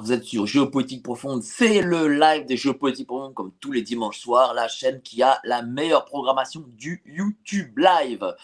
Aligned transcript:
Vous 0.00 0.12
êtes 0.12 0.24
sur 0.24 0.46
Géopolitique 0.46 1.02
Profonde, 1.02 1.42
c'est 1.42 1.80
le 1.80 2.08
live 2.08 2.46
des 2.46 2.56
Géopolitiques 2.56 3.06
Profondes 3.06 3.34
comme 3.34 3.52
tous 3.60 3.72
les 3.72 3.82
dimanches 3.82 4.18
soirs, 4.18 4.54
la 4.54 4.68
chaîne 4.68 5.00
qui 5.02 5.22
a 5.22 5.40
la 5.44 5.62
meilleure 5.62 6.04
programmation 6.04 6.64
du 6.68 7.02
YouTube 7.06 7.78
Live. 7.78 8.34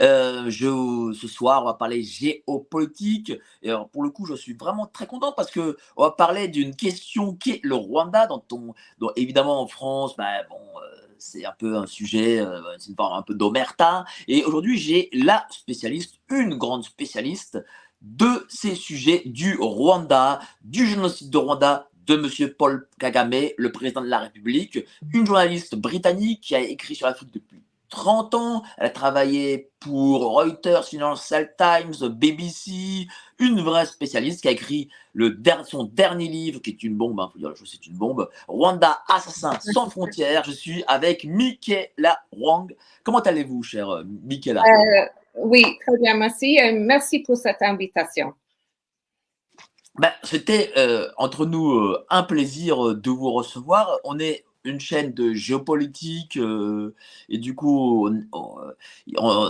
Euh, 0.00 0.44
je, 0.48 1.12
ce 1.18 1.28
soir, 1.28 1.62
on 1.62 1.66
va 1.66 1.74
parler 1.74 2.02
géopolitique, 2.02 3.32
et 3.62 3.70
alors, 3.70 3.88
pour 3.88 4.02
le 4.02 4.10
coup, 4.10 4.26
je 4.26 4.34
suis 4.34 4.54
vraiment 4.54 4.86
très 4.86 5.06
content 5.06 5.32
parce 5.32 5.50
que 5.50 5.76
on 5.96 6.02
va 6.02 6.10
parler 6.10 6.48
d'une 6.48 6.74
question 6.74 7.34
qui 7.34 7.52
est 7.52 7.60
le 7.62 7.74
Rwanda, 7.74 8.26
dont, 8.26 8.42
on, 8.52 8.74
évidemment 9.16 9.62
en 9.62 9.66
France, 9.66 10.16
ben, 10.16 10.44
bon, 10.48 10.56
euh, 10.56 10.98
c'est 11.18 11.44
un 11.44 11.54
peu 11.58 11.76
un 11.76 11.86
sujet, 11.86 12.40
euh, 12.40 12.60
c'est 12.78 12.90
une 12.90 12.96
forme 12.96 13.18
un 13.18 13.22
peu 13.22 13.34
d'omerta, 13.34 14.04
et 14.26 14.44
aujourd'hui 14.44 14.78
j'ai 14.78 15.08
la 15.12 15.46
spécialiste, 15.50 16.16
une 16.30 16.54
grande 16.54 16.84
spécialiste, 16.84 17.58
de 18.02 18.46
ces 18.48 18.74
sujets 18.74 19.22
du 19.26 19.56
Rwanda, 19.60 20.40
du 20.62 20.86
génocide 20.86 21.30
de 21.30 21.38
Rwanda 21.38 21.88
de 22.06 22.14
M. 22.14 22.50
Paul 22.56 22.88
Kagame, 22.98 23.50
le 23.58 23.72
président 23.72 24.00
de 24.00 24.06
la 24.08 24.20
République, 24.20 24.78
une 25.12 25.26
journaliste 25.26 25.74
britannique 25.76 26.40
qui 26.42 26.54
a 26.54 26.60
écrit 26.60 26.94
sur 26.94 27.06
l'Afrique 27.06 27.32
depuis 27.32 27.62
30 27.90 28.34
ans. 28.34 28.62
Elle 28.78 28.86
a 28.86 28.90
travaillé 28.90 29.70
pour 29.80 30.20
Reuters, 30.34 30.86
Financial 30.86 31.50
Times, 31.58 32.08
BBC, 32.08 33.06
une 33.38 33.60
vraie 33.60 33.84
spécialiste 33.86 34.40
qui 34.42 34.48
a 34.48 34.52
écrit 34.52 34.88
le 35.12 35.30
der- 35.30 35.66
son 35.66 35.84
dernier 35.84 36.28
livre, 36.28 36.60
qui 36.62 36.70
est 36.70 36.82
une 36.82 36.96
bombe, 36.96 37.20
il 37.28 37.32
faut 37.32 37.38
dire 37.38 37.48
la 37.50 37.54
chose, 37.54 37.68
c'est 37.70 37.86
une 37.86 37.96
bombe, 37.96 38.28
Rwanda, 38.46 39.00
assassin 39.08 39.58
sans 39.60 39.90
frontières. 39.90 40.44
Je 40.44 40.52
suis 40.52 40.84
avec 40.86 41.24
Michaela 41.24 42.20
Wang. 42.32 42.74
Comment 43.04 43.20
allez-vous, 43.20 43.62
chère 43.62 43.90
euh, 43.90 44.04
Michaela 44.24 44.70
Oui, 45.38 45.64
très 45.86 45.98
bien, 45.98 46.16
merci. 46.16 46.58
Merci 46.74 47.20
pour 47.20 47.36
cette 47.36 47.62
invitation. 47.62 48.34
Ben, 49.98 50.12
C'était 50.22 50.72
euh, 50.76 51.10
entre 51.16 51.44
nous 51.46 51.72
euh, 51.72 52.06
un 52.10 52.22
plaisir 52.22 52.88
euh, 52.88 52.94
de 52.94 53.10
vous 53.10 53.32
recevoir. 53.32 53.98
On 54.04 54.18
est 54.18 54.44
une 54.64 54.80
chaîne 54.80 55.12
de 55.12 55.32
géopolitique 55.34 56.38
et 57.28 57.38
du 57.38 57.54
coup, 57.54 58.10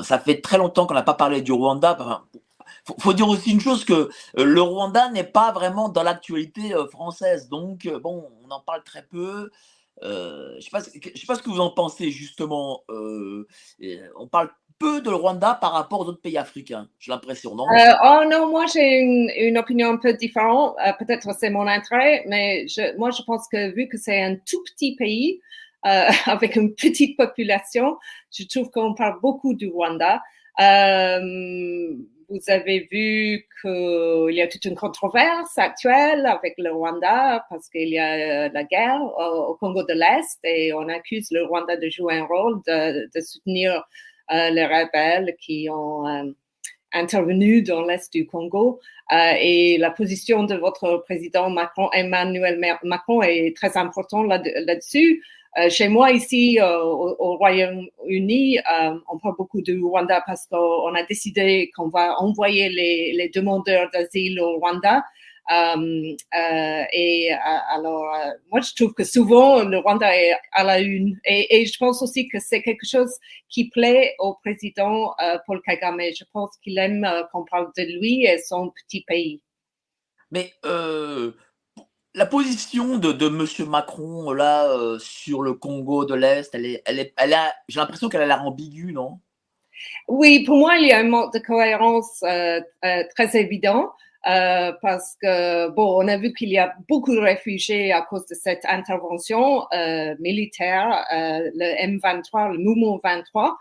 ça 0.04 0.18
fait 0.20 0.40
très 0.40 0.58
longtemps 0.58 0.86
qu'on 0.86 0.94
n'a 0.94 1.02
pas 1.02 1.14
parlé 1.14 1.42
du 1.42 1.50
Rwanda. 1.50 1.96
Enfin, 1.98 2.24
faut, 3.00 3.12
dire 3.14 3.26
aussi 3.28 3.50
une 3.50 3.60
chose 3.60 3.84
que 3.84 4.10
le 4.36 4.60
Rwanda 4.62 5.10
n'est 5.10 5.24
pas 5.24 5.50
vraiment 5.50 5.88
dans 5.88 6.04
l'actualité 6.04 6.72
française, 6.92 7.48
donc 7.48 7.88
bon, 8.02 8.30
on 8.46 8.50
en 8.50 8.60
parle 8.60 8.84
très 8.84 9.02
peu. 9.02 9.50
Je 10.02 10.60
sais 10.60 10.70
ce- 10.80 10.90
je 11.14 11.18
sais 11.20 11.26
pas 11.26 11.34
ce 11.34 11.42
que 11.42 11.50
vous 11.50 11.60
en 11.60 11.70
pensez 11.70 12.12
justement. 12.12 12.84
On 12.90 14.28
parle 14.30 14.50
peu 14.78 15.00
de 15.00 15.10
Rwanda 15.10 15.58
par 15.60 15.72
rapport 15.72 16.00
aux 16.00 16.04
autres 16.04 16.20
pays 16.20 16.38
africains. 16.38 16.88
J'ai 16.98 17.10
l'impression, 17.10 17.54
non? 17.54 17.64
Euh, 17.64 17.92
oh 18.04 18.24
non, 18.30 18.48
moi 18.48 18.64
j'ai 18.72 18.98
une, 18.98 19.30
une 19.36 19.58
opinion 19.58 19.90
un 19.90 19.96
peu 19.96 20.12
différente. 20.12 20.76
Euh, 20.86 20.92
Peut-être 20.98 21.34
c'est 21.38 21.50
mon 21.50 21.66
intérêt, 21.66 22.24
mais 22.28 22.66
je, 22.68 22.96
moi 22.96 23.10
je 23.10 23.22
pense 23.22 23.46
que 23.48 23.72
vu 23.74 23.88
que 23.88 23.98
c'est 23.98 24.22
un 24.22 24.36
tout 24.36 24.62
petit 24.64 24.94
pays 24.96 25.40
euh, 25.86 26.08
avec 26.26 26.56
une 26.56 26.74
petite 26.74 27.16
population, 27.16 27.98
je 28.36 28.44
trouve 28.44 28.70
qu'on 28.70 28.94
parle 28.94 29.20
beaucoup 29.20 29.54
du 29.54 29.68
Rwanda. 29.68 30.22
Euh, 30.60 31.94
vous 32.30 32.40
avez 32.48 32.86
vu 32.92 33.46
qu'il 33.62 34.34
y 34.34 34.42
a 34.42 34.48
toute 34.48 34.66
une 34.66 34.74
controverse 34.74 35.56
actuelle 35.56 36.26
avec 36.26 36.54
le 36.58 36.70
Rwanda 36.70 37.46
parce 37.48 37.70
qu'il 37.70 37.88
y 37.88 37.98
a 37.98 38.50
la 38.50 38.64
guerre 38.64 39.00
au, 39.00 39.54
Congo 39.54 39.82
de 39.82 39.94
l'Est 39.94 40.38
et 40.44 40.74
on 40.74 40.88
accuse 40.88 41.28
le 41.30 41.44
Rwanda 41.44 41.76
de 41.76 41.88
jouer 41.88 42.18
un 42.18 42.26
rôle 42.26 42.60
de, 42.66 43.08
de 43.14 43.20
soutenir 43.20 43.82
les 44.30 44.66
rebelles 44.66 45.36
qui 45.40 45.68
ont 45.70 46.06
euh, 46.06 46.24
intervenu 46.92 47.62
dans 47.62 47.82
l'Est 47.82 48.12
du 48.12 48.26
Congo. 48.26 48.80
Euh, 49.12 49.32
et 49.40 49.78
la 49.78 49.90
position 49.90 50.44
de 50.44 50.54
votre 50.54 51.02
président 51.06 51.48
Macron, 51.50 51.88
Emmanuel 51.92 52.58
Ma- 52.58 52.78
Macron 52.82 53.22
est 53.22 53.56
très 53.56 53.76
importante 53.76 54.26
là- 54.28 54.42
là-dessus. 54.66 55.22
Euh, 55.58 55.70
chez 55.70 55.88
moi 55.88 56.12
ici 56.12 56.58
euh, 56.60 56.82
au, 56.82 57.16
au 57.18 57.36
Royaume-Uni, 57.38 58.58
euh, 58.58 58.94
on 59.10 59.18
parle 59.18 59.34
beaucoup 59.36 59.62
du 59.62 59.80
Rwanda 59.82 60.22
parce 60.26 60.46
qu'on 60.46 60.94
a 60.94 61.02
décidé 61.04 61.70
qu'on 61.74 61.88
va 61.88 62.20
envoyer 62.20 62.68
les 62.68 63.30
demandeurs 63.34 63.88
d'asile 63.92 64.40
au 64.40 64.58
Rwanda. 64.58 65.04
Euh, 65.50 66.14
euh, 66.34 66.84
et 66.92 67.32
euh, 67.32 67.36
alors, 67.70 68.14
euh, 68.14 68.32
moi, 68.50 68.60
je 68.60 68.74
trouve 68.74 68.92
que 68.92 69.04
souvent 69.04 69.62
le 69.64 69.78
Rwanda 69.78 70.14
est 70.14 70.36
à 70.52 70.62
la 70.62 70.80
une. 70.80 71.18
Et, 71.24 71.60
et 71.60 71.66
je 71.66 71.78
pense 71.78 72.02
aussi 72.02 72.28
que 72.28 72.38
c'est 72.38 72.62
quelque 72.62 72.86
chose 72.86 73.14
qui 73.48 73.70
plaît 73.70 74.14
au 74.18 74.34
président 74.34 75.14
Paul 75.46 75.62
Kagame. 75.62 76.00
Je 76.16 76.24
pense 76.32 76.56
qu'il 76.62 76.78
aime 76.78 77.08
qu'on 77.32 77.44
parle 77.44 77.70
de 77.76 77.82
lui 77.98 78.24
et 78.26 78.38
son 78.38 78.70
petit 78.70 79.04
pays. 79.04 79.42
Mais 80.30 80.52
euh, 80.66 81.32
la 82.14 82.26
position 82.26 82.98
de, 82.98 83.12
de 83.12 83.28
Monsieur 83.30 83.64
Macron 83.64 84.32
là 84.32 84.66
euh, 84.70 84.98
sur 84.98 85.40
le 85.40 85.54
Congo 85.54 86.04
de 86.04 86.14
l'Est, 86.14 86.54
elle 86.54 86.66
est, 86.66 86.82
elle 86.84 86.98
est, 86.98 87.14
elle 87.16 87.32
a, 87.32 87.54
j'ai 87.68 87.80
l'impression 87.80 88.10
qu'elle 88.10 88.20
a 88.20 88.26
l'air 88.26 88.44
ambiguë, 88.44 88.92
non? 88.92 89.20
Oui, 90.08 90.44
pour 90.44 90.56
moi, 90.56 90.76
il 90.76 90.88
y 90.88 90.92
a 90.92 90.98
un 90.98 91.04
manque 91.04 91.32
de 91.32 91.38
cohérence 91.38 92.22
euh, 92.24 92.60
très 93.14 93.36
évident. 93.36 93.90
Euh, 94.26 94.72
parce 94.82 95.16
que 95.22 95.68
bon, 95.70 96.02
on 96.04 96.08
a 96.08 96.16
vu 96.16 96.32
qu'il 96.32 96.48
y 96.50 96.58
a 96.58 96.74
beaucoup 96.88 97.14
de 97.14 97.20
réfugiés 97.20 97.92
à 97.92 98.02
cause 98.02 98.26
de 98.26 98.34
cette 98.34 98.64
intervention 98.66 99.64
euh, 99.72 100.14
militaire, 100.18 101.04
euh, 101.12 101.50
le 101.54 101.98
M23, 101.98 102.52
le 102.52 102.58
mouvement 102.58 102.98
23, 103.02 103.56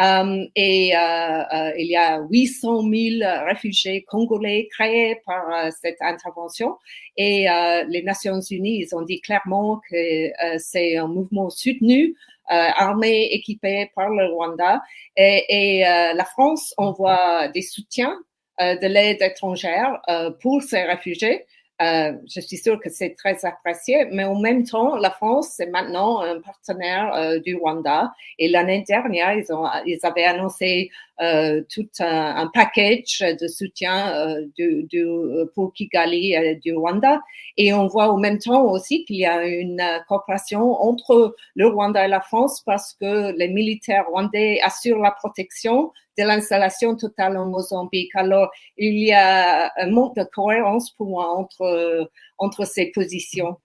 euh, 0.00 0.46
et 0.56 0.96
euh, 0.96 1.72
il 1.76 1.88
y 1.88 1.96
a 1.96 2.20
800 2.30 2.82
000 2.82 3.44
réfugiés 3.46 4.04
congolais 4.04 4.68
créés 4.72 5.20
par 5.26 5.72
cette 5.72 6.00
intervention. 6.00 6.76
Et 7.16 7.46
les 7.88 8.02
Nations 8.02 8.40
Unies, 8.40 8.80
ils 8.80 8.94
ont 8.94 9.02
dit 9.02 9.20
clairement 9.20 9.80
que 9.90 10.30
c'est 10.58 10.96
un 10.96 11.08
mouvement 11.08 11.50
soutenu, 11.50 12.14
euh, 12.50 12.70
armé, 12.76 13.28
équipé 13.32 13.90
par 13.94 14.08
le 14.08 14.24
Rwanda. 14.24 14.80
Et, 15.18 15.44
et 15.50 15.86
euh, 15.86 16.14
la 16.14 16.24
France 16.24 16.72
envoie 16.78 17.48
des 17.48 17.60
soutiens 17.60 18.18
de 18.58 18.86
l'aide 18.86 19.22
étrangère 19.22 20.00
euh, 20.08 20.30
pour 20.30 20.62
ces 20.62 20.82
réfugiés. 20.82 21.46
Euh, 21.80 22.12
je 22.26 22.40
suis 22.40 22.56
sûre 22.56 22.80
que 22.80 22.90
c'est 22.90 23.14
très 23.16 23.44
apprécié, 23.44 24.06
mais 24.10 24.24
en 24.24 24.34
même 24.34 24.64
temps, 24.64 24.96
la 24.96 25.10
France 25.10 25.52
c'est 25.56 25.66
maintenant 25.66 26.20
un 26.20 26.40
partenaire 26.40 27.14
euh, 27.14 27.38
du 27.38 27.54
Rwanda. 27.54 28.12
Et 28.38 28.48
l'année 28.48 28.82
dernière, 28.86 29.32
ils, 29.34 29.52
ont, 29.52 29.64
ils 29.86 30.00
avaient 30.02 30.24
annoncé 30.24 30.90
euh, 30.90 31.07
tout 31.18 31.88
un, 32.00 32.50
package 32.54 33.24
de 33.40 33.48
soutien 33.48 34.14
euh, 34.14 34.46
du, 34.56 35.06
pour 35.54 35.72
Kigali 35.72 36.36
euh, 36.36 36.54
du 36.54 36.74
Rwanda. 36.74 37.20
Et 37.56 37.72
on 37.72 37.86
voit 37.86 38.12
en 38.12 38.18
même 38.18 38.38
temps 38.38 38.64
aussi 38.70 39.04
qu'il 39.04 39.16
y 39.16 39.26
a 39.26 39.44
une 39.46 39.82
coopération 40.08 40.72
entre 40.80 41.34
le 41.54 41.66
Rwanda 41.66 42.04
et 42.04 42.08
la 42.08 42.20
France 42.20 42.62
parce 42.64 42.94
que 42.94 43.36
les 43.36 43.48
militaires 43.48 44.04
rwandais 44.08 44.60
assurent 44.62 45.00
la 45.00 45.10
protection 45.10 45.92
de 46.18 46.24
l'installation 46.24 46.96
totale 46.96 47.36
en 47.36 47.46
Mozambique. 47.46 48.10
Alors, 48.14 48.50
il 48.76 48.98
y 48.98 49.12
a 49.12 49.72
un 49.76 49.90
manque 49.90 50.16
de 50.16 50.24
cohérence 50.24 50.90
pour 50.92 51.08
moi 51.08 51.28
entre, 51.36 52.10
entre 52.38 52.64
ces 52.64 52.86
positions. 52.92 53.56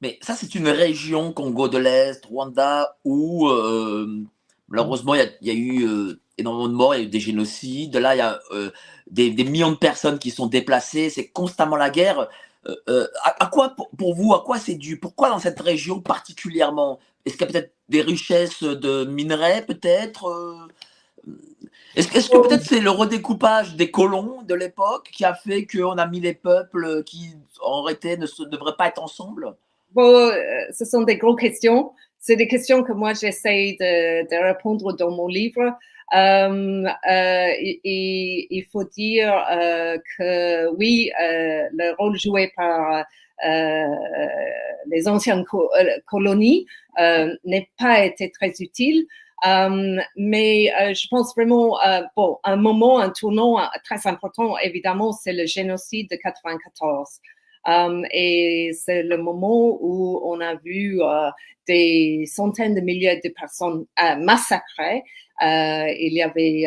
Mais 0.00 0.18
ça, 0.20 0.34
c'est 0.34 0.54
une 0.54 0.68
région, 0.68 1.32
Congo 1.32 1.68
de 1.68 1.78
l'Est, 1.78 2.24
Rwanda, 2.26 2.96
où 3.04 3.48
euh, 3.48 4.24
malheureusement, 4.68 5.14
il 5.14 5.32
y, 5.40 5.50
a 5.50 5.54
eu 5.54 5.86
euh, 5.86 6.20
énormément 6.38 6.68
de 6.68 6.74
morts, 6.74 6.94
il 6.94 6.98
y 6.98 7.00
a 7.02 7.06
eu 7.06 7.08
des 7.08 7.20
génocides. 7.20 7.96
Là, 7.96 8.14
il 8.14 8.18
y 8.18 8.22
a 8.22 8.40
euh, 8.52 8.70
des, 9.10 9.30
millions 9.44 9.70
de 9.70 9.76
personnes 9.76 10.18
qui 10.18 10.30
sont 10.30 10.46
déplacées, 10.46 11.10
c'est 11.10 11.28
constamment 11.28 11.76
la 11.76 11.90
guerre. 11.90 12.28
À, 12.88 13.44
à, 13.44 13.46
quoi, 13.46 13.76
pour, 13.96 14.14
vous, 14.14 14.34
à 14.34 14.42
quoi 14.44 14.58
c'est 14.58 14.74
dû? 14.74 14.98
Pourquoi 14.98 15.30
dans 15.30 15.38
cette 15.38 15.60
région 15.60 16.00
particulièrement? 16.00 16.98
Est-ce 17.24 17.36
qu'il 17.36 17.46
y 17.46 17.48
a 17.48 17.52
peut-être 17.52 17.72
des 17.88 18.02
richesses 18.02 18.64
de 18.64 19.04
minerais, 19.04 19.64
peut-être 19.64 20.68
Est-ce 21.94 22.08
est 22.08 22.28
que 22.28 22.48
peut-être 22.48 22.64
c'est 22.64 22.80
le 22.80 22.90
redécoupage 22.90 23.76
des 23.76 23.92
colons 23.92 24.42
de 24.42 24.54
l'époque 24.54 25.10
qui 25.12 25.24
a 25.24 25.34
fait 25.34 25.64
qu'on 25.64 25.96
a 25.96 26.06
mis 26.06 26.18
les 26.18 26.34
peuples 26.34 27.04
qui 27.04 27.36
en 27.62 27.86
été 27.86 28.16
ne 28.16 28.26
devraient 28.46 28.76
pas 28.76 28.88
être 28.88 29.00
ensemble? 29.00 29.54
Bon, 29.92 30.32
ce 30.72 30.84
sont 30.84 31.02
des 31.02 31.16
grosses 31.16 31.40
questions. 31.40 31.92
C'est 32.18 32.36
des 32.36 32.48
questions 32.48 32.82
que 32.82 32.92
moi 32.92 33.14
j'essaie 33.14 33.76
de, 33.78 34.44
répondre 34.44 34.92
dans 34.92 35.10
mon 35.10 35.28
livre. 35.28 35.62
Euh, 36.14 36.84
euh, 37.10 37.48
et, 37.58 38.46
il 38.50 38.64
faut 38.70 38.84
dire 38.84 39.34
euh, 39.50 39.98
que 40.16 40.68
oui, 40.76 41.10
euh, 41.20 41.64
le 41.72 41.94
rôle 41.98 42.16
joué 42.18 42.52
par 42.56 43.04
euh, 43.44 43.86
les 44.88 45.08
anciennes 45.08 45.44
colonies 46.06 46.66
n'est 47.44 47.70
pas 47.78 48.04
été 48.04 48.30
très 48.30 48.52
utile. 48.60 49.06
mais 50.16 50.72
je 50.94 51.08
pense 51.08 51.34
vraiment, 51.34 51.78
bon, 52.16 52.38
un 52.44 52.56
moment, 52.56 53.00
un 53.00 53.10
tournant 53.10 53.58
très 53.84 54.06
important, 54.06 54.56
évidemment, 54.58 55.12
c'est 55.12 55.32
le 55.32 55.46
génocide 55.46 56.08
de 56.10 56.16
94. 56.16 57.20
Um, 57.66 58.06
et 58.12 58.70
c'est 58.74 59.02
le 59.02 59.18
moment 59.18 59.76
où 59.80 60.20
on 60.24 60.40
a 60.40 60.54
vu 60.54 61.00
uh, 61.00 61.30
des 61.66 62.24
centaines 62.26 62.74
de 62.74 62.80
milliers 62.80 63.20
de 63.22 63.28
personnes 63.30 63.86
uh, 63.98 64.16
massacrées. 64.22 65.02
Uh, 65.42 65.92
il 65.98 66.14
y 66.14 66.22
avait 66.22 66.64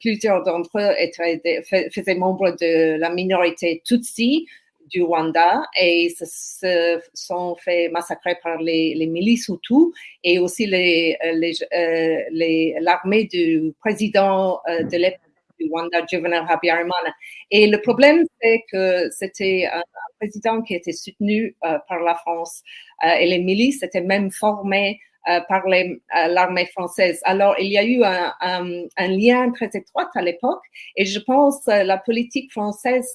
plusieurs 0.00 0.42
d'entre 0.42 0.78
eux 0.78 0.94
étaient, 0.98 1.62
faisaient 1.90 2.14
membre 2.14 2.52
de 2.52 2.96
la 2.96 3.10
minorité 3.10 3.82
Tutsi 3.84 4.46
du 4.88 5.02
Rwanda 5.02 5.62
et 5.78 6.14
se, 6.18 7.00
sont 7.14 7.54
fait 7.56 7.88
massacrer 7.88 8.36
par 8.42 8.58
les, 8.58 8.94
les 8.94 9.06
milices 9.06 9.48
Hutus 9.48 9.92
et 10.22 10.38
aussi 10.38 10.66
les, 10.66 11.16
les, 11.34 11.52
euh, 11.74 12.22
les 12.30 12.76
l'armée 12.80 13.24
du 13.24 13.72
président 13.80 14.60
euh, 14.68 14.82
de 14.84 14.96
l'époque 14.96 15.20
du 15.58 15.68
Rwanda, 15.70 16.04
Juvenal 16.10 16.44
Habyarimana. 16.48 17.14
Et 17.50 17.66
le 17.66 17.80
problème, 17.80 18.24
c'est 18.40 18.62
que 18.70 19.10
c'était 19.10 19.68
un, 19.72 19.82
président 20.18 20.62
qui 20.62 20.74
était 20.74 20.92
soutenu 20.92 21.56
euh, 21.64 21.78
par 21.88 22.00
la 22.00 22.14
France 22.14 22.62
euh, 23.04 23.14
et 23.20 23.26
les 23.26 23.38
milices 23.38 23.82
étaient 23.82 24.00
même 24.00 24.30
formées 24.30 25.00
euh, 25.28 25.40
par 25.48 25.64
l'armée 25.66 26.66
française. 26.66 27.20
Alors, 27.24 27.56
il 27.58 27.66
y 27.66 27.78
a 27.78 27.84
eu 27.84 28.04
un, 28.04 28.32
un, 28.40 28.84
un 28.96 29.08
lien 29.08 29.50
très 29.50 29.70
étroit 29.74 30.08
à 30.14 30.22
l'époque 30.22 30.62
et 30.96 31.04
je 31.04 31.18
pense 31.18 31.66
la 31.66 31.98
politique 31.98 32.52
française 32.52 33.12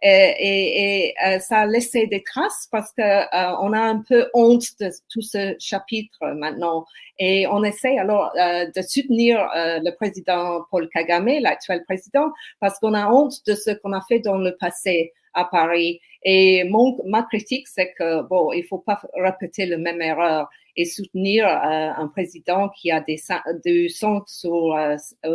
et, 0.00 1.08
et, 1.08 1.14
euh, 1.26 1.40
ça 1.40 1.60
a 1.60 1.66
laissé 1.66 2.06
des 2.06 2.22
traces 2.22 2.68
parce 2.70 2.92
que 2.92 3.02
euh, 3.02 3.56
on 3.60 3.72
a 3.72 3.80
un 3.80 4.02
peu 4.08 4.28
honte 4.32 4.64
de 4.78 4.90
tout 5.10 5.22
ce 5.22 5.56
chapitre 5.58 6.18
maintenant 6.36 6.84
et 7.18 7.48
on 7.48 7.64
essaie 7.64 7.98
alors 7.98 8.30
euh, 8.36 8.66
de 8.66 8.82
soutenir 8.82 9.48
le 9.54 9.90
président 9.96 10.64
Paul 10.70 10.88
Kagame, 10.90 11.40
l'actuel 11.40 11.82
président, 11.84 12.30
parce 12.60 12.78
qu'on 12.78 12.94
a 12.94 13.10
honte 13.10 13.44
de 13.46 13.54
ce 13.54 13.72
qu'on 13.72 13.92
a 13.92 14.00
fait 14.08 14.20
dans 14.20 14.38
le 14.38 14.56
passé 14.56 15.12
à 15.34 15.44
Paris. 15.44 16.00
Et 16.24 16.64
mon, 16.64 16.98
ma 17.06 17.22
critique, 17.22 17.68
c'est 17.68 17.92
que 17.94 18.22
bon, 18.22 18.52
il 18.52 18.64
faut 18.64 18.78
pas 18.78 19.00
répéter 19.14 19.66
la 19.66 19.78
même 19.78 20.02
erreur 20.02 20.48
et 20.76 20.84
soutenir 20.84 21.46
un 21.46 22.06
président 22.08 22.68
qui 22.68 22.90
a 22.90 23.00
des, 23.00 23.20
du 23.64 23.88
sang 23.88 24.22
sur, 24.26 24.76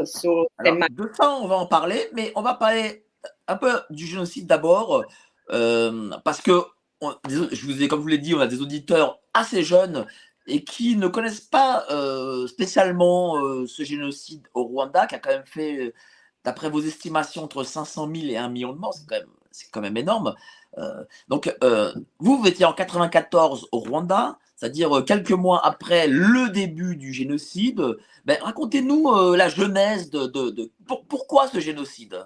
sur 0.05 0.45
alors, 0.57 0.75
mains. 0.75 0.87
De 0.89 1.09
ça, 1.13 1.37
on 1.41 1.47
va 1.47 1.55
en 1.55 1.67
parler, 1.67 1.99
mais 2.13 2.31
on 2.35 2.41
va 2.41 2.53
parler 2.53 3.03
un 3.47 3.55
peu 3.55 3.71
du 3.89 4.05
génocide 4.05 4.47
d'abord, 4.47 5.05
euh, 5.51 6.11
parce 6.23 6.41
que, 6.41 6.63
je 7.27 7.65
vous 7.65 7.83
ai, 7.83 7.87
comme 7.87 7.99
je 7.99 8.03
vous 8.03 8.07
l'ai 8.07 8.17
dit, 8.17 8.33
on 8.33 8.39
a 8.39 8.47
des 8.47 8.61
auditeurs 8.61 9.19
assez 9.33 9.63
jeunes 9.63 10.05
et 10.47 10.63
qui 10.63 10.95
ne 10.95 11.07
connaissent 11.07 11.41
pas 11.41 11.85
euh, 11.91 12.47
spécialement 12.47 13.37
euh, 13.37 13.65
ce 13.67 13.83
génocide 13.83 14.47
au 14.53 14.63
Rwanda, 14.63 15.07
qui 15.07 15.15
a 15.15 15.19
quand 15.19 15.29
même 15.29 15.45
fait, 15.45 15.93
d'après 16.43 16.69
vos 16.69 16.81
estimations, 16.81 17.43
entre 17.43 17.63
500 17.63 18.09
000 18.13 18.27
et 18.27 18.37
1 18.37 18.49
million 18.49 18.73
de 18.73 18.79
morts, 18.79 18.93
c'est 18.93 19.05
quand 19.07 19.71
quand 19.71 19.81
même 19.81 19.97
énorme. 19.97 20.35
Donc, 21.27 21.55
vous, 22.19 22.37
vous 22.37 22.47
étiez 22.47 22.65
en 22.65 22.73
94 22.73 23.67
au 23.71 23.79
Rwanda, 23.79 24.37
c'est-à-dire 24.55 25.03
quelques 25.05 25.31
mois 25.31 25.61
après 25.65 26.07
le 26.07 26.49
début 26.49 26.95
du 26.95 27.13
génocide. 27.13 27.81
Ben, 28.25 28.37
racontez-nous 28.41 29.33
la 29.33 29.49
genèse 29.49 30.09
de, 30.09 30.27
de 30.27 30.71
pourquoi 31.07 31.47
ce 31.47 31.59
génocide? 31.59 32.25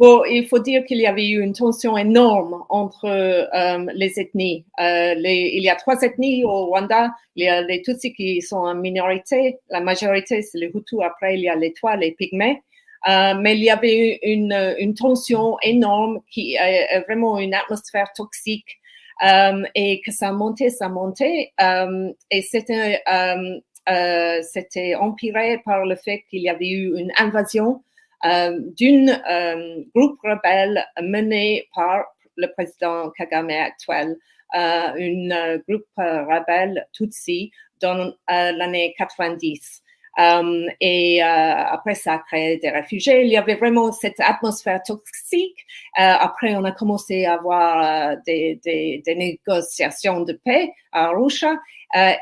Bon, 0.00 0.24
il 0.24 0.48
faut 0.48 0.60
dire 0.60 0.86
qu'il 0.86 0.96
y 0.96 1.06
avait 1.06 1.28
eu 1.28 1.42
une 1.42 1.52
tension 1.52 1.94
énorme 1.98 2.64
entre 2.70 3.04
euh, 3.04 3.84
les 3.94 4.18
ethnies. 4.18 4.64
Euh, 4.80 5.12
il 5.14 5.62
y 5.62 5.68
a 5.68 5.76
trois 5.76 6.00
ethnies 6.00 6.42
au 6.42 6.68
Rwanda. 6.68 7.10
Il 7.36 7.44
y 7.44 7.48
a 7.48 7.60
les 7.60 7.82
Tutsis 7.82 8.14
qui 8.14 8.40
sont 8.40 8.56
en 8.56 8.74
minorité. 8.74 9.58
La 9.68 9.80
majorité, 9.80 10.40
c'est 10.40 10.56
les 10.56 10.70
Hutus. 10.72 11.00
Après, 11.04 11.34
il 11.34 11.42
y 11.42 11.50
a 11.50 11.54
les 11.54 11.74
Toits, 11.74 11.96
les 11.96 12.12
Pygmées. 12.12 12.62
Euh, 13.08 13.34
mais 13.34 13.56
il 13.56 13.64
y 13.64 13.70
avait 13.70 14.18
une, 14.22 14.74
une 14.78 14.94
tension 14.94 15.56
énorme, 15.62 16.20
qui 16.30 16.54
est 16.54 17.00
vraiment 17.06 17.38
une 17.38 17.54
atmosphère 17.54 18.12
toxique, 18.14 18.78
euh, 19.24 19.62
et 19.74 20.00
que 20.04 20.12
ça 20.12 20.32
montait, 20.32 20.70
ça 20.70 20.88
montait. 20.88 21.52
Euh, 21.62 22.12
et 22.30 22.42
c'était 22.42 23.02
euh, 23.10 24.40
c'était 24.42 24.94
empiré 24.94 25.58
par 25.64 25.84
le 25.84 25.96
fait 25.96 26.22
qu'il 26.30 26.42
y 26.42 26.48
avait 26.48 26.68
eu 26.68 26.98
une 26.98 27.12
invasion 27.18 27.82
euh, 28.24 28.58
d'une 28.76 29.10
euh, 29.30 29.82
groupe 29.94 30.18
rebelle 30.22 30.84
mené 31.02 31.68
par 31.74 32.04
le 32.36 32.48
président 32.52 33.10
Kagame 33.10 33.50
actuel, 33.50 34.16
euh, 34.54 34.94
une 34.96 35.62
groupe 35.66 35.86
rebelle 35.96 36.86
Tutsi 36.92 37.50
dans 37.80 38.12
l'année 38.28 38.94
90. 38.98 39.82
Um, 40.18 40.66
et 40.80 41.22
euh, 41.22 41.26
après, 41.26 41.94
ça 41.94 42.14
a 42.14 42.18
créé 42.18 42.58
des 42.58 42.70
réfugiés. 42.70 43.22
Il 43.22 43.30
y 43.30 43.36
avait 43.36 43.54
vraiment 43.54 43.92
cette 43.92 44.20
atmosphère 44.20 44.82
toxique. 44.82 45.64
Euh, 45.98 46.02
après, 46.02 46.54
on 46.56 46.64
a 46.64 46.72
commencé 46.72 47.24
à 47.24 47.34
avoir 47.34 48.12
euh, 48.12 48.16
des, 48.26 48.60
des, 48.64 49.02
des, 49.04 49.14
négociations 49.14 50.20
de 50.20 50.32
paix 50.44 50.72
à 50.92 51.06
Arusha. 51.06 51.56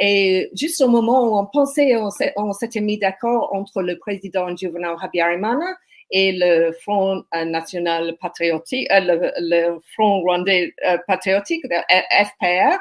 et 0.01 0.51
juste 0.55 0.81
au 0.81 0.89
moment 0.89 1.29
où 1.29 1.39
on 1.39 1.47
pensait, 1.47 1.95
on 2.37 2.53
s'était 2.53 2.81
mis 2.81 2.99
d'accord 2.99 3.55
entre 3.55 3.83
le 3.83 3.99
président 3.99 4.55
Juvenal 4.57 4.97
Habyarimana 5.01 5.77
et 6.11 6.33
le 6.33 6.73
Front 6.83 7.25
euh, 7.35 7.45
national 7.45 8.17
patriotique, 8.21 8.89
euh, 8.91 9.01
le, 9.01 9.33
le, 9.39 9.79
Front 9.95 10.21
rwandais 10.21 10.75
euh, 10.87 10.99
patriotique, 11.07 11.65
FPR, 11.67 12.79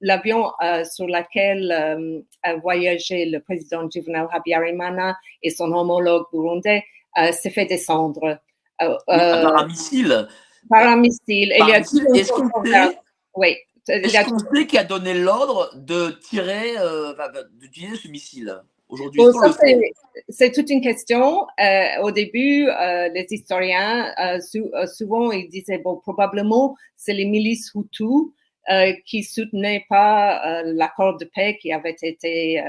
l'avion 0.00 0.50
sur 0.90 1.06
lequel 1.06 2.24
voyageait 2.62 3.26
le 3.26 3.40
président 3.40 3.88
Juvenal 3.90 4.28
Habyarimana 4.30 5.16
et 5.42 5.50
son 5.50 5.72
homologue 5.72 6.24
burundais 6.32 6.84
s'est 7.32 7.50
fait 7.50 7.66
descendre. 7.66 8.38
par 8.78 9.56
un 9.56 9.66
missile. 9.66 10.28
Par 10.68 10.86
un 10.86 10.96
missile. 10.96 11.52
Est-ce 11.52 12.32
qu'on 12.32 12.64
sait, 12.64 12.98
oui. 13.34 13.56
Est-ce 13.88 14.28
qu'on 14.28 14.38
sait 14.38 14.66
qui 14.66 14.78
a 14.78 14.84
donné 14.84 15.14
l'ordre 15.14 15.70
de 15.74 16.18
tirer, 16.22 16.74
d'utiliser 17.58 17.96
ce 17.96 18.08
missile 18.08 18.60
aujourd'hui 18.88 19.20
c'est 20.28 20.52
toute 20.52 20.70
une 20.70 20.80
question. 20.80 21.46
Euh, 21.60 22.02
au 22.02 22.10
début, 22.10 22.68
euh, 22.68 23.08
les 23.08 23.26
historiens, 23.30 24.12
euh, 24.18 24.38
euh 24.74 24.86
souvent, 24.86 25.32
ils 25.32 25.48
disaient, 25.48 25.78
bon, 25.78 25.96
probablement, 25.96 26.76
c'est 26.96 27.12
les 27.12 27.24
milices 27.24 27.72
Hutus 27.74 28.06
euh, 28.06 28.30
qui 29.06 29.22
soutenaient 29.22 29.84
pas 29.88 30.40
euh, 30.46 30.62
l'accord 30.74 31.18
de 31.18 31.24
paix 31.24 31.58
qui 31.60 31.72
avait 31.72 31.96
été 32.00 32.62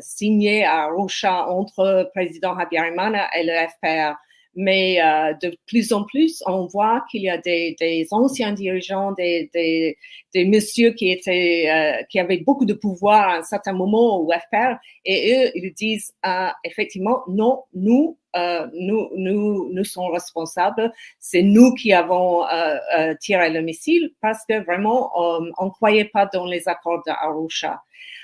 signé 0.00 0.64
à 0.64 0.84
Arusha 0.84 1.48
entre 1.48 1.84
le 1.84 2.10
président 2.10 2.56
Habyarimana 2.56 3.28
et 3.36 3.44
le 3.44 3.52
FPR. 3.68 4.16
Mais 4.56 5.02
euh, 5.02 5.34
de 5.34 5.54
plus 5.66 5.92
en 5.92 6.04
plus, 6.04 6.42
on 6.46 6.66
voit 6.66 7.04
qu'il 7.10 7.20
y 7.20 7.28
a 7.28 7.36
des, 7.36 7.76
des, 7.78 8.08
anciens 8.10 8.52
dirigeants, 8.52 9.12
des, 9.12 9.50
des, 9.52 9.98
des 10.32 10.46
messieurs 10.46 10.92
qui 10.92 11.10
étaient, 11.10 11.66
euh, 11.70 12.02
qui 12.08 12.18
avaient 12.18 12.38
beaucoup 12.38 12.64
de 12.64 12.72
pouvoir 12.72 13.28
à 13.28 13.36
un 13.36 13.42
certain 13.42 13.74
moment 13.74 14.18
au 14.18 14.30
FPR, 14.32 14.76
et 15.04 15.34
eux, 15.34 15.50
ils 15.54 15.74
disent 15.74 16.14
euh, 16.24 16.48
effectivement, 16.64 17.20
non, 17.28 17.64
nous, 17.74 18.18
euh, 18.36 18.66
nous, 18.74 19.08
nous, 19.16 19.70
nous 19.72 19.84
sommes 19.84 20.12
responsables. 20.12 20.92
C'est 21.18 21.42
nous 21.42 21.74
qui 21.74 21.92
avons 21.92 22.46
euh, 22.46 22.76
euh, 22.98 23.14
tiré 23.20 23.50
le 23.50 23.62
missile 23.62 24.10
parce 24.20 24.44
que 24.48 24.64
vraiment, 24.64 25.10
on 25.16 25.64
ne 25.64 25.70
croyait 25.70 26.06
pas 26.06 26.26
dans 26.26 26.46
les 26.46 26.68
accords 26.68 27.02
d'Arusha. 27.06 27.82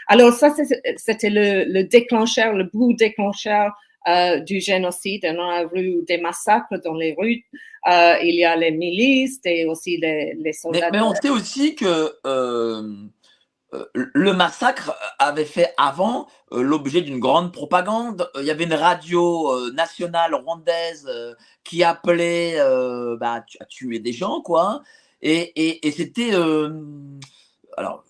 Alors 0.08 0.32
ça, 0.32 0.54
c'était 0.96 1.30
le, 1.30 1.64
le 1.64 1.84
déclencheur, 1.84 2.52
le 2.54 2.64
bout 2.64 2.92
déclencheur 2.92 3.72
euh, 4.08 4.40
du 4.40 4.60
génocide. 4.60 5.24
On 5.38 5.48
a 5.48 5.64
vu 5.64 6.02
des 6.08 6.18
massacres 6.18 6.76
dans 6.84 6.94
les 6.94 7.14
rues. 7.16 7.44
Euh, 7.88 8.16
il 8.22 8.34
y 8.34 8.44
a 8.44 8.56
les 8.56 8.72
milices 8.72 9.40
et 9.44 9.64
aussi 9.66 9.96
les, 9.96 10.34
les 10.38 10.52
soldats. 10.52 10.90
Mais, 10.90 10.98
mais, 10.98 11.04
on 11.04 11.14
sait 11.14 11.30
aussi 11.30 11.74
que 11.74 12.12
euh 12.26 12.82
le 13.94 14.32
massacre 14.32 14.94
avait 15.18 15.44
fait 15.44 15.72
avant 15.76 16.26
euh, 16.52 16.62
l'objet 16.62 17.00
d'une 17.00 17.18
grande 17.18 17.52
propagande. 17.52 18.30
Il 18.38 18.44
y 18.44 18.50
avait 18.50 18.64
une 18.64 18.74
radio 18.74 19.50
euh, 19.50 19.72
nationale 19.72 20.34
rwandaise 20.34 21.08
qui 21.64 21.82
appelait 21.82 22.56
bah, 23.18 23.44
à 23.60 23.64
tuer 23.66 23.98
des 23.98 24.12
gens, 24.12 24.40
quoi. 24.40 24.82
Et, 25.22 25.52
et, 25.56 25.86
et 25.86 25.90
c'était 25.90 26.32
alors. 27.76 28.04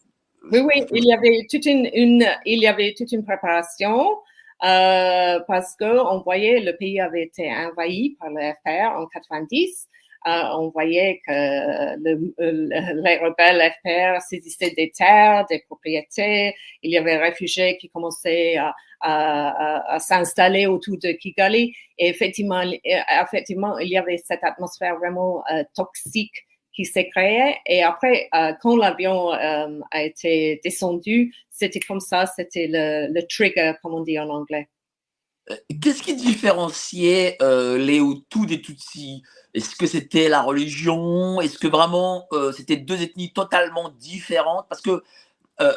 Oui, 0.51 0.59
oui, 0.61 0.85
il 0.93 1.05
y 1.05 1.13
avait 1.13 1.47
toute 1.49 1.67
une, 1.67 1.89
une 1.95 2.27
il 2.45 2.61
y 2.61 2.67
avait 2.67 2.95
toute 2.97 3.13
une 3.13 3.25
préparation. 3.25 4.19
euh, 4.65 5.41
parce 5.49 5.75
que 5.75 5.85
on 5.85 6.21
voyait 6.21 6.61
le 6.61 6.77
pays 6.77 7.01
avait 7.01 7.25
été 7.25 7.51
envahi 7.53 8.17
par 8.21 8.31
le 8.31 8.41
FPR 8.41 8.97
en 8.97 9.07
90. 9.07 9.89
Euh, 10.27 10.43
on 10.59 10.71
voyait 10.71 11.21
que 11.27 11.33
le, 11.99 12.33
les 13.03 13.19
rebelles 13.19 13.73
FPR 13.73 14.21
saisissaient 14.23 14.71
des 14.71 14.91
terres, 14.91 15.47
des 15.51 15.61
propriétés. 15.67 16.55
Il 16.83 16.91
y 16.91 16.99
avait 16.99 17.17
des 17.17 17.23
réfugiés 17.23 17.77
qui 17.79 17.89
commençaient 17.91 18.57
à, 18.57 18.75
à, 19.01 19.95
à, 19.95 19.99
s'installer 19.99 20.67
autour 20.67 20.97
de 20.99 21.13
Kigali. 21.13 21.75
Et 21.99 22.09
effectivement, 22.09 22.63
effectivement, 23.21 23.79
il 23.79 23.89
y 23.89 23.97
avait 23.97 24.19
cette 24.19 24.45
atmosphère 24.45 24.97
vraiment 24.97 25.43
euh, 25.53 25.65
toxique 25.75 26.35
qui 26.75 26.85
s'est 26.85 27.09
créée. 27.09 27.57
Et 27.67 27.83
après, 27.83 28.29
euh, 28.35 28.53
quand 28.61 28.77
l'avion 28.77 29.33
euh, 29.35 29.81
a 29.91 30.03
été 30.03 30.61
descendu, 30.65 31.35
c'était 31.51 31.81
comme 31.81 32.01
ça, 32.01 32.27
c'était 32.27 32.67
le, 32.69 33.13
le, 33.13 33.27
trigger, 33.27 33.75
comme 33.83 33.95
on 33.95 34.03
dit 34.03 34.19
en 34.19 34.29
anglais. 34.31 34.69
Euh, 35.51 35.57
qu'est-ce 35.81 36.03
qui 36.03 36.15
différenciait 36.15 37.37
euh, 37.43 37.77
les 37.79 37.99
Hutus 37.99 38.47
des 38.47 38.61
Tutsis 38.61 39.23
Est-ce 39.55 39.75
que 39.75 39.87
c'était 39.87 40.29
la 40.29 40.43
religion? 40.43 41.41
Est-ce 41.41 41.59
que 41.59 41.67
vraiment 41.67 42.27
euh, 42.33 42.53
c'était 42.53 42.77
deux 42.77 43.03
ethnies 43.03 43.33
totalement 43.33 43.91
différentes? 43.91 44.67
Parce 44.69 44.83
que 44.83 45.03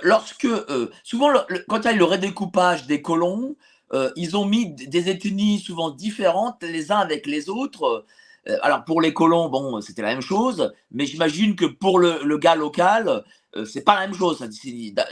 lorsque, 0.02 0.48
souvent, 1.04 1.32
quand 1.68 1.82
il 1.82 1.86
y 1.86 1.88
a 1.90 1.94
eu 1.94 2.00
le 2.00 2.06
redécoupage 2.06 2.88
des 2.88 3.04
colons, 3.04 3.56
ils 4.16 4.36
ont 4.36 4.46
mis 4.46 4.72
des 4.72 5.10
ethnies 5.10 5.60
souvent 5.60 5.92
différentes 5.92 6.64
les 6.64 6.92
uns 6.92 6.98
avec 6.98 7.28
les 7.28 7.50
autres. 7.50 8.04
Alors 8.64 8.84
pour 8.84 9.00
les 9.00 9.14
colons, 9.14 9.48
bon, 9.48 9.82
c'était 9.82 10.02
la 10.02 10.08
même 10.08 10.22
chose, 10.22 10.74
mais 10.90 11.06
j'imagine 11.06 11.56
que 11.56 11.66
pour 11.66 12.00
le, 12.00 12.38
gars 12.40 12.56
local, 12.56 13.24
c'est 13.66 13.84
pas 13.84 13.96
la 13.96 14.08
même 14.08 14.16
chose. 14.16 14.40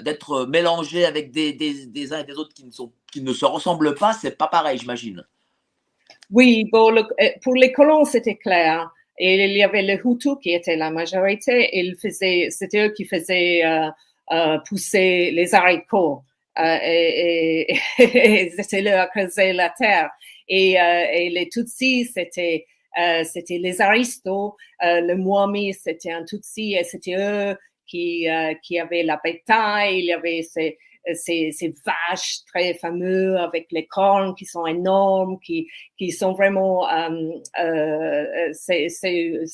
D'être 0.01 0.45
mélangé 0.45 1.05
avec 1.05 1.31
des, 1.31 1.53
des, 1.53 1.85
des, 1.85 2.13
uns 2.13 2.19
et 2.19 2.23
des 2.23 2.33
autres 2.33 2.53
qui 2.53 2.65
ne, 2.65 2.71
sont, 2.71 2.91
qui 3.11 3.21
ne 3.21 3.31
se 3.33 3.45
ressemblent 3.45 3.95
pas, 3.95 4.13
c'est 4.13 4.37
pas 4.37 4.47
pareil, 4.47 4.77
j'imagine. 4.77 5.23
Oui, 6.31 6.69
le, 6.73 7.01
euh, 7.01 7.29
pour 7.41 7.55
les 7.55 7.71
colons, 7.71 8.05
c'était 8.05 8.35
clair. 8.35 8.91
Et 9.17 9.45
il 9.45 9.57
y 9.57 9.63
avait 9.63 9.83
les 9.83 9.99
Hutus 10.03 10.37
qui 10.41 10.51
étaient 10.51 10.75
la 10.75 10.89
majorité. 10.89 11.69
Faisaient, 12.01 12.47
c'était 12.49 12.87
eux 12.87 12.89
qui 12.89 13.05
faisaient 13.05 13.63
euh, 13.63 13.89
euh, 14.31 14.57
pousser 14.67 15.31
les 15.31 15.53
haricots. 15.53 16.23
Euh, 16.59 16.77
et, 16.83 17.77
et, 17.99 18.03
et 18.45 18.49
c'était 18.51 18.81
là 18.81 19.03
à 19.03 19.07
creuser 19.07 19.53
la 19.53 19.69
terre. 19.69 20.09
Et, 20.47 20.79
euh, 20.79 21.05
et 21.11 21.29
les 21.29 21.49
Tutsis, 21.49 22.11
c'était 22.13 22.65
euh, 22.99 23.23
les 23.49 23.81
aristos, 23.81 24.55
euh, 24.83 25.01
le 25.01 25.15
Mwami, 25.15 25.73
c'était 25.73 26.11
un 26.11 26.23
Tutsi, 26.23 26.73
et 26.73 26.83
c'était 26.83 27.15
eux 27.17 27.55
qui, 27.87 28.29
euh, 28.29 28.53
qui 28.63 28.79
avaient 28.79 29.03
la 29.03 29.19
bétail, 29.23 29.99
il 29.99 30.05
y 30.05 30.13
avait 30.13 30.41
ces, 30.43 30.77
ces, 31.13 31.51
ces, 31.51 31.73
vaches 31.85 32.39
très 32.47 32.73
fameux 32.75 33.37
avec 33.37 33.67
les 33.71 33.85
cornes 33.85 34.35
qui 34.35 34.45
sont 34.45 34.65
énormes, 34.65 35.37
qui, 35.39 35.67
qui 35.97 36.11
sont 36.11 36.33
vraiment, 36.33 36.89
euh, 36.89 37.31
euh, 37.59 38.49
c'est 38.53 38.87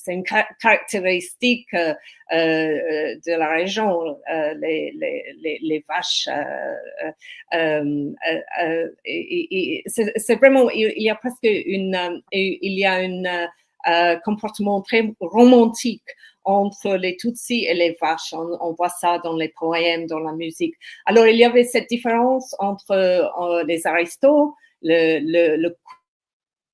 une 0.08 0.24
caractéristique 0.24 1.74
euh, 1.74 1.96
de 2.32 3.38
la 3.38 3.50
région, 3.50 4.18
les, 4.60 4.94
les, 5.62 5.84
vaches. 5.88 6.30
c'est 9.88 10.36
vraiment, 10.36 10.70
il, 10.70 10.94
y 11.02 11.10
a 11.10 11.16
presque 11.16 11.40
une, 11.44 12.22
il 12.32 12.80
y 12.80 12.86
a 12.86 13.50
un 13.86 14.16
comportement 14.18 14.82
très 14.82 15.12
romantique 15.20 16.04
entre 16.50 16.96
les 16.96 17.16
Tutsis 17.16 17.66
et 17.66 17.76
les 17.76 17.96
vaches. 18.02 18.34
On, 18.34 18.58
on, 18.60 18.74
voit 18.74 18.90
ça 18.90 19.20
dans 19.20 19.36
les 19.36 19.50
poèmes, 19.50 20.08
dans 20.08 20.20
la 20.20 20.34
musique. 20.34 20.74
Alors, 21.06 21.28
il 21.28 21.38
y 21.38 21.44
avait 21.44 21.64
cette 21.64 21.88
différence 21.90 22.56
entre 22.58 22.92
euh, 22.92 23.64
les 23.66 23.86
aristos, 23.86 24.54
le, 24.82 25.20
le, 25.22 25.58
le 25.58 25.78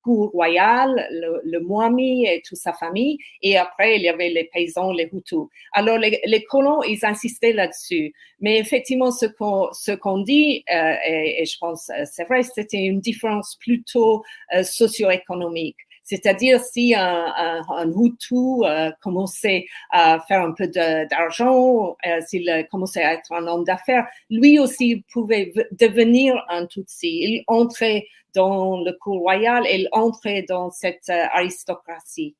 cour 0.02 0.30
royal, 0.30 1.06
le, 1.10 1.40
le 1.44 1.60
Mwami 1.60 2.26
et 2.26 2.40
toute 2.46 2.58
sa 2.58 2.72
famille, 2.72 3.18
et 3.42 3.58
après, 3.58 3.96
il 3.96 4.02
y 4.02 4.08
avait 4.08 4.30
les 4.30 4.44
paysans, 4.44 4.92
les 4.92 5.10
Hutus. 5.12 5.48
Alors, 5.72 5.98
les, 5.98 6.20
les 6.24 6.42
colons, 6.44 6.82
ils 6.84 7.04
insistaient 7.04 7.52
là-dessus. 7.52 8.14
Mais 8.40 8.58
effectivement, 8.58 9.10
ce 9.10 9.26
qu'on 9.26 9.68
ce 9.72 9.92
dit, 10.24 10.64
euh, 10.72 10.94
et, 11.06 11.42
et, 11.42 11.44
je 11.44 11.58
pense 11.58 11.90
euh, 11.90 12.04
c'est 12.10 12.24
vrai, 12.24 12.44
c'était 12.44 12.84
une 12.84 13.00
différence 13.00 13.56
plutôt 13.56 14.22
euh, 14.54 14.62
socio-économique. 14.62 15.76
C'est-à-dire 16.06 16.60
si 16.60 16.94
un, 16.94 17.26
un, 17.36 17.62
un 17.68 17.90
Hutu 17.90 18.64
euh, 18.64 18.92
commençait 19.02 19.66
à 19.90 20.20
faire 20.20 20.40
un 20.40 20.52
peu 20.52 20.68
d'argent, 20.68 21.96
euh, 22.06 22.20
s'il 22.26 22.66
commençait 22.70 23.02
à 23.02 23.14
être 23.14 23.32
un 23.32 23.46
homme 23.48 23.64
d'affaires, 23.64 24.06
lui 24.30 24.58
aussi 24.60 25.04
pouvait 25.12 25.52
devenir 25.72 26.36
un 26.48 26.66
Tutsi. 26.66 27.08
Il 27.08 27.44
entrait 27.48 28.06
dans 28.34 28.80
le 28.82 28.92
cour 28.92 29.18
royal, 29.18 29.64
il 29.68 29.88
entrait 29.90 30.44
dans 30.48 30.70
cette 30.70 31.08
euh, 31.08 31.26
aristocratie. 31.32 32.36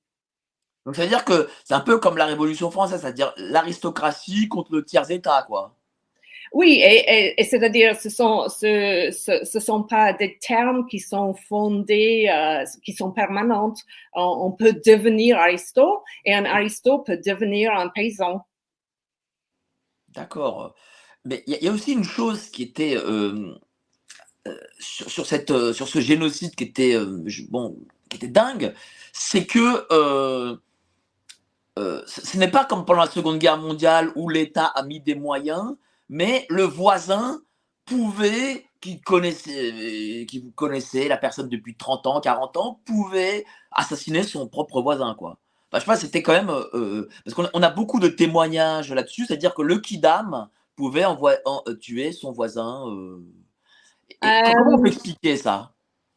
Donc, 0.85 0.95
c'est-à-dire 0.95 1.25
que 1.25 1.49
c'est 1.65 1.75
un 1.75 1.81
peu 1.81 1.99
comme 1.99 2.17
la 2.17 2.27
Révolution 2.27 2.71
française, 2.71 3.01
c'est-à-dire 3.01 3.35
l'aristocratie 3.37 4.49
contre 4.49 4.73
le 4.73 4.85
tiers-État, 4.85 5.45
quoi. 5.49 5.75
Oui, 6.53 6.81
et, 6.83 7.43
c'est-à-dire 7.45 7.99
ce 8.01 8.09
sont 8.09 8.49
ce, 8.49 9.11
ce, 9.45 9.61
sont 9.61 9.83
pas 9.83 10.13
des 10.13 10.39
termes 10.39 10.87
qui 10.87 11.01
sont 11.01 11.35
fondés, 11.35 12.29
euh, 12.33 12.65
qui 12.85 12.93
sont 12.93 13.11
permanentes. 13.11 13.81
On, 14.15 14.53
peut 14.53 14.73
devenir 14.73 15.39
aristo 15.39 16.03
et 16.25 16.35
un 16.35 16.45
aristo 16.45 17.01
peut 17.01 17.19
devenir 17.25 17.73
un 17.73 17.89
paysan. 17.89 18.47
D'accord. 20.09 20.75
Mais 21.25 21.43
il 21.47 21.59
y, 21.61 21.69
a 21.69 21.73
aussi 21.73 21.93
une 21.93 22.05
chose 22.05 22.49
qui 22.51 22.63
était 22.63 22.97
euh, 22.97 23.55
euh, 24.47 24.57
sur, 24.79 25.11
sur, 25.11 25.27
ce 25.27 26.01
génocide 26.01 26.55
qui 26.55 26.65
était 26.65 26.97
bon, 27.51 27.77
qui 28.09 28.17
était 28.19 28.29
dingue, 28.29 28.73
c'est 29.13 29.45
que 29.45 29.87
ce 31.77 32.39
n'est 32.39 32.51
pas 32.51 32.65
comme 32.65 32.85
pendant 32.85 33.01
la 33.01 33.11
Seconde 33.11 33.39
Guerre 33.39 33.59
mondiale 33.59 34.13
où 34.15 34.29
l'État 34.29 34.67
a 34.67 34.85
mis 34.85 35.01
des 35.01 35.17
moyens 35.17 35.77
mais 36.09 36.47
le 36.49 36.63
voisin 36.63 37.41
pouvait, 37.85 38.65
qui 38.81 39.01
connaissait, 39.01 40.27
qui 40.29 40.41
vous 40.41 40.51
connaissait, 40.53 41.09
la 41.09 41.17
personne 41.17 41.49
depuis 41.49 41.77
30 41.77 42.07
ans, 42.07 42.21
40 42.21 42.57
ans, 42.57 42.81
pouvait 42.85 43.45
assassiner 43.71 44.23
son 44.23 44.49
propre 44.49 44.83
voisin, 44.83 45.15
quoi. 45.15 45.39
Enfin, 45.71 45.79
je 45.79 45.81
sais 45.81 45.87
pas, 45.87 45.97
c'était 45.97 46.23
quand 46.23 46.33
même, 46.33 46.51
euh, 46.51 47.09
parce 47.25 47.35
qu'on 47.35 47.63
a 47.63 47.71
beaucoup 47.71 48.01
de 48.01 48.09
témoignages 48.09 48.93
là-dessus, 48.93 49.27
c'est-à-dire 49.27 49.55
que 49.55 49.63
le 49.63 49.79
kidam 49.79 50.49
pouvait 50.77 51.05
en, 51.05 51.19
euh, 51.23 51.75
tuer 51.75 52.13
son. 52.13 52.35
Euh. 52.39 53.21
euh... 54.25 54.53
Comment 54.55 54.77
on 54.77 54.83
peut 54.83 54.89
expliquer 54.89 55.37
ça? 55.37 55.73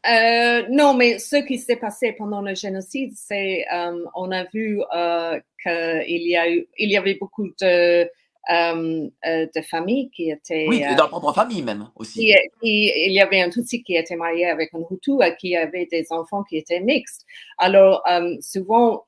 euh, 0.08 0.63
non, 0.69 0.93
mais 0.93 1.19
ce 1.19 1.36
qui 1.46 1.58
s'est 1.58 1.75
passé 1.75 2.13
pendant 2.13 2.41
le 2.41 2.55
génocide, 2.55 3.12
c'est 3.15 3.65
euh, 3.74 4.05
on 4.15 4.31
a 4.31 4.46
vu 4.46 4.81
euh, 4.96 5.39
qu'il 5.62 6.22
y 6.27 6.38
a 6.38 6.50
eu, 6.50 6.67
il 6.77 6.89
y 6.89 6.96
avait 6.96 7.15
beaucoup 7.15 7.50
de 7.60 8.10
euh, 8.51 9.08
euh, 9.25 9.48
de 9.55 9.62
familles 9.62 10.10
qui 10.12 10.31
étaient. 10.31 10.65
Oui, 10.67 10.81
dans 10.81 11.03
la 11.03 11.08
propre 11.08 11.34
famille 11.34 11.62
même 11.62 11.88
aussi. 11.96 12.19
Qui, 12.19 12.36
qui, 12.62 12.91
il 13.08 13.12
y 13.12 13.22
avait 13.22 13.41
un 13.41 13.50
Tutsi 13.50 13.84
qui 13.84 13.96
était 13.96 14.15
marié 14.15 14.48
avec 14.48 14.74
un 14.74 14.79
Hutu 14.89 15.24
et 15.24 15.36
qui 15.38 15.55
avait 15.55 15.86
des 15.86 16.08
enfants 16.12 16.43
qui 16.43 16.58
étaient 16.58 16.79
mixtes. 16.79 17.25
Alors, 17.58 18.01
euh, 18.12 18.36
souvent, 18.41 19.05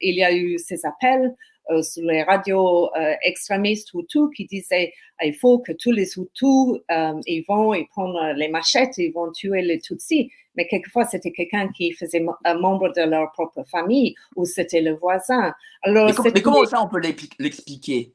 il 0.00 0.14
y 0.14 0.24
a 0.24 0.32
eu 0.32 0.58
ces 0.58 0.84
appels 0.84 1.34
euh, 1.70 1.82
sur 1.82 2.04
les 2.04 2.22
radios 2.22 2.90
euh, 2.96 3.14
extrémistes 3.22 3.92
Hutus 3.94 4.28
qui 4.34 4.46
disaient 4.46 4.92
il 5.22 5.34
faut 5.34 5.60
que 5.60 5.72
tous 5.72 5.92
les 5.92 6.18
Hutus 6.18 6.80
euh, 6.90 7.12
ils 7.26 7.44
vont 7.46 7.74
ils 7.74 7.86
prendre 7.86 8.32
les 8.34 8.48
machettes 8.48 8.98
ils 8.98 9.12
vont 9.12 9.30
tuer 9.30 9.62
les 9.62 9.78
Tutsis 9.78 10.32
mais 10.56 10.66
quelquefois 10.66 11.04
c'était 11.04 11.30
quelqu'un 11.30 11.68
qui 11.68 11.92
faisait 11.92 12.24
un 12.44 12.54
membre 12.54 12.92
de 12.92 13.02
leur 13.02 13.30
propre 13.32 13.62
famille 13.70 14.14
ou 14.34 14.46
c'était 14.46 14.80
le 14.80 14.94
voisin 14.94 15.54
alors 15.82 16.06
mais, 16.06 16.14
com 16.14 16.30
mais 16.34 16.42
comment 16.42 16.64
ça 16.64 16.82
on 16.82 16.88
peut 16.88 17.00
l'expliquer? 17.38 18.14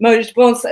Moi, 0.00 0.20
je 0.20 0.32
pense, 0.32 0.66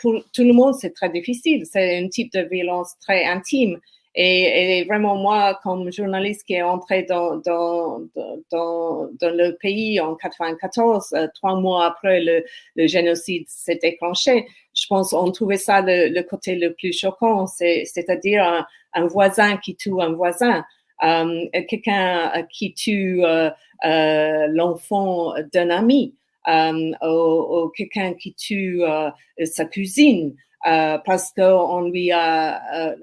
pour 0.00 0.22
tout 0.32 0.44
le 0.44 0.52
monde, 0.52 0.74
c'est 0.74 0.94
très 0.94 1.10
difficile. 1.10 1.64
C'est 1.66 1.98
un 1.98 2.08
type 2.08 2.32
de 2.32 2.40
violence 2.40 2.94
très 3.00 3.24
intime. 3.24 3.78
Et, 4.14 4.78
et, 4.78 4.84
vraiment, 4.84 5.16
moi, 5.16 5.58
comme 5.62 5.90
journaliste 5.90 6.44
qui 6.44 6.54
est 6.54 6.62
entré 6.62 7.02
dans, 7.04 7.36
dans, 7.38 8.02
dans, 8.50 9.08
dans 9.18 9.34
le 9.34 9.56
pays 9.56 10.00
en 10.00 10.14
94, 10.16 11.14
euh, 11.14 11.28
trois 11.34 11.58
mois 11.58 11.86
après 11.86 12.20
le, 12.20 12.44
le 12.76 12.86
génocide 12.86 13.44
s'est 13.48 13.78
déclenché, 13.80 14.46
je 14.74 14.86
pense 14.86 15.14
on 15.14 15.30
trouvait 15.30 15.56
ça 15.56 15.80
le, 15.80 16.08
le 16.08 16.22
côté 16.24 16.56
le 16.56 16.74
plus 16.74 16.92
choquant, 16.92 17.46
c'est-à-dire 17.46 18.44
un, 18.44 18.66
un, 18.92 19.06
voisin 19.06 19.56
qui 19.56 19.76
tue 19.76 19.98
un 19.98 20.12
voisin, 20.12 20.62
euh, 21.02 21.46
quelqu'un 21.68 22.46
qui 22.50 22.74
tue 22.74 23.24
euh, 23.24 23.48
euh 23.86 24.46
l'enfant 24.48 25.32
d'un 25.54 25.70
ami 25.70 26.14
euh, 26.48 26.92
ou, 27.02 27.64
ou 27.64 27.68
quelqu'un 27.70 28.14
qui 28.14 28.34
tue 28.34 28.82
euh, 28.82 29.10
sa 29.44 29.64
cuisine 29.64 30.34
euh, 30.66 30.98
parce 31.04 31.32
qu'on 31.32 31.82
lui 31.82 32.12
a 32.12 32.60
euh, 32.74 32.96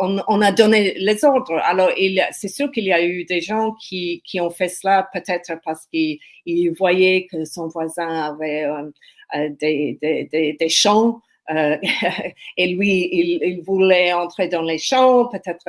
on, 0.00 0.20
on, 0.28 0.40
a 0.40 0.52
donné 0.52 0.94
les 0.94 1.24
ordres. 1.24 1.58
Alors, 1.64 1.90
c'est 2.32 2.48
sûr 2.48 2.70
qu'il 2.70 2.84
y 2.84 2.92
a 2.92 3.02
eu 3.04 3.24
des 3.24 3.40
gens 3.40 3.72
qui, 3.80 4.22
qui 4.24 4.40
ont 4.40 4.50
fait 4.50 4.68
cela 4.68 5.08
peut-être 5.12 5.52
parce 5.64 5.86
qu'ils 5.86 6.70
voyaient 6.78 7.26
que 7.30 7.44
son 7.44 7.68
voisin 7.68 8.08
avait 8.08 8.64
euh, 8.64 9.48
des, 9.60 9.98
des, 10.00 10.24
des, 10.30 10.56
des, 10.58 10.68
champs 10.68 11.20
et 12.56 12.66
lui, 12.68 13.08
il, 13.10 13.40
il, 13.42 13.62
voulait 13.62 14.12
entrer 14.12 14.48
dans 14.48 14.62
les 14.62 14.78
champs. 14.78 15.28
Peut-être 15.28 15.64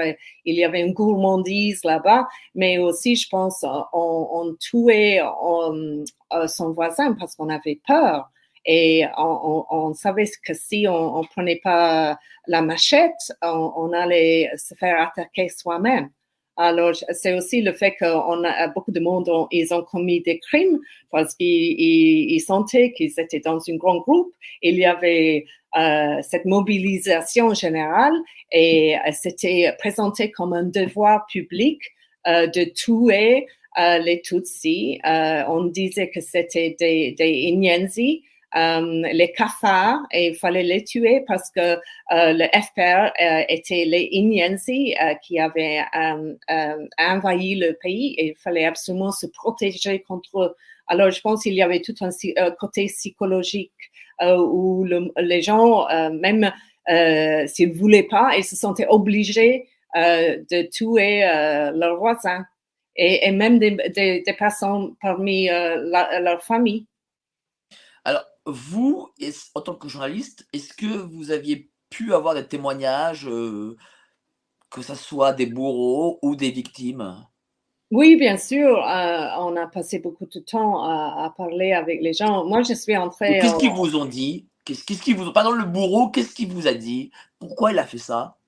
il 0.46 0.56
y 0.56 0.64
avait 0.64 0.82
une 0.82 0.94
gourmandise 0.94 1.84
là-bas, 1.84 2.28
mais 2.56 2.78
aussi, 2.78 3.16
je 3.16 3.28
pense, 3.30 3.64
on, 3.64 3.88
on 3.94 4.56
tuait 4.60 5.22
on, 5.42 6.04
son 6.48 6.72
voisin 6.72 7.14
parce 7.14 7.36
qu'on 7.36 7.50
avait 7.50 7.80
peur. 7.88 8.30
Et 8.66 9.06
on, 9.18 9.66
on, 9.70 9.94
savait 9.94 10.30
que 10.46 10.54
si 10.54 10.86
on 10.88 11.22
ne 11.22 11.28
prenait 11.28 11.62
pas 11.64 12.20
la 12.46 12.62
machette, 12.62 13.32
on, 13.42 13.92
allait 13.94 14.52
se 14.58 14.76
faire 14.76 15.02
attaquer 15.02 15.50
soi-même. 15.50 16.10
Alors, 16.62 16.94
c'est 17.14 17.34
aussi 17.38 17.62
le 17.62 17.72
fait 17.72 17.96
qu'on 17.98 18.44
a 18.44 18.68
beaucoup 18.68 18.92
de 18.92 19.00
monde, 19.00 19.30
ils 19.50 19.74
ont 19.74 19.82
commis 19.82 20.20
des 20.20 20.40
crimes 20.40 20.78
parce 21.10 21.34
qu'ils 21.34 22.42
sentaient 22.42 22.92
qu'ils 22.92 23.18
étaient 23.18 23.40
dans 23.40 23.60
un 23.70 23.76
grand 23.78 24.00
groupe. 24.00 24.34
Il 24.62 24.76
y 24.76 24.84
avait 24.84 25.46
euh, 25.78 26.18
cette 26.22 26.44
mobilisation 26.44 27.54
générale 27.54 28.12
et 28.52 28.98
euh, 28.98 29.12
c'était 29.14 29.74
présenté 29.80 30.32
comme 30.32 30.52
un 30.52 30.64
devoir 30.64 31.28
public 31.28 31.80
euh, 32.28 32.48
de 32.48 32.66
tuer 32.66 33.48
les 33.78 34.22
Tutsis. 34.22 35.00
On 35.06 35.64
disait 35.64 36.10
que 36.10 36.20
c'était 36.20 36.76
des, 36.78 37.16
des 37.18 37.30
Inyenzi 37.30 38.26
les 38.56 39.32
cafards 39.36 40.02
et 40.12 40.28
il 40.28 40.36
fallait 40.36 40.64
les 40.64 40.84
tuer 40.84 41.24
parce 41.28 41.50
que 41.52 41.60
euh, 41.60 41.78
le 42.12 42.46
FPR 42.46 43.12
euh, 43.22 43.44
était 43.48 43.86
les 43.86 44.10
Inyenzi 44.12 44.96
qui 45.24 45.40
avaient 45.40 45.84
envahi 46.98 47.56
le 47.56 47.78
pays 47.82 48.16
et 48.18 48.30
il 48.30 48.36
fallait 48.36 48.66
absolument 48.66 49.12
se 49.12 49.28
protéger 49.28 50.02
contre 50.02 50.42
eux. 50.42 50.56
Alors, 50.88 51.12
je 51.12 51.22
pense 51.22 51.44
qu'il 51.44 51.54
y 51.54 51.62
avait 51.62 51.82
tout 51.82 51.94
un 52.02 52.10
côté 52.60 52.86
psychologique 52.88 53.72
où 54.22 54.86
les 55.18 55.42
gens, 55.42 55.88
même 56.12 56.52
s'ils 57.48 57.70
ne 57.70 57.74
voulaient 57.74 58.08
pas, 58.10 58.32
ils 58.36 58.44
se 58.44 58.56
sentaient 58.56 58.88
obligés 58.90 59.68
de 59.96 60.68
tuer 60.70 61.22
leurs 61.76 61.98
voisins 61.98 62.44
et, 62.96 63.32
même 63.32 63.60
des, 63.60 64.24
personnes 64.38 64.96
parmi 65.00 65.48
leur 65.48 66.42
famille. 66.44 66.88
Vous, 68.50 69.10
en 69.56 69.62
tant 69.62 69.76
que 69.76 69.88
journaliste, 69.88 70.48
est-ce 70.54 70.74
que 70.74 70.86
vous 70.86 71.32
aviez 71.32 71.70
pu 71.90 72.14
avoir 72.14 72.36
des 72.36 72.48
témoignages, 72.48 73.28
euh, 73.28 73.76
que 74.70 74.82
ce 74.82 74.96
soit 74.96 75.34
des 75.34 75.46
bourreaux 75.46 76.20
ou 76.22 76.36
des 76.36 76.52
victimes? 76.52 77.26
Oui, 77.92 78.16
bien 78.16 78.38
sûr. 78.38 78.78
Euh, 78.78 79.28
on 79.40 79.56
a 79.56 79.68
passé 79.68 80.00
beaucoup 80.00 80.28
de 80.28 80.40
temps 80.40 80.84
à, 80.84 81.34
parler 81.36 81.74
avec 81.74 82.02
les 82.02 82.14
gens. 82.14 82.46
Moi, 82.46 82.62
je 82.62 82.74
suis 82.74 82.96
entrée. 82.96 83.40
Qu'est-ce 83.42 83.58
qu'ils 83.58 83.72
vous 83.72 83.96
ont 83.96 84.06
dit? 84.06 84.48
Qu'est-ce 84.66 85.02
qu'ils 85.02 85.16
vous 85.16 85.28
ont. 85.28 85.34
Pardon, 85.34 85.52
le 85.52 85.66
bourreau, 85.66 86.10
qu'est-ce 86.10 86.36
qu'il 86.36 86.52
vous 86.52 86.68
a 86.68 86.74
dit? 86.74 87.12
Pourquoi 87.40 87.72
il 87.72 87.80
a 87.80 87.86
fait 87.86 87.98
ça? 87.98 88.39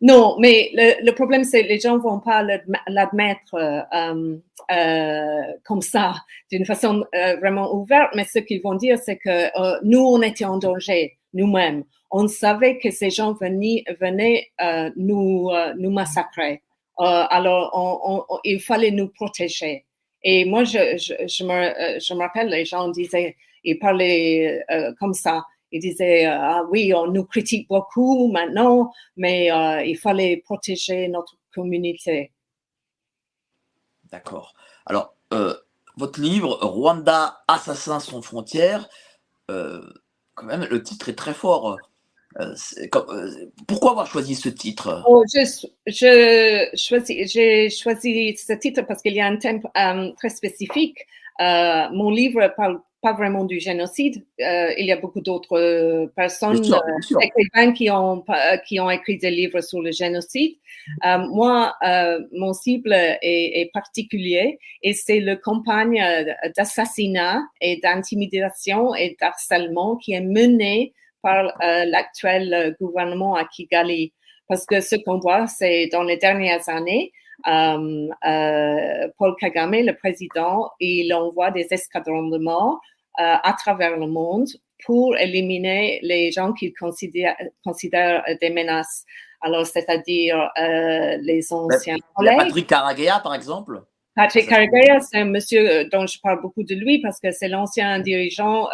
Non, 0.00 0.36
mais 0.38 0.70
le, 0.74 1.04
le 1.04 1.12
problème, 1.12 1.42
c'est 1.42 1.64
que 1.64 1.68
les 1.68 1.80
gens 1.80 1.96
ne 1.96 2.02
vont 2.02 2.20
pas 2.20 2.44
l'admettre 2.86 3.54
euh, 3.54 4.36
euh, 4.70 5.42
comme 5.64 5.82
ça, 5.82 6.14
d'une 6.52 6.64
façon 6.64 7.04
euh, 7.16 7.36
vraiment 7.36 7.74
ouverte, 7.74 8.12
mais 8.14 8.24
ce 8.24 8.38
qu'ils 8.38 8.62
vont 8.62 8.74
dire, 8.76 8.96
c'est 8.98 9.16
que 9.16 9.28
euh, 9.60 9.78
nous, 9.82 9.98
on 9.98 10.22
était 10.22 10.44
en 10.44 10.58
danger, 10.58 11.18
nous-mêmes. 11.34 11.82
On 12.12 12.28
savait 12.28 12.78
que 12.78 12.90
ces 12.92 13.10
gens 13.10 13.32
venaient, 13.34 13.82
venaient 14.00 14.46
euh, 14.60 14.90
nous, 14.96 15.50
nous 15.76 15.90
massacrer. 15.90 16.62
alors, 16.96 17.70
on, 17.74 18.22
on, 18.28 18.38
il 18.44 18.60
fallait 18.60 18.92
nous 18.92 19.08
protéger. 19.08 19.84
Et 20.22 20.44
moi, 20.44 20.62
je, 20.64 20.96
je, 20.96 21.14
je, 21.26 21.44
me, 21.44 21.98
je 22.00 22.14
me 22.14 22.20
rappelle, 22.20 22.48
les 22.48 22.64
gens 22.64 22.88
disaient, 22.88 23.36
ils 23.64 23.78
parlaient 23.78 24.64
comme 25.00 25.12
ça 25.14 25.44
il 25.72 25.80
disait 25.80 26.26
euh, 26.26 26.38
ah 26.38 26.64
oui 26.70 26.92
on 26.94 27.06
nous 27.08 27.24
critique 27.24 27.68
beaucoup 27.68 28.28
maintenant 28.28 28.92
mais 29.16 29.50
euh, 29.50 29.82
il 29.82 29.96
fallait 29.96 30.38
protéger 30.38 31.08
notre 31.08 31.36
communauté. 31.54 32.32
D'accord. 34.10 34.54
Alors 34.86 35.14
euh, 35.32 35.54
votre 35.96 36.20
livre 36.20 36.58
Rwanda 36.62 37.42
assassins 37.48 38.00
sans 38.00 38.22
frontières 38.22 38.88
quand 39.48 40.44
même 40.44 40.66
le 40.70 40.82
titre 40.82 41.08
est 41.08 41.14
très 41.14 41.34
fort. 41.34 41.78
Pourquoi 43.66 43.92
avoir 43.92 44.06
choisi 44.06 44.34
ce 44.34 44.50
titre? 44.50 45.02
Oh, 45.08 45.24
je, 45.32 45.66
je 45.86 46.68
j'ai 47.26 47.70
choisi 47.70 48.36
ce 48.36 48.52
titre 48.52 48.82
parce 48.82 49.00
qu'il 49.00 49.14
y 49.14 49.20
a 49.20 49.26
un 49.26 49.38
thème 49.38 49.62
très 50.16 50.28
spécifique. 50.28 50.98
mon 51.40 52.10
livre 52.10 52.52
parle 52.56 52.80
pas 53.00 53.12
vraiment 53.12 53.44
du 53.44 53.60
génocide. 53.60 54.24
Euh, 54.40 54.72
il 54.76 54.86
y 54.86 54.92
a 54.92 54.96
beaucoup 54.96 55.20
d'autres 55.20 55.58
euh, 55.58 56.06
personnes, 56.16 56.60
euh, 56.72 57.18
écrivains 57.20 57.72
qui 57.72 57.90
ont, 57.90 58.24
qui 58.66 58.80
ont 58.80 58.90
écrit 58.90 59.18
des 59.18 59.30
livres 59.30 59.60
sur 59.60 59.80
le 59.80 59.92
génocide. 59.92 60.56
moi, 61.04 61.74
mon 62.32 62.52
cible 62.52 62.92
est, 62.92 63.18
est 63.22 63.70
particulier 63.72 64.58
et 64.82 64.94
c'est 64.94 65.20
le 65.20 65.36
campagne 65.36 66.02
d'assassinat 66.56 67.42
et 67.60 67.78
d'intimidation 67.80 68.94
et 68.94 69.16
d'harcèlement 69.20 69.96
qui 69.96 70.12
est 70.12 70.20
menée 70.20 70.94
par 71.22 71.52
l'actuel 71.60 72.76
gouvernement 72.80 73.34
à 73.34 73.44
Kigali. 73.44 74.12
Parce 74.48 74.64
que 74.64 74.80
ce 74.80 74.96
qu'on 74.96 75.18
voit, 75.18 75.46
c'est 75.46 75.88
dans 75.92 76.02
les 76.02 76.16
dernières 76.16 76.68
années, 76.68 77.12
euh, 77.12 77.12
euh, 77.12 77.27
Paul 77.44 79.34
Kagame, 79.38 79.84
le 79.84 79.92
président, 79.92 80.70
il 80.80 81.12
envoie 81.14 81.50
des 81.50 81.66
escadrons 81.70 82.28
de 82.28 82.38
morts 82.38 82.80
euh, 83.20 83.34
à 83.42 83.52
travers 83.58 83.96
le 83.96 84.06
monde 84.06 84.48
pour 84.84 85.16
éliminer 85.16 85.98
les 86.02 86.30
gens 86.30 86.52
qu'il 86.52 86.72
considère, 86.74 87.36
considère 87.64 88.24
des 88.40 88.50
menaces. 88.50 89.04
Alors, 89.40 89.66
c'est-à-dire 89.66 90.50
les 90.56 91.52
anciens 91.52 91.96
collègues. 92.14 92.38
Patrick 92.38 92.66
Karagaya, 92.66 93.20
par 93.20 93.34
exemple? 93.34 93.82
Patrick 94.14 94.48
Karagaya, 94.48 94.98
c'est 95.00 95.18
un 95.18 95.26
monsieur 95.26 95.88
dont 95.90 96.06
je 96.06 96.18
parle 96.20 96.40
beaucoup 96.42 96.64
de 96.64 96.74
lui 96.74 97.00
parce 97.00 97.20
que 97.20 97.30
c'est 97.30 97.46
l'ancien 97.46 98.00
dirigeant, 98.00 98.68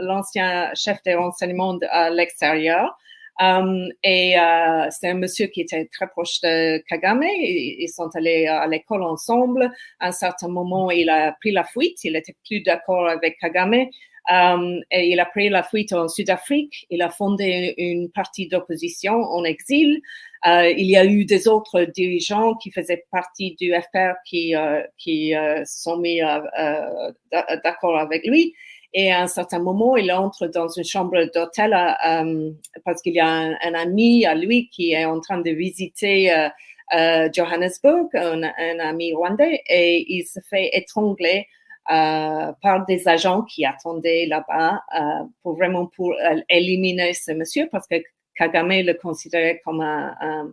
l'ancien 0.00 0.70
chef 0.74 1.02
des 1.02 1.14
renseignements 1.14 1.78
à 1.90 2.08
l'extérieur. 2.08 2.96
Um, 3.40 3.88
et 4.02 4.34
uh, 4.36 4.88
c'est 4.90 5.10
un 5.10 5.14
monsieur 5.14 5.46
qui 5.46 5.60
était 5.60 5.88
très 5.92 6.08
proche 6.08 6.40
de 6.40 6.78
Kagame. 6.88 7.22
Ils, 7.22 7.88
sont 7.88 8.10
allés 8.16 8.46
à 8.46 8.66
l'école 8.66 9.02
ensemble. 9.02 9.70
À 10.00 10.08
un 10.08 10.12
certain 10.12 10.48
moment, 10.48 10.90
il 10.90 11.08
a 11.08 11.32
pris 11.40 11.52
la 11.52 11.64
fuite. 11.64 12.02
Il 12.04 12.16
était 12.16 12.34
plus 12.46 12.60
d'accord 12.60 13.08
avec 13.08 13.38
Kagame. 13.38 13.86
Um, 14.30 14.80
et 14.90 15.08
il 15.08 15.20
a 15.20 15.24
pris 15.24 15.48
la 15.48 15.62
fuite 15.62 15.92
en 15.92 16.08
Sud-Afrique. 16.08 16.86
Il 16.90 17.00
a 17.00 17.08
fondé 17.08 17.74
une 17.78 18.10
partie 18.10 18.48
d'opposition 18.48 19.14
en 19.14 19.44
exil. 19.44 20.00
Uh, 20.44 20.72
il 20.76 20.86
y 20.86 20.96
a 20.96 21.04
eu 21.04 21.24
des 21.24 21.48
autres 21.48 21.84
dirigeants 21.84 22.54
qui 22.56 22.70
faisaient 22.70 23.04
partie 23.10 23.56
du 23.58 23.72
FPR 23.72 24.14
qui, 24.26 24.52
uh, 24.52 24.82
qui 24.98 25.32
se 25.64 25.82
sont 25.82 25.96
mis 25.96 26.20
d'accord 27.64 27.98
avec 27.98 28.26
lui. 28.26 28.54
Et 28.94 29.12
à 29.12 29.22
un 29.22 29.26
certain 29.26 29.58
moment, 29.58 29.96
il 29.96 30.10
entre 30.12 30.46
dans 30.46 30.68
une 30.68 30.84
chambre 30.84 31.30
d'hôtel 31.34 31.74
euh, 31.74 32.50
parce 32.84 33.02
qu'il 33.02 33.14
y 33.14 33.20
a 33.20 33.26
un, 33.26 33.74
ami 33.74 34.24
à 34.24 34.34
lui 34.34 34.68
qui 34.70 34.92
est 34.92 35.04
en 35.04 35.20
train 35.20 35.40
de 35.40 35.50
visiter 35.50 36.32
euh, 36.32 36.48
euh, 36.94 37.28
Johannesburg, 37.32 38.08
un, 38.14 38.42
ami 38.78 39.12
rwandais, 39.12 39.62
et 39.68 40.06
il 40.08 40.24
se 40.24 40.40
fait 40.40 40.70
étrangler 40.72 41.46
par 41.86 42.84
des 42.86 43.08
agents 43.08 43.42
qui 43.42 43.64
attendaient 43.64 44.26
là-bas 44.26 44.82
pour 45.42 45.54
vraiment 45.54 45.86
pour 45.86 46.14
éliminer 46.50 47.14
ce 47.14 47.32
monsieur 47.32 47.66
parce 47.72 47.86
que 47.86 47.96
Kagame 48.36 48.82
le 48.82 48.92
considérait 48.92 49.62
comme 49.64 49.80
un, 49.80 50.52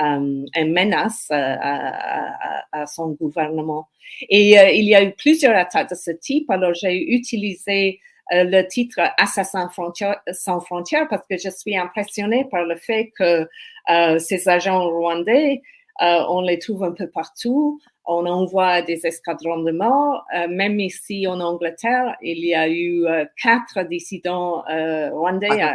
euh, 0.00 0.46
une 0.56 0.72
menace 0.72 1.28
euh, 1.30 1.56
à, 1.60 2.64
à, 2.72 2.86
son 2.86 3.10
gouvernement. 3.10 3.88
Et 4.30 4.58
euh, 4.58 4.70
il 4.70 4.84
y 4.84 4.94
a 4.94 5.02
eu 5.02 5.12
plusieurs 5.12 5.54
attaques 5.54 5.90
de 5.90 5.94
ce 5.94 6.10
type. 6.12 6.50
Alors 6.50 6.72
j'ai 6.72 7.14
utilisé 7.14 8.00
le 8.30 8.62
titre 8.62 8.98
Assassin 9.18 9.68
sans 10.32 10.60
frontières 10.60 11.06
parce 11.10 11.26
que 11.28 11.36
je 11.36 11.50
suis 11.50 11.76
impressionnée 11.76 12.46
par 12.50 12.64
le 12.64 12.76
fait 12.76 13.12
que 13.18 13.46
ces 14.20 14.48
agents 14.48 14.88
rwandais, 14.88 15.60
on 16.00 16.40
les 16.40 16.58
trouve 16.58 16.84
un 16.84 16.92
peu 16.92 17.10
partout. 17.10 17.78
On 18.06 18.24
envoie 18.24 18.80
des 18.80 19.04
escadrons 19.04 19.58
de 19.62 19.72
mort. 19.72 20.24
même 20.48 20.80
ici 20.80 21.26
en 21.26 21.40
Angleterre, 21.40 22.16
il 22.22 22.38
y 22.38 22.54
a 22.54 22.70
eu 22.70 23.04
quatre 23.42 23.82
dissidents 23.82 24.62
rwandais. 25.10 25.60
Ah, 25.60 25.74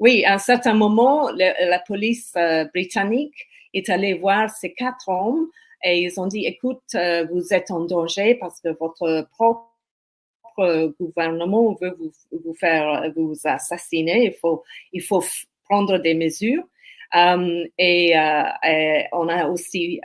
oui, 0.00 0.24
à 0.24 0.34
un 0.34 0.38
certain 0.38 0.72
moment, 0.72 1.30
la 1.30 1.78
police 1.86 2.32
euh, 2.36 2.64
britannique 2.74 3.46
est 3.74 3.90
allée 3.90 4.14
voir 4.14 4.48
ces 4.48 4.72
quatre 4.72 5.08
hommes 5.08 5.48
et 5.84 6.00
ils 6.00 6.18
ont 6.18 6.26
dit, 6.26 6.46
écoute, 6.46 6.82
euh, 6.94 7.26
vous 7.30 7.52
êtes 7.52 7.70
en 7.70 7.84
danger 7.84 8.34
parce 8.34 8.60
que 8.60 8.70
votre 8.70 9.28
propre 9.32 10.94
gouvernement 10.98 11.76
veut 11.80 11.94
vous, 12.32 12.54
faire 12.54 13.12
vous 13.14 13.34
assassiner. 13.44 14.24
Il 14.24 14.32
faut, 14.32 14.62
il 14.94 15.02
faut 15.02 15.22
prendre 15.68 15.98
des 15.98 16.14
mesures. 16.14 16.64
Um, 17.12 17.64
et, 17.76 18.14
on 19.12 19.28
a 19.28 19.48
aussi, 19.48 20.00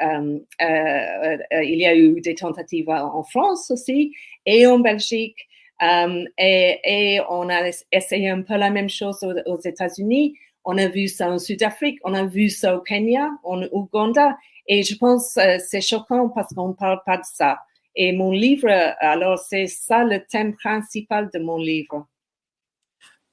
il 0.60 1.80
y 1.80 1.86
a 1.86 1.96
eu 1.96 2.20
des 2.20 2.36
tentatives 2.36 2.90
en 2.90 3.24
France 3.24 3.72
aussi 3.72 4.14
et 4.46 4.68
en 4.68 4.80
Belgique 4.80 5.48
et, 5.82 6.80
et, 6.84 7.22
on 7.30 7.50
a 7.50 7.70
essayé 7.92 8.30
un 8.30 8.42
peu 8.42 8.56
la 8.56 8.70
même 8.70 8.90
chose 8.90 9.26
aux, 9.46 9.60
États-Unis. 9.60 10.36
On 10.64 10.78
a 10.78 10.88
vu 10.88 11.08
ça 11.08 11.30
en 11.30 11.38
Sud-Afrique, 11.38 12.00
on 12.04 12.14
a 12.14 12.26
vu 12.26 12.50
ça 12.50 12.76
au 12.76 12.82
Kenya, 12.82 13.30
en 13.44 13.64
Ouganda. 13.72 14.38
Et 14.68 14.84
je 14.84 14.96
pense 14.98 15.36
que 15.36 15.60
c'est 15.60 15.82
choquant 15.82 16.30
parce 16.30 16.54
qu'on 16.54 16.70
ne 16.70 16.74
parle 16.74 17.02
pas 17.06 17.18
de 17.18 17.24
ça. 17.24 17.60
Et 17.96 18.12
mon 18.12 18.32
livre, 18.32 18.70
alors 19.00 19.40
c'est 19.40 19.68
ça 19.68 20.04
le 20.04 20.26
thème 20.26 20.56
principal 20.56 21.30
de 21.34 21.40
mon 21.40 21.58
livre. 21.58 22.08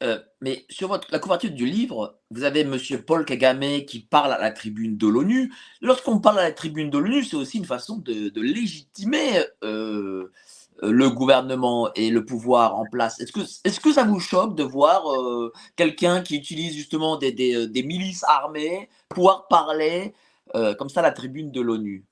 Euh, 0.03 0.19
mais 0.41 0.65
sur 0.69 1.01
la 1.11 1.19
couverture 1.21 1.51
du 1.51 1.65
livre, 1.65 2.19
vous 2.31 2.43
avez 2.43 2.65
Monsieur 2.65 3.01
Paul 3.03 3.25
Kagame 3.25 3.85
qui 3.87 4.01
parle 4.01 4.33
à 4.33 4.39
la 4.39 4.51
tribune 4.51 4.97
de 4.97 5.07
l'ONU. 5.07 5.53
Lorsqu'on 5.81 6.19
parle 6.19 6.41
à 6.41 6.43
la 6.43 6.53
tribune 6.53 6.91
de 6.91 6.99
l'ONU, 6.99 7.23
c'est 7.23 7.37
aussi 7.37 7.59
une 7.59 7.65
façon 7.65 7.99
de, 7.99 8.29
de 8.29 8.41
légitimer 8.41 9.45
euh, 9.63 10.33
le 10.83 11.09
gouvernement 11.11 11.91
et 11.95 12.11
le 12.11 12.25
pouvoir 12.25 12.77
en 12.77 12.85
place. 12.91 13.21
Est-ce 13.21 13.33
que, 13.33 13.41
est 13.41 13.81
que 13.81 13.93
ça 13.93 14.05
vous 14.05 14.21
choque 14.21 14.57
de 14.57 14.63
voir 14.63 15.11
euh, 15.13 15.53
quelqu'un 15.77 16.23
qui 16.23 16.37
utilise 16.37 16.75
justement 16.75 17.17
des, 17.17 17.33
des, 17.33 17.69
des, 17.69 17.83
milices 17.83 18.25
armées 18.25 18.89
pouvoir 19.09 19.47
parler 19.49 20.13
euh, 20.55 20.75
comme 20.75 20.89
ça 20.89 21.01
à 21.01 21.05
la 21.05 21.13
tribune 21.13 21.51
de 21.53 21.61
l'ONU? 21.61 22.05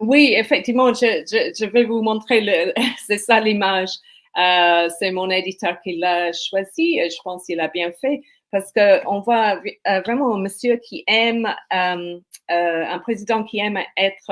Oui, 0.00 0.34
effectivement, 0.36 0.94
je, 0.94 1.24
je, 1.26 1.66
vais 1.66 1.84
vous 1.84 2.02
montrer, 2.02 2.74
c'est 3.06 3.18
ça 3.18 3.40
l'image. 3.40 3.90
Euh, 4.38 4.88
c'est 4.98 5.10
mon 5.10 5.28
éditeur 5.30 5.80
qui 5.82 5.96
l'a 5.96 6.32
choisi 6.32 6.98
et 6.98 7.10
je 7.10 7.16
pense 7.24 7.46
qu'il 7.46 7.58
a 7.60 7.68
bien 7.68 7.90
fait 8.00 8.22
parce 8.50 8.72
que 8.72 9.06
on 9.08 9.20
voit 9.20 9.60
euh, 9.86 10.00
vraiment 10.00 10.34
un 10.34 10.40
monsieur 10.40 10.76
qui 10.76 11.04
aime, 11.06 11.46
euh, 11.72 12.18
euh 12.50 12.84
un 12.86 12.98
président 13.00 13.44
qui 13.44 13.58
aime 13.58 13.78
être 13.96 14.30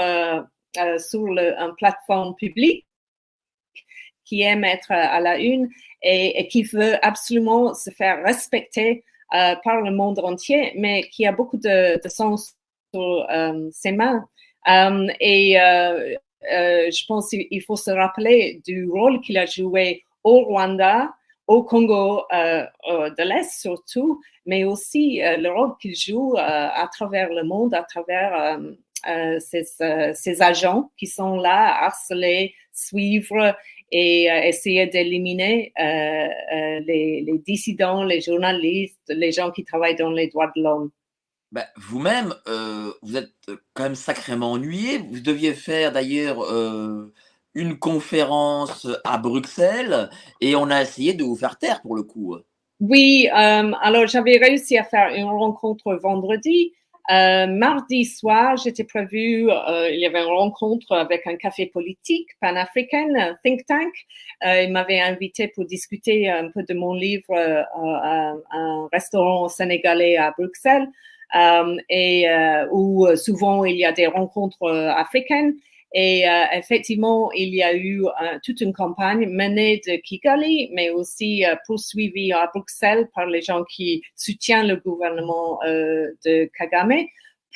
euh, 0.79 0.99
sur 0.99 1.25
le, 1.25 1.55
une 1.59 1.75
plateforme 1.77 2.35
publique, 2.37 2.86
qui 4.27 4.43
aime 4.43 4.65
être 4.65 4.93
à 4.93 5.21
la 5.21 5.39
une 5.39 5.71
et, 6.03 6.47
qui 6.49 6.63
veut 6.63 7.05
absolument 7.05 7.75
se 7.75 7.91
faire 7.91 8.23
respecter 8.23 9.05
par 9.31 9.81
le 9.81 9.91
monde 9.91 10.19
entier, 10.19 10.73
mais 10.77 11.05
qui 11.05 11.27
a 11.27 11.33
beaucoup 11.33 11.59
de, 11.59 11.99
sens 12.09 12.55
sur 12.93 13.27
ses 13.73 13.93
mains. 13.93 14.25
et 15.21 15.59
euh, 16.53 16.91
je 16.91 17.07
pense 17.07 17.31
qu'il 17.31 17.63
faut 17.63 17.77
se 17.77 17.91
rappeler 17.91 18.61
du 18.65 18.89
rôle 18.89 19.21
qu'il 19.21 19.39
a 19.39 19.47
joué 19.47 20.05
au 20.23 20.45
Rwanda, 20.45 21.15
au 21.47 21.63
Congo 21.63 22.23
euh, 22.33 22.65
euh, 22.91 23.11
de 23.11 23.23
l'Est 23.23 23.61
surtout, 23.61 24.21
mais 24.45 24.65
aussi 24.65 25.21
le 25.23 25.49
rôle 25.49 25.77
qu'il 25.81 25.97
joue 25.97 26.35
à 26.39 26.89
travers 26.93 27.33
le 27.33 27.43
monde, 27.43 27.75
à 27.75 27.83
travers 27.83 28.61
ses, 29.41 30.43
agents 30.43 30.91
qui 30.97 31.07
sont 31.07 31.37
là 31.37 31.75
à 31.75 31.87
harceler, 31.87 32.55
suivre 32.73 33.57
et 33.93 34.25
essayer 34.45 34.87
d'éliminer 34.87 35.73
les, 35.79 37.23
les 37.27 37.39
dissidents, 37.47 38.03
les 38.03 38.21
journalistes, 38.21 39.01
les 39.09 39.33
gens 39.33 39.51
qui 39.51 39.65
travaillent 39.65 39.97
dans 39.97 40.11
les 40.11 40.29
droits 40.29 40.51
de 40.57 40.63
l'homme. 40.63 40.91
Bah, 41.53 41.65
vous-même, 41.77 42.35
euh, 42.49 42.93
vous 43.03 43.17
êtes 43.17 43.33
quand 43.73 43.85
même 43.85 43.95
sacrément 43.95 44.53
ennuyé. 44.53 44.99
Vous 44.99 45.21
deviez 45.21 45.55
faire 45.55 45.93
d'ailleurs 45.93 46.43
euh, 46.43 47.13
une 47.55 47.79
conférence 47.79 48.87
à 49.05 49.17
Bruxelles 49.17 50.11
et 50.41 50.57
on 50.57 50.71
a 50.71 50.83
essayé 50.83 51.15
de 51.15 51.23
vous 51.23 51.37
faire 51.37 51.57
taire 51.57 51.81
pour 51.83 51.95
le 51.95 52.03
coup. 52.03 52.37
Oui, 52.81 53.29
euh, 53.31 53.73
alors 53.81 54.07
j'avais 54.07 54.37
réussi 54.37 54.77
à 54.77 54.85
faire 54.85 55.15
une 55.15 55.29
rencontre 55.29 55.95
vendredi. 55.95 56.73
Mardi 57.09 58.05
soir, 58.05 58.57
j'étais 58.57 58.85
prévu, 58.85 59.49
il 59.49 59.99
y 59.99 60.07
avait 60.07 60.21
une 60.21 60.33
rencontre 60.33 60.93
avec 60.93 61.27
un 61.27 61.37
café 61.37 61.67
politique 61.67 62.29
panafricain, 62.41 63.09
un 63.17 63.35
think 63.45 63.65
tank. 63.67 63.93
il 64.43 64.73
m'avait 64.73 65.01
invité 65.01 65.49
pour 65.49 65.65
discuter 65.67 66.29
un 66.29 66.51
peu 66.51 66.63
de 66.65 66.75
mon 66.75 66.95
livre 66.95 67.33
à 67.33 68.35
un 68.51 68.89
restaurant 68.93 69.49
sénégalais 69.49 70.17
à 70.17 70.33
Bruxelles. 70.37 70.89
Euh, 71.35 71.77
et 71.89 72.29
euh, 72.31 72.67
où 72.71 73.07
euh, 73.07 73.17
souvent 73.17 73.65
il 73.65 73.77
y 73.77 73.85
a 73.85 73.93
des 73.93 74.07
rencontres 74.07 74.69
africaines. 74.69 75.57
Et 75.95 76.25
effectivement, 76.53 77.31
il 77.33 77.55
y 77.55 77.63
a 77.63 77.75
eu 77.75 78.03
toute 78.45 78.61
une 78.61 78.75
campagne 78.75 79.27
menée 79.31 79.81
de 79.87 79.97
Kigali, 79.97 80.69
mais 80.75 80.91
aussi 80.91 81.45
poursuivie 81.67 82.33
à 82.33 82.51
Bruxelles 82.53 83.09
par 83.15 83.27
les 83.27 83.41
gens 83.41 83.65
qui 83.65 84.03
soutiennent 84.15 84.67
le 84.67 84.77
gouvernement 84.77 85.59
de 85.65 86.51
Kagame 86.59 87.07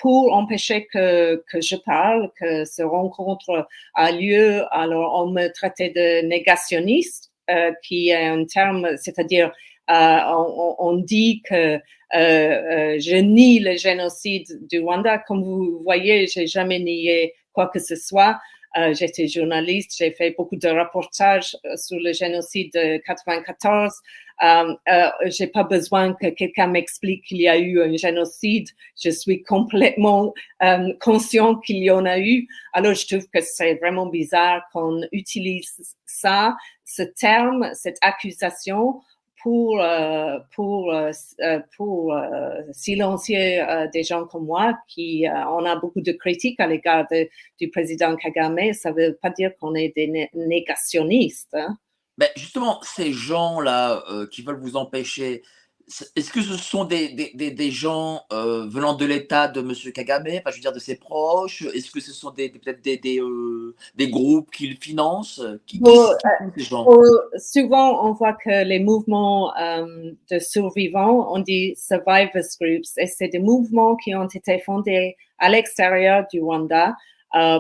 pour 0.01 0.33
empêcher 0.33 0.87
que, 0.87 1.43
que 1.51 1.61
je 1.61 1.77
parle, 1.77 2.31
que 2.41 2.65
ce 2.65 2.83
rencontre 2.83 3.69
a 3.95 4.13
lieu. 4.13 4.65
Alors, 4.71 5.23
on 5.23 5.31
me 5.31 5.49
traitait 5.53 5.91
de 5.91 6.27
négationniste, 6.27 7.31
euh, 7.51 7.73
qui 7.83 8.09
est 8.09 8.27
un 8.27 8.45
terme, 8.45 8.97
c'est-à-dire 8.97 9.53
euh, 9.91 10.19
on, 10.29 10.77
on, 10.79 10.97
dit 10.99 11.43
que 11.43 11.55
euh, 11.55 11.79
euh, 12.15 12.97
je 13.01 13.17
nie 13.17 13.59
le 13.59 13.77
génocide 13.77 14.47
du 14.69 14.81
Rwanda. 14.81 15.19
Comme 15.19 15.43
vous 15.43 15.81
voyez, 15.83 16.29
j'ai 16.29 16.47
jamais 16.47 16.79
nié 16.79 17.35
quoi 17.53 17.69
que 17.69 17.79
ce 17.79 17.97
soit. 17.97 18.39
Euh, 18.77 18.95
J'étais 18.95 19.27
journaliste, 19.27 19.97
j'ai 19.99 20.13
fait 20.13 20.33
beaucoup 20.37 20.57
de 20.57 20.69
reportages 20.69 21.57
euh, 21.65 21.77
sur 21.77 21.99
le 21.99 22.13
génocide 22.13 22.73
de 22.73 22.99
94. 23.05 23.93
Euh, 24.43 24.75
euh, 24.89 25.11
j'ai 25.27 25.49
pas 25.49 25.65
besoin 25.65 26.15
que 26.15 26.29
quelqu'un 26.29 26.69
m'explique 26.69 27.25
qu'il 27.25 27.39
y 27.39 27.49
a 27.49 27.59
eu 27.59 27.83
un 27.83 27.95
génocide. 27.97 28.69
Je 29.03 29.11
suis 29.11 29.43
complètement 29.43 30.33
euh, 30.63 30.93
conscient 31.01 31.57
qu'il 31.57 31.79
y 31.79 31.91
en 31.91 32.07
a 32.07 32.19
eu. 32.19 32.47
Alors 32.73 32.95
je 32.95 33.07
trouve 33.07 33.27
que 33.29 33.41
c'est 33.43 33.75
vraiment 33.75 34.07
bizarre 34.07 34.63
qu'on 34.73 35.03
utilise 35.13 35.97
ça, 36.07 36.57
ce 36.85 37.03
terme, 37.03 37.71
cette 37.75 37.99
accusation 38.01 39.01
pour, 39.43 39.81
euh, 39.81 40.39
pour, 40.55 40.93
euh, 40.93 41.11
euh, 41.41 41.61
pour 41.77 42.15
silencier 42.73 43.65
des 43.93 44.03
gens 44.03 44.27
comme 44.27 44.47
moi 44.47 44.79
qui 44.87 45.27
on 45.29 45.65
a 45.65 45.77
beaucoup 45.77 46.01
de 46.01 46.13
critiques 46.13 46.61
à 46.61 46.67
l'égard 46.67 47.07
du 47.59 47.71
président 47.71 48.15
Kagame. 48.17 48.73
Ça 48.73 48.91
ne 48.91 48.97
veut 48.97 49.19
pas 49.21 49.31
dire 49.31 49.53
qu'on 49.59 49.75
est 49.75 49.93
des 49.97 50.29
négationnistes. 50.35 51.55
Hein. 51.55 51.77
Ben 52.19 52.29
justement, 52.37 52.81
ces 52.83 53.13
gens-là 53.13 54.03
qui 54.31 54.43
veulent 54.43 54.61
vous 54.61 54.77
empêcher 54.77 55.43
est-ce 56.17 56.31
que 56.31 56.41
ce 56.41 56.57
sont 56.57 56.85
des, 56.85 57.33
des, 57.35 57.51
des 57.51 57.71
gens 57.71 58.23
euh, 58.33 58.67
venant 58.69 58.95
de 58.95 59.05
l'État 59.05 59.49
de 59.49 59.61
M. 59.61 59.73
Kagame, 59.93 60.25
enfin, 60.29 60.51
je 60.51 60.57
veux 60.57 60.61
dire 60.61 60.73
de 60.73 60.79
ses 60.79 60.97
proches? 60.97 61.63
Est-ce 61.75 61.91
que 61.91 62.01
ce 62.01 62.13
sont 62.13 62.33
peut-être 62.33 62.81
des, 62.83 62.97
des, 62.97 63.21
euh, 63.21 63.75
des, 63.97 64.09
groupes 64.09 64.51
qu'il 64.51 64.77
finance? 64.77 65.43
Qui, 65.67 65.81
qui 65.81 65.91
ces 66.57 66.63
gens? 66.63 66.87
Souvent, 67.39 68.07
on 68.07 68.13
voit 68.13 68.35
que 68.35 68.65
les 68.65 68.79
mouvements 68.79 69.57
euh, 69.57 70.13
de 70.31 70.39
survivants, 70.39 71.33
on 71.33 71.41
dit 71.41 71.75
survivors 71.77 72.43
groups, 72.61 72.97
et 72.97 73.07
c'est 73.07 73.29
des 73.29 73.41
mouvements 73.41 73.97
qui 73.97 74.15
ont 74.15 74.29
été 74.29 74.61
fondés 74.61 75.17
à 75.39 75.49
l'extérieur 75.49 76.27
du 76.33 76.41
Rwanda 76.41 76.95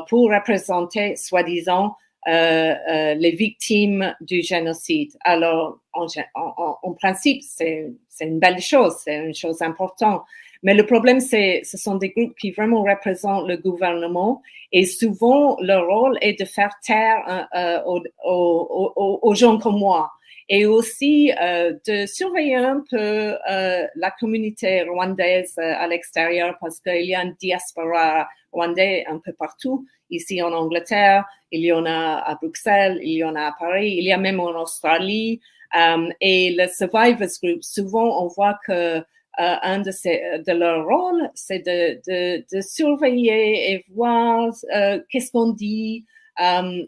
pour 0.09 0.31
représenter, 0.31 1.17
soi-disant, 1.17 1.87
euh, 1.87 1.89
euh, 1.89 2.10
les 2.27 3.35
victimes 3.37 4.15
du 4.21 4.43
génocide. 4.43 5.13
Alors, 5.25 5.79
en, 5.93 6.07
en, 6.35 6.79
en 6.83 6.93
principe, 6.93 7.43
c'est 7.43 7.93
une 8.21 8.39
belle 8.39 8.61
chose, 8.61 8.95
c'est 9.05 9.17
une 9.17 9.35
chose 9.35 9.63
importante. 9.63 10.23
Mais 10.63 10.75
le 10.75 10.85
problème, 10.85 11.21
c'est 11.21 11.63
ce 11.65 11.79
sont 11.79 11.97
des 11.97 12.11
groupes 12.11 12.35
qui 12.37 12.51
vraiment 12.51 12.83
représentent 12.83 13.49
le 13.49 13.57
gouvernement 13.57 14.43
et 14.73 14.85
souvent 14.85 15.57
leur 15.61 15.87
rôle 15.87 16.19
est 16.21 16.39
de 16.39 16.45
faire 16.45 16.73
taire 16.85 17.49
euh, 17.57 17.81
aux, 17.87 18.03
aux, 18.25 19.21
aux, 19.23 19.35
gens 19.35 19.59
comme 19.59 19.79
moi 19.79 20.11
et 20.51 20.67
aussi 20.67 21.33
euh, 21.41 21.75
de 21.87 22.07
surveiller 22.07 22.57
un 22.57 22.83
peu 22.91 23.37
euh, 23.49 23.87
la 23.95 24.11
communauté 24.19 24.83
rwandaise 24.83 25.55
euh, 25.59 25.75
à 25.79 25.87
l'extérieur 25.87 26.57
parce 26.61 26.81
qu'il 26.81 27.05
y 27.05 27.15
a 27.15 27.23
une 27.23 27.37
diaspora 27.41 28.29
rwandaise 28.53 29.05
un 29.07 29.19
peu 29.19 29.33
partout. 29.33 29.87
Ici 30.11 30.43
en 30.43 30.53
Angleterre, 30.53 31.25
il 31.53 31.61
y 31.61 31.73
en 31.73 31.87
a 31.87 32.17
à 32.17 32.35
Bruxelles, 32.35 32.99
il 33.01 33.13
y 33.13 33.25
en 33.25 33.37
a 33.37 33.45
à 33.45 33.55
Paris, 33.57 33.95
il 33.97 34.05
y 34.05 34.13
a 34.13 34.19
même 34.19 34.41
en 34.41 34.61
Australie. 34.61 35.41
Um, 35.73 36.13
et 36.21 36.53
le 36.59 36.67
Survivors 36.67 37.39
Group, 37.41 37.63
souvent 37.63 38.21
on 38.25 38.27
voit 38.27 38.59
que 38.67 38.99
uh, 38.99 39.03
un 39.39 39.79
de, 39.79 39.93
ces, 39.93 40.21
de 40.45 40.53
leurs 40.53 40.85
rôles, 40.85 41.31
c'est 41.35 41.61
de, 41.61 42.01
de, 42.09 42.45
de, 42.53 42.61
surveiller 42.61 43.71
et 43.71 43.85
voir 43.95 44.49
uh, 44.49 44.99
qu'est-ce 45.09 45.31
qu'on 45.31 45.53
dit, 45.53 46.07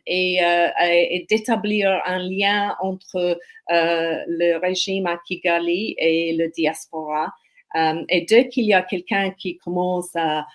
et, 0.07 0.39
uh, 0.41 0.71
et 0.81 1.27
d'établir 1.29 2.01
un 2.07 2.19
lien 2.19 2.75
entre 2.81 3.39
uh, 3.71 4.25
le 4.27 4.57
régime 4.59 5.07
à 5.07 5.19
Kigali 5.27 5.95
et 5.99 6.35
le 6.37 6.49
diaspora. 6.49 7.33
Et 8.11 8.27
dès 8.29 8.49
qu'il 8.49 8.65
y 8.65 8.75
a 8.75 8.83
quelqu'un 8.83 9.31
qui 9.31 9.57
commence 9.57 10.15
à, 10.15 10.47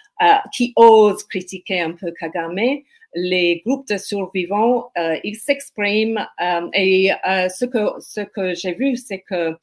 qui 0.53 0.71
ose 0.75 1.23
critiquer 1.23 1.81
un 1.81 1.93
peu 1.93 2.11
Kagame, 2.11 2.83
les 3.15 3.63
groupes 3.65 3.87
de 3.87 3.97
survivants, 3.97 4.91
ils 5.23 5.35
s'expriment. 5.35 6.27
Et 6.75 7.09
ce 7.25 7.65
que 7.65 7.99
ce 7.99 8.21
que 8.21 8.53
j'ai 8.53 8.75
vu, 8.75 8.97
c'est 8.97 9.21
que 9.21 9.57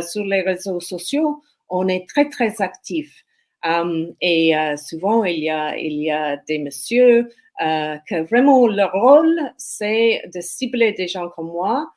sur 0.00 0.24
les 0.24 0.40
réseaux 0.40 0.80
sociaux, 0.80 1.40
on 1.68 1.86
est 1.86 2.04
très 2.08 2.28
très 2.28 2.60
actif. 2.60 3.24
Um, 3.64 4.14
et 4.20 4.54
souvent 4.76 5.24
il 5.24 5.38
y 5.38 5.50
a 5.50 5.76
il 5.76 6.02
y 6.02 6.10
a 6.10 6.36
des 6.48 6.58
messieurs 6.58 7.28
que 7.58 8.22
vraiment 8.28 8.66
leur 8.68 8.92
rôle 8.92 9.40
c'est 9.56 10.22
de 10.32 10.40
cibler 10.40 10.92
des 10.92 11.08
gens 11.08 11.28
comme 11.28 11.48
moi 11.48 11.90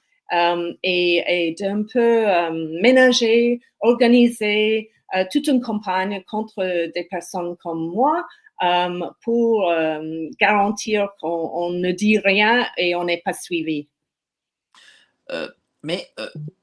et, 0.84 1.24
et 1.28 1.56
d'un 1.60 1.84
peu 1.84 2.26
ménager, 2.82 3.62
organiser 3.82 4.90
toute 5.32 5.48
une 5.48 5.62
campagne 5.62 6.24
contre 6.30 6.64
des 6.94 7.04
personnes 7.04 7.56
comme 7.58 7.92
moi 7.94 8.26
pour 9.24 9.72
garantir 10.40 11.10
qu'on 11.20 11.70
ne 11.72 11.92
dit 11.92 12.18
rien 12.20 12.66
et 12.78 12.96
on 12.96 13.04
n'est 13.04 13.22
pas 13.24 13.34
suivi. 13.34 13.88
mais 15.84 16.08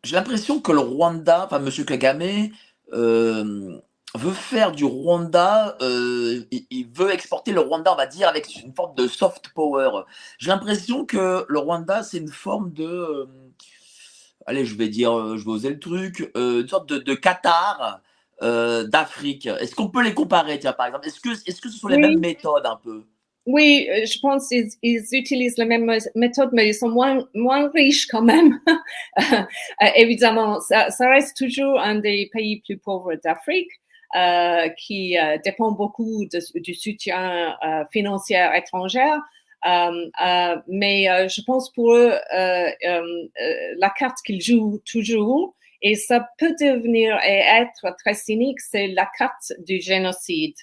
j'ai 0.02 0.16
l'impression 0.16 0.60
que 0.60 0.72
le 0.72 0.80
Rwanda, 0.80 1.44
enfin 1.44 1.64
M. 1.64 1.84
Kagame, 1.84 2.50
veut 4.16 4.32
faire 4.32 4.72
du 4.72 4.84
Rwanda, 4.84 5.76
euh, 5.82 6.42
il, 6.50 6.86
veut 6.94 7.12
exporter 7.12 7.52
le 7.52 7.60
Rwanda, 7.60 7.92
on 7.92 7.96
va 7.96 8.06
dire, 8.06 8.28
avec 8.28 8.46
une 8.64 8.74
forme 8.74 8.94
de 8.94 9.06
soft 9.06 9.50
power. 9.54 10.04
J'ai 10.38 10.50
l'impression 10.50 11.04
que 11.04 11.44
le 11.48 11.58
Rwanda, 11.58 12.02
c'est 12.02 12.18
une 12.18 12.28
forme 12.28 12.72
de. 12.72 12.86
Euh, 12.86 13.26
allez, 14.46 14.64
je 14.64 14.74
vais 14.76 14.88
dire, 14.88 15.16
euh, 15.16 15.36
je 15.36 15.44
vais 15.44 15.50
oser 15.50 15.70
le 15.70 15.78
truc, 15.78 16.30
une 16.34 16.68
sorte 16.68 16.88
de, 16.88 17.14
Qatar 17.14 18.00
d'Afrique. 18.40 19.46
Est-ce 19.46 19.74
qu'on 19.74 19.88
peut 19.88 20.02
les 20.02 20.14
comparer, 20.14 20.58
tiens, 20.58 20.72
par 20.72 20.86
exemple? 20.86 21.06
Est-ce 21.06 21.20
que, 21.20 21.30
est 21.30 21.50
-ce 21.50 21.60
que 21.60 21.68
ce 21.68 21.78
sont 21.78 21.88
les 21.88 21.98
mêmes 21.98 22.20
méthodes 22.20 22.66
un 22.66 22.76
peu? 22.76 23.04
Oui, 23.46 23.88
je 24.04 24.18
pense 24.20 24.48
qu'ils 24.48 24.68
ils 24.82 25.02
utilisent 25.12 25.56
les 25.56 25.64
mêmes 25.64 25.90
méthodes, 26.14 26.50
mais 26.52 26.68
ils 26.68 26.74
sont 26.74 26.90
moins, 26.90 27.26
moins 27.34 27.70
riches 27.70 28.06
quand 28.06 28.22
même. 28.22 28.60
évidemment, 29.96 30.60
ça, 30.60 30.90
ça, 30.90 31.08
reste 31.10 31.36
toujours 31.36 31.80
un 31.80 31.96
des 31.96 32.28
pays 32.32 32.60
plus 32.60 32.76
pauvres 32.76 33.14
d'Afrique. 33.24 33.70
Euh, 34.16 34.70
qui 34.70 35.18
euh, 35.18 35.36
dépend 35.44 35.72
beaucoup 35.72 36.24
du 36.54 36.74
soutien 36.74 37.54
euh, 37.62 37.84
financier 37.92 38.42
étranger. 38.54 39.04
mais 40.66 41.28
je 41.28 41.42
pense 41.42 41.70
pour 41.74 41.92
eux, 41.94 42.14
la 42.32 43.90
carte 43.90 44.16
qu'ils 44.24 44.40
jouent 44.40 44.80
toujours, 44.90 45.54
et 45.82 45.94
ça 45.94 46.26
peut 46.38 46.54
devenir 46.58 47.18
et 47.22 47.40
être 47.60 47.94
très 47.98 48.14
cynique, 48.14 48.60
c'est 48.60 48.86
la 48.88 49.06
carte 49.18 49.52
du 49.66 49.78
génocide 49.78 50.56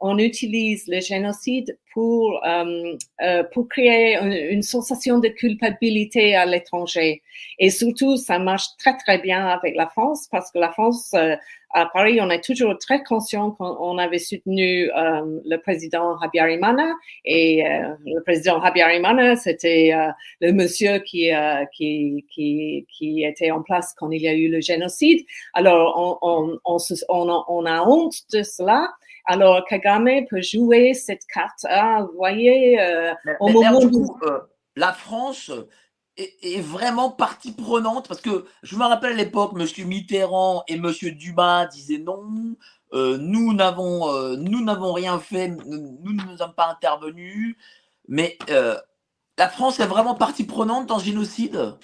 on 0.00 0.18
utilise 0.18 0.86
le 0.88 1.00
génocide 1.00 1.78
pour, 1.92 2.40
euh, 2.46 2.96
euh, 3.22 3.42
pour 3.52 3.68
créer 3.68 4.16
une, 4.16 4.62
sensation 4.62 5.18
de 5.18 5.28
culpabilité 5.28 6.34
à 6.34 6.46
l'étranger. 6.46 7.22
Et 7.58 7.70
surtout, 7.70 8.16
ça 8.16 8.38
marche 8.38 8.66
très, 8.78 8.96
très 8.96 9.18
bien 9.18 9.46
avec 9.46 9.74
la 9.74 9.88
France 9.88 10.28
parce 10.30 10.50
que 10.52 10.58
la 10.58 10.70
France, 10.70 11.12
euh, 11.14 11.36
à 11.72 11.86
Paris, 11.86 12.18
on 12.20 12.30
est 12.30 12.42
toujours 12.42 12.76
très 12.78 13.02
conscient 13.02 13.52
qu'on 13.52 13.98
avait 13.98 14.18
soutenu 14.18 14.88
le 14.88 15.56
président 15.58 16.18
Habyarimana 16.18 16.92
et 17.24 17.62
le 17.62 18.20
président 18.24 18.60
Habyarimana, 18.60 19.36
c'était 19.36 19.92
le 20.40 20.52
monsieur 20.52 20.98
qui, 20.98 21.30
qui, 21.72 22.26
qui, 22.28 22.86
qui, 22.90 23.22
était 23.22 23.52
en 23.52 23.62
place 23.62 23.94
quand 23.96 24.10
il 24.10 24.20
y 24.20 24.26
a 24.26 24.34
eu 24.34 24.48
le 24.48 24.60
génocide. 24.60 25.24
Alors, 25.54 26.18
on, 26.22 26.58
on, 26.64 26.78
on, 27.08 27.44
on 27.46 27.66
a 27.66 27.82
honte 27.86 28.16
de 28.32 28.42
cela. 28.42 28.88
Alors, 29.30 29.64
Kagame 29.64 30.26
peut 30.28 30.42
jouer 30.42 30.92
cette 30.92 31.24
carte. 31.32 31.64
Ah, 31.68 32.02
vous 32.02 32.16
voyez, 32.16 32.80
euh, 32.80 33.14
au 33.38 33.48
moment 33.50 33.78
où... 33.80 34.18
Euh, 34.24 34.40
la 34.74 34.92
France 34.92 35.52
est, 36.16 36.60
vraiment 36.60 37.12
partie 37.12 37.52
prenante 37.52 38.08
parce 38.08 38.20
que 38.20 38.44
je 38.64 38.74
me 38.74 38.82
rappelle 38.82 39.12
à 39.12 39.16
l'époque, 39.16 39.52
M. 39.56 39.86
Mitterrand 39.86 40.64
et 40.66 40.74
M. 40.74 40.90
Dumas 41.12 41.66
disaient 41.66 41.98
non. 41.98 42.56
Euh, 42.92 43.18
nous 43.18 43.52
n'avons 43.52 44.36
nous 44.36 44.64
n'avons 44.64 44.92
rien 44.92 45.20
fait, 45.20 45.46
nous 45.46 46.12
ne 46.12 46.36
sommes 46.36 46.54
pas 46.54 46.68
intervenus. 46.68 47.56
Mais 48.08 48.36
la 48.48 49.48
France 49.48 49.78
est 49.78 49.86
vraiment 49.86 50.16
partie 50.16 50.44
prenante 50.44 50.88
dans 50.88 50.98
le 50.98 51.04
génocide. 51.04 51.76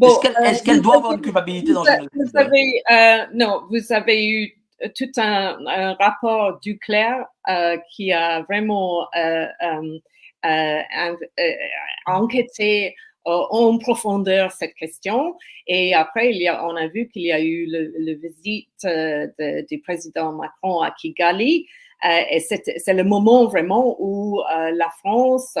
Est-ce 0.00 0.62
qu'elle 0.62 0.80
doit 0.80 0.98
avoir 0.98 1.14
une 1.14 1.22
culpabilité 1.22 1.72
dans 1.72 1.82
le 1.82 1.90
génocide 1.90 2.10
vous 2.14 2.38
avez, 2.38 2.82
Non, 3.34 3.62
vous 3.68 3.92
avez 3.92 4.28
eu 4.28 4.61
tout 4.90 5.10
un, 5.16 5.94
rapport 5.94 6.60
du 6.60 6.78
clair 6.78 7.24
euh, 7.48 7.76
qui 7.90 8.12
a 8.12 8.42
vraiment 8.42 9.06
euh, 9.16 9.46
euh, 10.44 10.82
enquêté 12.06 12.94
en 13.24 13.78
profondeur 13.78 14.50
cette 14.50 14.74
question. 14.74 15.36
Et 15.68 15.94
après, 15.94 16.32
on 16.48 16.74
a 16.74 16.88
vu 16.88 17.08
qu'il 17.08 17.22
y 17.22 17.32
a 17.32 17.40
eu 17.40 17.66
le, 17.70 18.14
visite 18.42 18.68
du 19.70 19.80
président 19.80 20.32
Macron 20.32 20.80
à 20.80 20.90
Kigali. 20.90 21.68
et 22.04 22.40
c'est 22.40 22.94
le 22.94 23.04
moment 23.04 23.46
vraiment 23.46 23.94
où 24.00 24.42
la 24.50 24.90
France 24.98 25.56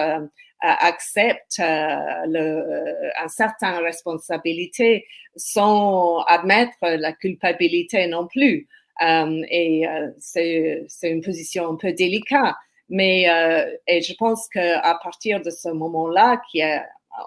accepte 0.60 1.58
le, 1.60 3.12
une 3.22 3.28
certaine 3.28 3.76
responsabilité 3.76 5.06
sans 5.36 6.24
admettre 6.24 6.74
la 6.82 7.12
culpabilité 7.12 8.08
non 8.08 8.26
plus. 8.26 8.66
Euh, 9.02 9.42
et 9.50 9.86
euh, 9.88 10.10
c'est 10.18 11.10
une 11.10 11.22
position 11.22 11.68
un 11.70 11.76
peu 11.76 11.92
délicate. 11.92 12.54
Mais 12.88 13.28
euh, 13.30 13.70
et 13.86 14.02
je 14.02 14.14
pense 14.14 14.48
qu'à 14.48 14.98
partir 15.02 15.40
de 15.40 15.50
ce 15.50 15.68
moment-là, 15.70 16.40
qui 16.50 16.62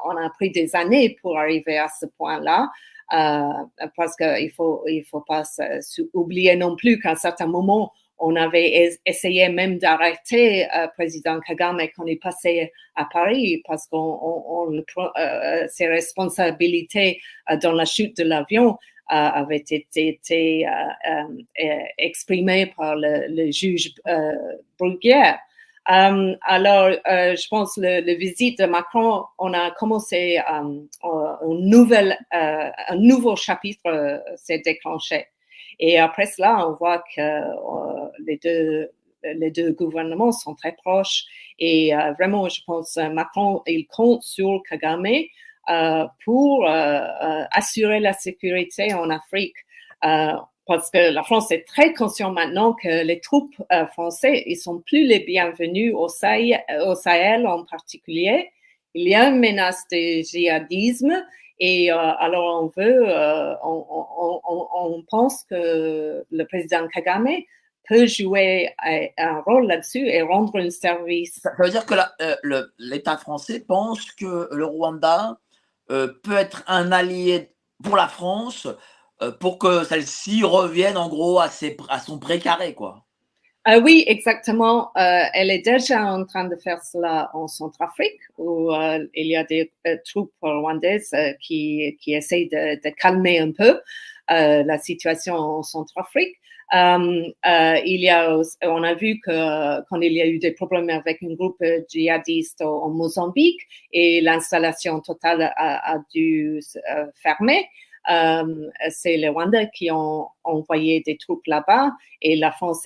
on 0.05 0.11
a 0.11 0.29
pris 0.31 0.51
des 0.51 0.75
années 0.75 1.17
pour 1.21 1.37
arriver 1.37 1.77
à 1.77 1.87
ce 1.87 2.05
point-là, 2.17 2.69
parce 3.09 4.15
qu'il 4.15 4.51
faut 4.51 4.83
il 4.87 5.03
faut 5.05 5.21
pas 5.21 5.43
oublier 6.13 6.55
non 6.55 6.75
plus 6.75 6.99
qu'à 6.99 7.11
un 7.11 7.15
certain 7.15 7.47
moment 7.47 7.91
on 8.17 8.35
avait 8.35 8.97
essayé 9.05 9.49
même 9.49 9.77
d'arrêter 9.77 10.67
euh, 10.73 10.87
président 10.95 11.39
Kagame 11.41 11.81
quand 11.95 12.05
il 12.05 12.17
passait 12.17 12.71
à 12.95 13.05
Paris 13.11 13.61
parce 13.67 13.87
qu'on 13.87 13.97
on, 13.97 14.83
ses 15.67 15.87
responsabilités 15.87 17.19
dans 17.61 17.73
la 17.73 17.85
chute 17.85 18.15
de 18.17 18.23
l'avion 18.23 18.77
avait 19.07 19.63
été, 19.67 20.67
euh, 20.67 20.71
euh, 21.63 21.79
exprimé 21.97 22.67
par 22.77 22.95
le, 22.95 23.51
juge 23.51 23.93
euh, 24.07 24.31
Bruguière. 24.79 25.39
alors, 25.85 26.89
je 27.05 27.47
pense 27.47 27.77
le, 27.77 28.01
le 28.01 28.13
visite 28.15 28.59
de 28.59 28.65
Macron, 28.65 29.25
on 29.37 29.53
a 29.53 29.71
commencé 29.71 30.39
un, 30.47 30.81
nouvelle, 31.47 32.17
un 32.31 32.95
nouveau 32.95 33.35
chapitre 33.35 34.23
s'est 34.35 34.59
déclenché. 34.59 35.27
Et 35.79 35.99
après 35.99 36.25
cela, 36.25 36.67
on 36.67 36.73
voit 36.73 37.03
que 37.15 37.41
les 38.25 38.37
deux 38.37 38.89
les 39.23 39.49
deux 39.49 39.71
gouvernements 39.71 40.31
sont 40.31 40.53
très 40.53 40.73
proches 40.73 41.23
et 41.57 41.93
vraiment, 42.17 42.47
je 42.47 42.61
pense, 42.63 42.97
Macron, 42.97 43.63
il 43.65 43.87
compte 43.87 44.21
sur 44.21 44.61
Kagame 44.69 45.07
euh, 45.07 45.21
pour 46.23 46.67
euh, 46.67 46.69
euh, 46.69 47.43
assurer 47.51 47.99
la 47.99 48.13
sécurité 48.13 48.93
en 48.93 49.09
Afrique. 49.09 49.55
parce 50.01 50.89
que 50.89 51.11
la 51.11 51.23
France 51.23 51.51
est 51.51 51.65
très 51.67 51.93
consciente 51.93 52.33
maintenant 52.33 52.73
que 52.73 53.03
les 53.03 53.19
troupes 53.19 53.55
françaises, 53.93 54.41
ils 54.45 54.57
sont 54.57 54.79
plus 54.79 55.05
les 55.05 55.19
bienvenus 55.19 55.93
au 55.95 56.07
Sahel, 56.07 57.47
en 57.47 57.63
particulier. 57.65 58.51
Il 58.93 59.07
y 59.07 59.15
a 59.15 59.27
une 59.27 59.39
menace 59.39 59.85
de 59.91 60.21
djihadisme 60.21 61.23
et 61.59 61.91
alors 61.91 62.63
on 62.63 62.81
veut, 62.81 63.03
on, 63.63 63.85
on, 63.89 64.41
on, 64.47 64.67
on, 64.75 65.03
pense 65.09 65.43
que 65.43 66.25
le 66.29 66.43
président 66.45 66.87
Kagame 66.87 67.29
peut 67.87 68.07
jouer 68.07 68.69
un 69.17 69.41
rôle 69.41 69.67
là-dessus 69.67 70.07
et 70.07 70.21
rendre 70.21 70.59
un 70.59 70.69
service. 70.69 71.39
Ça 71.41 71.51
veut 71.57 71.69
dire 71.69 71.85
que 71.85 71.95
l'État 72.79 73.17
français 73.17 73.59
pense 73.59 74.11
que 74.11 74.49
le 74.51 74.65
Rwanda 74.65 75.31
euh, 75.31 75.44
peut 75.87 76.35
être 76.35 76.63
un 76.67 76.91
allié 76.91 77.51
pour 77.83 77.95
la 77.95 78.07
France 78.07 78.67
euh, 79.21 79.31
pour 79.31 79.59
que 79.59 79.85
celle-ci 79.85 80.43
revienne 80.43 80.97
en 80.97 81.07
gros 81.07 81.39
à, 81.39 81.49
ses, 81.49 81.77
à 81.87 81.99
son 81.99 82.19
précaré, 82.19 82.73
quoi. 82.73 83.05
Euh, 83.67 83.81
oui, 83.81 84.03
exactement. 84.05 84.91
elle 84.95 85.49
est 85.49 85.65
déjà 85.65 86.13
en 86.13 86.23
train 86.23 86.47
de 86.47 86.55
faire 86.55 86.83
cela 86.83 87.31
en 87.33 87.47
Centrafrique, 87.47 88.19
où 88.37 88.71
il 89.15 89.25
y 89.25 89.35
a 89.35 89.43
des 89.43 89.71
troupes 90.05 90.33
rwandaises 90.39 91.15
qui, 91.41 91.97
qui 91.99 92.13
essayent 92.13 92.47
de, 92.49 92.89
calmer 92.91 93.39
un 93.39 93.51
peu 93.51 93.79
la 94.29 94.77
situation 94.77 95.33
en 95.33 95.63
Centrafrique. 95.63 96.35
Euh, 96.73 97.31
euh, 97.45 97.79
il 97.85 98.01
y 98.01 98.09
a, 98.09 98.35
on 98.63 98.83
a 98.83 98.93
vu 98.95 99.19
que 99.19 99.81
quand 99.87 100.01
il 100.01 100.13
y 100.13 100.21
a 100.21 100.25
eu 100.25 100.39
des 100.39 100.51
problèmes 100.51 100.89
avec 100.89 101.21
un 101.21 101.33
groupe 101.35 101.63
djihadiste 101.89 102.61
au, 102.61 102.89
Mozambique 102.89 103.61
et 103.93 104.21
l'installation 104.21 104.99
totale 104.99 105.53
a, 105.55 105.97
dû 106.13 106.59
euh, 106.91 107.05
fermer, 107.21 107.67
c'est 108.89 109.17
les 109.17 109.29
Rwandais 109.29 109.69
qui 109.73 109.91
ont 109.91 110.27
envoyé 110.43 111.01
des 111.01 111.17
troupes 111.17 111.45
là-bas 111.47 111.91
et 112.21 112.35
la 112.35 112.51
France 112.51 112.85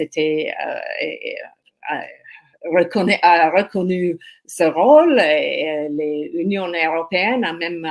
a 3.21 3.49
reconnu 3.49 4.17
ce 4.45 4.63
rôle 4.63 5.19
et 5.19 5.87
l'Union 6.33 6.67
européenne 6.67 7.43
a 7.45 7.53
même 7.53 7.87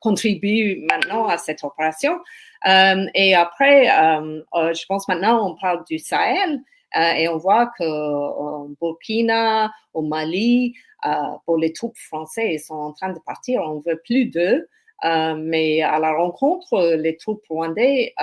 contribué 0.00 0.84
maintenant 0.88 1.26
à 1.26 1.38
cette 1.38 1.64
opération. 1.64 2.18
Euh, 2.66 3.06
et 3.14 3.34
après, 3.34 3.90
euh, 3.90 4.42
euh, 4.54 4.74
je 4.74 4.86
pense 4.86 5.06
maintenant, 5.08 5.50
on 5.50 5.54
parle 5.56 5.84
du 5.84 5.98
Sahel 5.98 6.60
et 6.94 7.28
on 7.28 7.36
voit 7.36 7.70
qu'au 7.76 8.74
Burkina, 8.80 9.70
au 9.92 10.00
Mali, 10.00 10.74
pour 11.44 11.58
les 11.58 11.74
troupes 11.74 11.98
françaises, 11.98 12.62
ils 12.62 12.64
sont 12.64 12.74
en 12.74 12.92
train 12.92 13.12
de 13.12 13.18
partir. 13.18 13.60
On 13.60 13.80
veut 13.80 14.00
plus 14.02 14.26
d'eux. 14.26 14.66
mais 15.04 15.82
à 15.82 15.98
la 15.98 16.12
rencontre, 16.14 16.96
les 16.96 17.18
troupes 17.18 17.44
rwandais, 17.50 18.14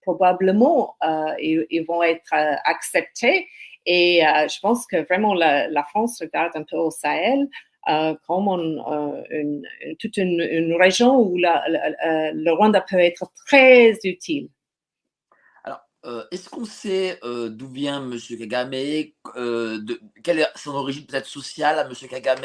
probablement, 0.00 0.96
ils, 1.38 1.84
vont 1.86 2.02
être 2.02 2.32
acceptés. 2.32 3.46
Et 3.84 4.22
je 4.22 4.60
pense 4.60 4.86
que 4.86 5.04
vraiment 5.04 5.34
la, 5.34 5.84
France 5.90 6.22
regarde 6.22 6.52
un 6.54 6.62
peu 6.62 6.78
au 6.78 6.90
Sahel 6.90 7.48
comme 8.26 8.48
une, 8.48 9.62
toute 9.98 10.16
une, 10.16 10.40
une, 10.40 10.74
région 10.74 11.18
où 11.20 11.38
la, 11.38 11.64
le 11.68 12.50
Rwanda 12.52 12.80
peut 12.80 12.98
être 12.98 13.30
très 13.46 13.98
utile. 14.04 14.48
Euh, 16.06 16.22
est-ce 16.30 16.48
qu'on 16.48 16.64
sait 16.64 17.18
euh, 17.24 17.48
d'où 17.48 17.66
vient 17.66 18.00
M. 18.00 18.16
Kagame 18.38 18.74
euh, 18.74 19.80
de, 19.82 20.00
Quelle 20.22 20.38
est 20.38 20.46
son 20.54 20.72
origine 20.74 21.04
peut-être 21.04 21.26
sociale 21.26 21.80
à 21.80 21.82
M. 21.82 21.92
Kagame 22.08 22.44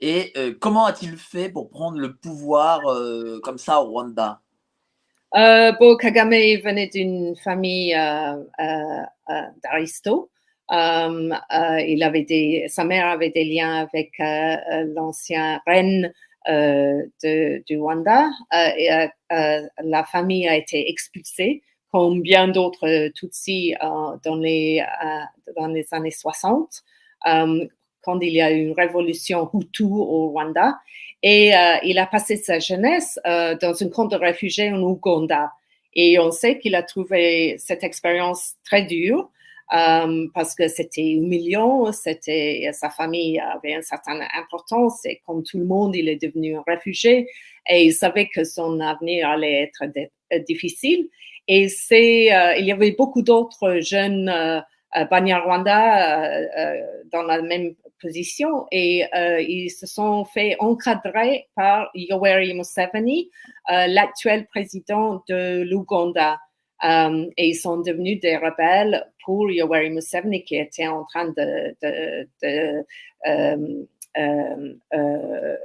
Et 0.00 0.34
comment 0.60 0.84
a-t-il 0.84 1.16
fait 1.16 1.48
pour 1.48 1.70
prendre 1.70 1.98
le 1.98 2.14
pouvoir 2.14 2.80
comme 3.42 3.58
ça 3.58 3.80
au 3.80 3.86
Rwanda? 3.86 4.40
Bon, 5.32 5.96
Kagame 5.96 6.30
venait 6.30 6.88
d'une 6.88 7.34
famille 7.36 7.94
d'aristos. 9.62 10.28
Il 10.72 12.02
avait 12.02 12.24
des, 12.24 12.64
sa 12.68 12.84
mère 12.84 13.06
avait 13.06 13.30
des 13.30 13.44
liens 13.44 13.86
avec 13.86 14.12
l'ancien 14.94 15.60
reine 15.66 16.12
du 16.48 17.78
Rwanda. 17.78 18.30
et, 18.52 18.90
la 19.30 20.04
famille 20.04 20.48
a 20.48 20.56
été 20.56 20.90
expulsée 20.90 21.62
comme 21.92 22.22
bien 22.22 22.48
d'autres 22.48 22.88
euh, 22.88 23.10
Tutsis 23.10 23.74
euh, 23.74 24.16
dans, 24.24 24.36
les, 24.36 24.80
euh, 24.80 25.52
dans 25.56 25.66
les 25.66 25.86
années 25.92 26.10
60, 26.10 26.82
quand 27.24 28.18
il 28.20 28.32
y 28.32 28.40
a 28.40 28.50
eu 28.50 28.62
une 28.62 28.72
révolution 28.72 29.48
Hutu 29.52 29.84
au 29.84 30.30
Rwanda. 30.30 30.78
Et 31.22 31.52
il 31.84 31.98
a 32.00 32.06
passé 32.06 32.34
sa 32.34 32.58
jeunesse 32.58 33.16
dans 33.24 33.76
un 33.80 33.88
camp 33.90 34.06
de 34.06 34.16
réfugiés 34.16 34.72
en 34.72 34.82
Ouganda. 34.82 35.52
Et 35.94 36.18
on 36.18 36.32
sait 36.32 36.58
qu'il 36.58 36.74
a 36.74 36.82
trouvé 36.82 37.54
cette 37.58 37.84
expérience 37.84 38.54
très 38.64 38.82
dure. 38.82 39.30
Parce 40.34 40.54
que 40.54 40.68
c'était 40.68 41.12
humiliant, 41.12 41.92
c'était 41.92 42.70
sa 42.72 42.90
famille 42.90 43.40
avait 43.40 43.72
une 43.72 43.82
certaine 43.82 44.22
importance 44.36 45.04
et 45.06 45.22
comme 45.26 45.42
tout 45.42 45.58
le 45.58 45.64
monde, 45.64 45.96
il 45.96 46.08
est 46.08 46.20
devenu 46.20 46.56
un 46.56 46.64
réfugié 46.66 47.26
et 47.68 47.84
il 47.84 47.92
savait 47.92 48.28
que 48.28 48.44
son 48.44 48.80
avenir 48.80 49.28
allait 49.28 49.62
être 49.62 49.84
difficile. 50.46 51.08
Et 51.48 51.68
c'est, 51.68 52.32
euh, 52.34 52.56
il 52.56 52.66
y 52.66 52.72
avait 52.72 52.92
beaucoup 52.92 53.22
d'autres 53.22 53.80
jeunes 53.80 54.28
euh, 54.28 54.60
euh 54.96 55.04
Banyarwanda 55.06 56.34
euh, 56.34 56.76
dans 57.10 57.22
la 57.22 57.40
même 57.42 57.74
position 58.00 58.66
et 58.72 59.04
ils 59.40 59.70
se 59.70 59.86
sont 59.86 60.24
fait 60.24 60.56
encadrer 60.58 61.48
par 61.54 61.88
Yoweri 61.94 62.52
Museveni, 62.52 63.30
l'actuel 63.68 64.46
président 64.46 65.22
de 65.28 65.62
l'Ouganda. 65.62 66.40
Et 66.82 67.48
ils 67.48 67.54
sont 67.54 67.78
devenus 67.78 68.20
des 68.20 68.36
rebelles 68.36 69.06
pour 69.24 69.50
Yoweri 69.50 69.90
Museveni 69.90 70.42
qui 70.42 70.56
était 70.56 70.88
en 70.88 71.04
train 71.04 71.28
de, 71.28 71.76
de, 71.82 72.28
de 72.42 72.84
euh, 74.18 74.74
euh, 74.94 75.56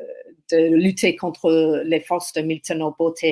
lutter 0.54 1.18
contre 1.18 1.84
les 1.84 2.00
forces 2.00 2.32
de 2.32 2.42
Milton 2.42 2.82
Obote. 2.82 3.26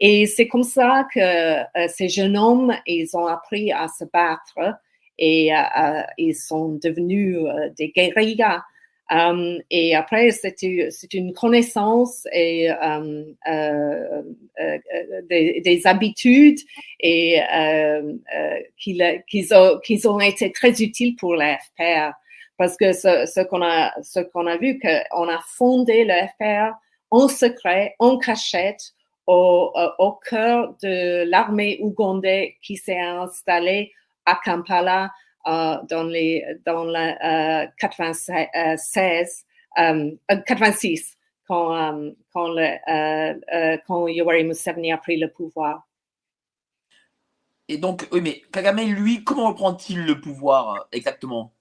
Et 0.00 0.26
c'est 0.26 0.48
comme 0.48 0.64
ça 0.64 1.06
que 1.14 1.20
euh, 1.20 1.88
ces 1.88 2.08
jeunes 2.08 2.36
hommes, 2.36 2.74
ils 2.86 3.16
ont 3.16 3.26
appris 3.26 3.70
à 3.70 3.86
se 3.86 4.04
battre 4.04 4.74
et 5.18 5.50
ils 6.18 6.34
sont 6.34 6.78
devenus 6.82 7.38
des 7.78 7.90
guérillas. 7.90 8.62
Um, 9.08 9.60
et 9.70 9.94
après, 9.94 10.30
c'est 10.32 10.62
une 11.12 11.32
connaissance 11.32 12.26
et 12.32 12.68
um, 12.70 13.24
uh, 13.46 14.24
uh, 14.58 14.80
des, 15.30 15.60
des, 15.60 15.86
habitudes 15.86 16.58
et 16.98 17.38
uh, 17.38 18.02
qu'ils 18.76 19.54
ont, 19.54 19.78
qu 19.78 20.06
ont, 20.06 20.20
été 20.20 20.50
très 20.50 20.82
utiles 20.82 21.14
pour 21.16 21.36
la 21.36 21.56
FPR. 21.56 22.12
Parce 22.58 22.76
que 22.76 22.92
ce, 22.92 23.26
ce 23.26 23.44
qu'on 23.46 23.62
a, 23.62 23.92
ce 24.02 24.20
qu'on 24.20 24.46
a 24.46 24.56
vu, 24.56 24.80
qu'on 24.80 25.28
a 25.28 25.38
fondé 25.46 26.04
le 26.04 26.26
FPR 26.28 26.74
en 27.10 27.28
secret, 27.28 27.94
en 28.00 28.18
cachette, 28.18 28.92
au, 29.26 29.72
euh, 29.76 29.88
au 29.98 30.12
cœur 30.12 30.74
de 30.82 31.24
l'armée 31.28 31.78
ougandaise 31.80 32.50
qui 32.62 32.76
s'est 32.76 33.00
installée 33.00 33.92
à 34.24 34.38
Kampala 34.44 35.04
euh, 35.04 35.08
dans 35.46 36.04
les 36.04 36.44
dans 36.64 36.84
la 36.84 37.62
euh, 37.62 37.66
96 37.78 39.44
euh, 39.78 40.10
86 40.46 41.00
euh, 41.00 41.14
quand 41.46 42.12
quand 42.32 42.48
le 42.48 43.78
quand 43.86 44.08
Yoweri 44.08 44.44
Museveni 44.44 44.92
a 44.92 44.98
pris 44.98 45.16
le 45.16 45.30
pouvoir. 45.30 45.86
Et 47.68 47.78
donc, 47.78 48.06
oui, 48.12 48.20
mais 48.20 48.42
Kagame, 48.52 48.80
lui, 48.80 49.24
comment 49.24 49.48
reprend-il 49.48 50.04
le 50.04 50.20
pouvoir 50.20 50.86
exactement? 50.92 51.52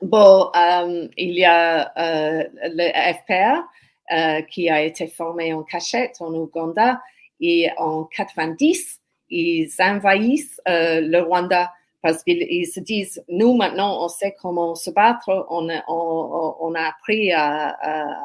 Bon, 0.00 0.50
euh, 0.56 1.08
il 1.16 1.34
y 1.34 1.44
a 1.44 1.92
euh, 1.96 2.44
le 2.64 3.14
FPR 3.14 3.62
euh, 4.10 4.42
qui 4.42 4.68
a 4.68 4.82
été 4.82 5.06
formé 5.06 5.54
en 5.54 5.62
cachette 5.62 6.16
en 6.18 6.34
Ouganda 6.34 7.00
et 7.40 7.70
en 7.76 8.04
90, 8.04 9.00
ils 9.30 9.70
envahissent 9.78 10.60
le 10.66 11.20
Rwanda 11.20 11.72
parce 12.02 12.22
qu'ils 12.24 12.66
se 12.66 12.80
disent, 12.80 13.24
nous 13.28 13.54
maintenant, 13.54 14.04
on 14.04 14.08
sait 14.08 14.34
comment 14.40 14.74
se 14.74 14.90
battre, 14.90 15.46
on, 15.48 15.68
on, 15.88 16.56
on 16.60 16.74
a 16.74 16.82
appris 16.82 17.32
à, 17.32 17.68
à, 17.68 18.18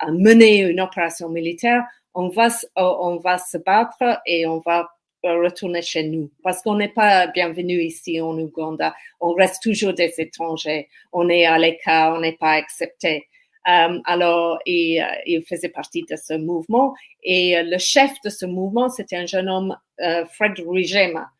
à, 0.00 0.10
mener 0.12 0.58
une 0.58 0.80
opération 0.80 1.28
militaire, 1.30 1.82
on 2.14 2.28
va, 2.28 2.48
on 2.76 3.16
va 3.16 3.38
se 3.38 3.56
battre 3.56 4.20
et 4.26 4.46
on 4.46 4.58
va 4.58 4.88
retourner 5.22 5.82
chez 5.82 6.02
nous 6.04 6.30
parce 6.42 6.62
qu'on 6.62 6.76
n'est 6.76 6.88
pas 6.88 7.26
bienvenu 7.28 7.80
ici 7.80 8.20
en 8.20 8.38
Ouganda. 8.38 8.94
On 9.20 9.32
reste 9.32 9.62
toujours 9.62 9.92
des 9.92 10.12
étrangers. 10.18 10.88
On 11.12 11.28
est 11.28 11.46
à 11.46 11.58
l'écart, 11.58 12.14
on 12.14 12.20
n'est 12.20 12.36
pas 12.36 12.52
accepté. 12.52 13.26
Um, 13.66 14.00
alors, 14.06 14.58
il, 14.64 15.06
il, 15.26 15.42
faisait 15.44 15.68
partie 15.68 16.04
de 16.08 16.16
ce 16.16 16.32
mouvement 16.32 16.94
et 17.22 17.58
euh, 17.58 17.62
le 17.62 17.76
chef 17.76 18.10
de 18.24 18.30
ce 18.30 18.46
mouvement, 18.46 18.88
c'était 18.88 19.16
un 19.16 19.26
jeune 19.26 19.50
homme, 19.50 19.76
uh, 19.98 20.24
Fred 20.32 20.58
Rugema, 20.66 21.30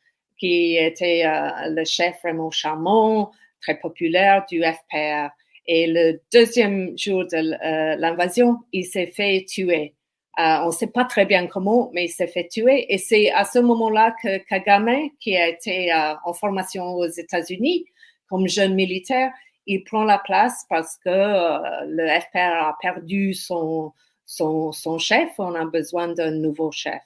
qui 0.40 0.76
était 0.76 1.22
uh, 1.24 1.70
le 1.72 1.84
chef 1.84 2.16
vraiment 2.22 2.50
charmant, 2.50 3.30
très 3.60 3.78
populaire 3.78 4.44
du 4.50 4.62
FPR. 4.62 5.28
Et 5.66 5.86
le 5.86 6.20
deuxième 6.32 6.98
jour 6.98 7.24
de 7.26 8.00
l'invasion, 8.00 8.56
il 8.72 8.84
s'est 8.84 9.06
fait 9.06 9.44
tuer. 9.46 9.94
Euh, 10.38 10.62
on 10.62 10.66
ne 10.66 10.72
sait 10.72 10.86
pas 10.86 11.04
très 11.04 11.26
bien 11.26 11.46
comment, 11.46 11.90
mais 11.92 12.04
il 12.06 12.08
s'est 12.08 12.26
fait 12.26 12.48
tuer. 12.48 12.92
Et 12.92 12.98
c'est 12.98 13.30
à 13.30 13.44
ce 13.44 13.58
moment-là 13.58 14.14
que 14.22 14.38
Kagame, 14.38 15.10
qui 15.18 15.36
a 15.36 15.48
été 15.48 15.92
euh, 15.92 16.14
en 16.24 16.32
formation 16.32 16.84
aux 16.94 17.08
États-Unis 17.08 17.84
comme 18.28 18.48
jeune 18.48 18.74
militaire, 18.74 19.32
il 19.66 19.84
prend 19.84 20.04
la 20.04 20.18
place 20.18 20.64
parce 20.70 20.96
que 21.04 21.10
euh, 21.10 21.84
le 21.86 22.08
FPR 22.20 22.68
a 22.68 22.76
perdu 22.80 23.34
son, 23.34 23.92
son, 24.24 24.72
son 24.72 24.98
chef. 24.98 25.28
On 25.38 25.54
a 25.54 25.64
besoin 25.66 26.08
d'un 26.08 26.30
nouveau 26.30 26.70
chef. 26.70 27.02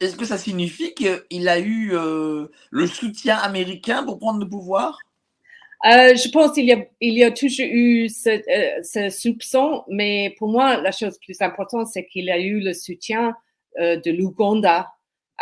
Est-ce 0.00 0.16
que 0.16 0.24
ça 0.24 0.38
signifie 0.38 0.94
qu'il 0.94 1.48
a 1.48 1.58
eu 1.58 1.92
le 1.92 2.86
soutien 2.86 3.36
américain 3.36 4.04
pour 4.04 4.18
prendre 4.18 4.40
le 4.40 4.48
pouvoir? 4.48 4.98
Euh, 5.84 6.14
je 6.14 6.30
pense 6.30 6.52
qu'il 6.52 6.66
y, 6.66 7.24
a, 7.24 7.30
toujours 7.32 7.66
eu 7.68 8.08
ce, 8.08 8.30
euh, 8.30 8.82
ce, 8.84 9.08
soupçon, 9.08 9.82
mais 9.88 10.32
pour 10.38 10.48
moi, 10.48 10.80
la 10.80 10.92
chose 10.92 11.18
plus 11.18 11.40
importante, 11.40 11.88
c'est 11.88 12.06
qu'il 12.06 12.30
a 12.30 12.38
eu 12.38 12.60
le 12.60 12.72
soutien 12.72 13.34
euh, 13.80 13.96
de 13.96 14.12
l'Ouganda. 14.12 14.92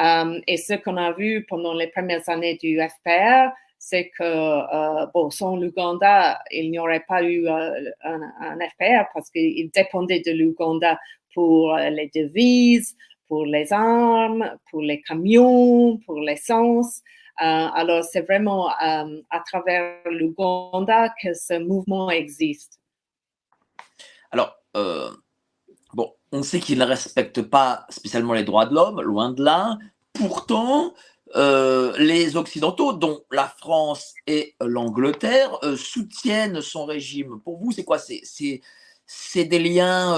Euh, 0.01 0.41
et 0.47 0.57
ce 0.57 0.75
qu'on 0.75 0.97
a 0.97 1.13
vu 1.13 1.45
pendant 1.47 1.75
les 1.75 1.89
premières 1.89 2.27
années 2.31 2.57
du 2.57 2.81
FPR, 2.81 3.51
c'est 3.77 4.11
que, 4.19 4.23
euh, 4.23 5.31
sans 5.31 5.57
l'Ouganda, 5.57 6.41
il 6.51 6.71
n'y 6.71 6.79
aurait 6.79 7.05
pas 7.07 7.23
eu 7.23 7.47
un, 7.47 7.73
un, 8.03 8.59
FPR 8.61 9.11
parce 9.13 9.31
qu'il 9.31 9.71
dépendait 9.71 10.21
de 10.21 10.33
l'Ouganda 10.33 10.99
pour 11.35 11.77
les 11.77 12.11
devises, 12.15 12.97
pour 13.31 13.47
les 13.47 13.73
armes, 13.73 14.57
pour 14.69 14.83
les 14.83 15.01
camions, 15.03 15.99
pour 16.05 16.19
l'essence. 16.19 17.01
Euh, 17.41 17.45
alors, 17.45 18.03
c'est 18.03 18.23
vraiment 18.23 18.71
euh, 18.71 19.23
à 19.31 19.41
travers 19.47 19.99
l'Ouganda 20.07 21.15
que 21.23 21.33
ce 21.33 21.57
mouvement 21.61 22.11
existe. 22.11 22.81
Alors, 24.33 24.57
euh, 24.77 25.13
bon, 25.95 26.13
on 26.33 26.43
sait 26.43 26.59
qu'il 26.59 26.81
ne 26.81 26.85
respecte 26.85 27.41
pas 27.43 27.87
spécialement 27.89 28.35
les 28.35 28.43
droits 28.43 28.67
de 28.67 28.75
l'homme, 28.75 29.01
loin 29.01 29.31
de 29.31 29.45
là. 29.45 29.79
Pourtant, 30.13 30.93
les 31.37 32.37
Occidentaux, 32.37 32.93
dont 32.95 33.23
la 33.31 33.47
France 33.47 34.13
et 34.27 34.57
l'Angleterre, 34.61 35.57
soutiennent 35.77 36.61
son 36.61 36.85
régime. 36.85 37.41
Pour 37.45 37.59
vous, 37.59 37.71
c'est 37.71 37.85
quoi? 37.85 37.99
C'est 38.01 39.45
des 39.45 39.59
liens 39.61 40.17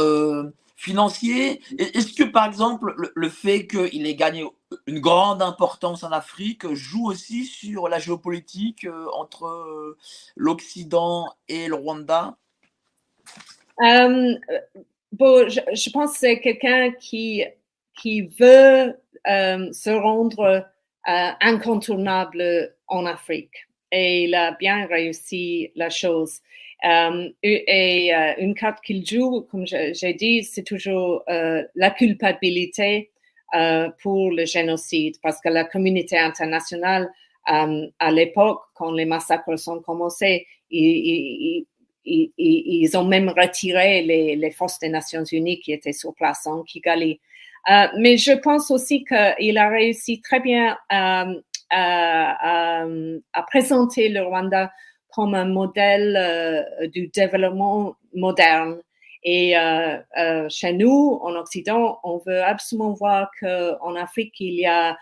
financiers 0.82 1.60
Est-ce 1.78 2.12
que, 2.12 2.24
par 2.24 2.44
exemple, 2.44 2.94
le 3.14 3.28
fait 3.28 3.66
qu'il 3.68 4.04
ait 4.06 4.16
gagné 4.16 4.44
une 4.86 4.98
grande 4.98 5.40
importance 5.40 6.02
en 6.02 6.10
Afrique 6.10 6.66
joue 6.74 7.06
aussi 7.08 7.44
sur 7.44 7.88
la 7.88 8.00
géopolitique 8.00 8.84
euh, 8.84 9.06
entre 9.14 9.46
euh, 9.46 9.96
l'Occident 10.34 11.32
et 11.48 11.68
le 11.68 11.76
Rwanda? 11.76 12.36
Euh, 13.80 14.34
bon, 15.12 15.48
je, 15.48 15.90
pense 15.90 16.14
que 16.14 16.18
c'est 16.18 16.40
quelqu'un 16.40 16.90
qui, 16.90 17.44
qui 17.94 18.22
veut 18.22 18.96
se 19.24 19.90
rendre 19.90 20.66
incontournable 21.04 22.74
en 22.88 23.06
Afrique. 23.06 23.68
Et 23.92 24.24
il 24.24 24.34
a 24.34 24.52
bien 24.52 24.86
réussi 24.86 25.70
la 25.76 25.90
chose. 25.90 26.40
Euh, 26.84 27.28
et, 27.42 28.12
euh, 28.14 28.32
une 28.38 28.54
carte 28.54 28.82
qu'il 28.84 29.06
joue, 29.06 29.42
comme 29.50 29.66
j'ai 29.66 30.14
dit, 30.14 30.42
c'est 30.42 30.64
toujours 30.64 31.22
euh, 31.28 31.62
la 31.74 31.90
culpabilité 31.90 33.10
pour 34.02 34.30
le 34.30 34.46
génocide, 34.46 35.16
parce 35.22 35.38
que 35.42 35.50
la 35.50 35.64
communauté 35.64 36.18
internationale, 36.18 37.10
à 37.44 38.10
l'époque, 38.10 38.62
quand 38.72 38.92
les 38.92 39.04
massacres 39.04 39.58
sont 39.58 39.82
commencés, 39.82 40.46
ils, 40.70 41.66
ont 42.94 43.04
même 43.04 43.28
retiré 43.28 44.00
les, 44.00 44.50
forces 44.52 44.78
des 44.78 44.88
Nations 44.88 45.24
Unies 45.24 45.60
qui 45.60 45.72
étaient 45.74 45.92
sur 45.92 46.14
place 46.14 46.46
en 46.46 46.62
Kigali. 46.62 47.20
Mais 47.98 48.16
je 48.16 48.32
pense 48.32 48.70
aussi 48.70 49.04
qu'il 49.04 49.58
a 49.58 49.68
réussi 49.68 50.22
très 50.22 50.40
bien 50.40 50.78
à, 50.88 51.26
présenter 53.48 54.08
le 54.08 54.22
Rwanda 54.22 54.72
comme 55.14 55.34
un 55.34 55.44
modèle 55.44 56.16
euh, 56.16 56.86
du 56.88 57.08
développement 57.08 57.96
moderne. 58.14 58.80
Et 59.22 59.56
euh, 59.56 59.98
euh, 60.18 60.48
chez 60.48 60.72
nous, 60.72 61.20
en 61.22 61.34
Occident, 61.36 62.00
on 62.02 62.18
veut 62.26 62.42
absolument 62.42 62.92
voir 62.92 63.30
qu'en 63.40 63.94
Afrique, 63.94 64.34
il 64.40 64.54
y 64.54 64.66
a 64.66 64.96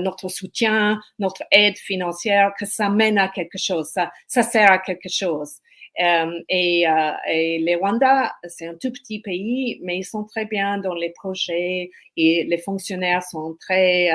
notre 0.00 0.28
soutien, 0.28 1.00
notre 1.20 1.44
aide 1.52 1.76
financière, 1.76 2.52
que 2.58 2.66
ça 2.66 2.88
mène 2.90 3.18
à 3.18 3.28
quelque 3.28 3.56
chose, 3.56 3.88
ça, 4.26 4.42
sert 4.42 4.72
à 4.72 4.78
quelque 4.78 5.08
chose. 5.08 5.60
Et, 5.96 6.88
euh, 6.88 7.12
les 7.28 7.78
Rwanda, 7.80 8.34
c'est 8.48 8.66
un 8.66 8.74
tout 8.74 8.90
petit 8.90 9.20
pays, 9.20 9.78
mais 9.84 9.98
ils 9.98 10.04
sont 10.04 10.24
très 10.24 10.44
bien 10.44 10.78
dans 10.78 10.94
les 10.94 11.10
projets 11.10 11.92
et 12.16 12.42
les 12.42 12.58
fonctionnaires 12.58 13.22
sont 13.22 13.56
très 13.60 14.10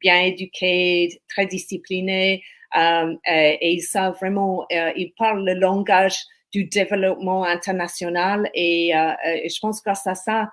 bien 0.00 0.22
éduqués, 0.22 1.20
très 1.28 1.44
disciplinés 1.44 2.42
et, 2.74 3.58
et, 3.60 3.72
ils 3.72 3.82
savent 3.82 4.14
vraiment, 4.14 4.66
euh, 4.72 4.92
ils 4.96 5.12
parlent 5.16 5.44
le 5.44 5.54
langage 5.54 6.16
du 6.52 6.64
développement 6.64 7.44
international 7.44 8.50
et, 8.54 8.92
je 8.92 9.58
pense 9.60 9.80
que 9.80 9.84
grâce 9.84 10.06
à 10.06 10.14
ça, 10.14 10.50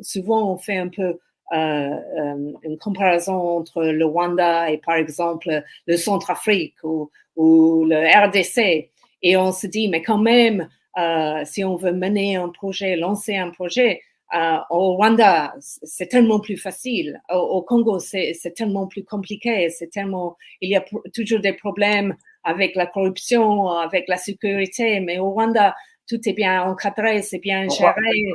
souvent 0.00 0.52
on 0.52 0.56
fait 0.56 0.76
un 0.76 0.88
peu 0.88 1.18
euh, 1.52 2.52
une 2.64 2.76
comparaison 2.78 3.34
entre 3.34 3.84
le 3.84 4.04
Rwanda 4.04 4.68
et 4.68 4.78
par 4.78 4.96
exemple 4.96 5.62
le 5.86 5.96
Centrafrique 5.96 6.74
ou, 6.82 7.10
ou 7.36 7.84
le 7.84 8.26
RDC. 8.26 8.90
Et 9.22 9.36
on 9.36 9.52
se 9.52 9.66
dit, 9.68 9.88
mais 9.88 10.02
quand 10.02 10.18
même, 10.18 10.68
euh, 10.98 11.42
si 11.44 11.62
on 11.62 11.76
veut 11.76 11.92
mener 11.92 12.36
un 12.36 12.48
projet, 12.48 12.96
lancer 12.96 13.36
un 13.36 13.50
projet, 13.50 14.00
euh, 14.34 14.58
au 14.70 14.96
Rwanda, 14.96 15.54
c'est 15.60 16.08
tellement 16.08 16.40
plus 16.40 16.56
facile. 16.56 17.20
Au, 17.30 17.38
au 17.38 17.62
Congo, 17.62 17.98
c'est 17.98 18.34
tellement 18.56 18.86
plus 18.86 19.04
compliqué. 19.04 19.70
C'est 19.70 19.88
tellement, 19.88 20.36
il 20.60 20.70
y 20.70 20.76
a 20.76 20.84
toujours 21.14 21.40
des 21.40 21.52
problèmes 21.52 22.16
avec 22.42 22.74
la 22.74 22.86
corruption, 22.86 23.68
avec 23.68 24.08
la 24.08 24.16
sécurité. 24.16 25.00
Mais 25.00 25.18
au 25.18 25.30
Rwanda, 25.30 25.74
tout 26.08 26.20
est 26.28 26.32
bien 26.32 26.62
encadré, 26.64 27.22
c'est 27.22 27.38
bien 27.38 27.68
géré. 27.68 28.34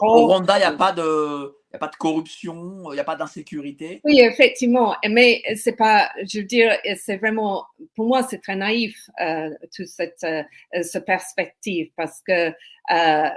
Au 0.00 0.26
Rwanda, 0.26 0.56
il 0.56 0.60
n'y 0.60 0.64
a 0.64 0.72
pas 0.72 0.92
de, 0.92 1.54
n'y 1.72 1.76
a 1.76 1.78
pas 1.78 1.88
de 1.88 1.96
corruption, 1.96 2.90
il 2.90 2.94
n'y 2.94 3.00
a 3.00 3.04
pas 3.04 3.16
d'insécurité. 3.16 4.00
Oui, 4.04 4.20
effectivement, 4.20 4.96
mais 5.08 5.42
c'est 5.54 5.76
pas, 5.76 6.10
je 6.28 6.38
veux 6.38 6.44
dire, 6.44 6.76
c'est 6.96 7.16
vraiment, 7.16 7.64
pour 7.94 8.06
moi, 8.06 8.22
c'est 8.22 8.38
très 8.38 8.56
naïf 8.56 9.08
euh, 9.20 9.50
toute 9.74 9.86
cette, 9.86 10.24
euh, 10.24 10.42
cette 10.82 11.04
perspective 11.04 11.90
parce 11.96 12.20
que 12.22 12.48
euh, 12.48 13.28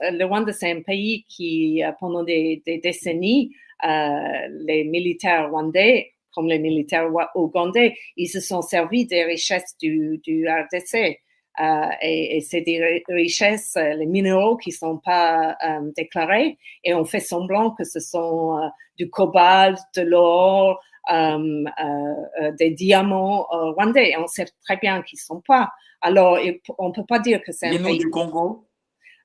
le 0.00 0.24
Rwanda, 0.24 0.52
c'est 0.52 0.70
un 0.70 0.80
pays 0.80 1.24
qui, 1.28 1.82
pendant 2.00 2.22
des, 2.22 2.62
décennies, 2.82 3.54
les 3.82 4.84
militaires 4.84 5.50
rwandais, 5.50 6.12
comme 6.34 6.48
les 6.48 6.58
militaires 6.58 7.10
ougandais, 7.34 7.96
ils 8.16 8.28
se 8.28 8.40
sont 8.40 8.62
servis 8.62 9.06
des 9.06 9.24
richesses 9.24 9.76
du 9.78 10.48
RDC. 10.48 11.20
Euh, 11.60 11.86
et, 12.02 12.36
et 12.36 12.40
c'est 12.40 12.62
des 12.62 13.04
richesses, 13.08 13.76
euh, 13.76 13.94
les 13.94 14.06
minéraux 14.06 14.56
qui 14.56 14.72
sont 14.72 14.98
pas 14.98 15.56
euh, 15.64 15.92
déclarés, 15.96 16.58
et 16.82 16.94
on 16.94 17.04
fait 17.04 17.20
semblant 17.20 17.70
que 17.70 17.84
ce 17.84 18.00
sont 18.00 18.58
du 18.96 19.08
cobalt, 19.08 19.78
de 19.94 20.02
l'or, 20.02 20.80
euh, 21.12 21.64
euh, 21.84 22.52
des 22.58 22.70
diamants 22.70 23.46
rwandais. 23.50 24.10
Et 24.10 24.16
on 24.16 24.26
sait 24.26 24.46
très 24.64 24.76
bien 24.78 25.02
qu'ils 25.02 25.20
sont 25.20 25.42
pas. 25.46 25.70
Alors, 26.00 26.38
on 26.78 26.92
peut 26.92 27.04
pas 27.06 27.18
dire 27.18 27.42
que 27.42 27.52
c'est 27.52 27.68
un 27.68 27.82
pays. 27.82 27.98
du 27.98 28.10
Congo? 28.10 28.66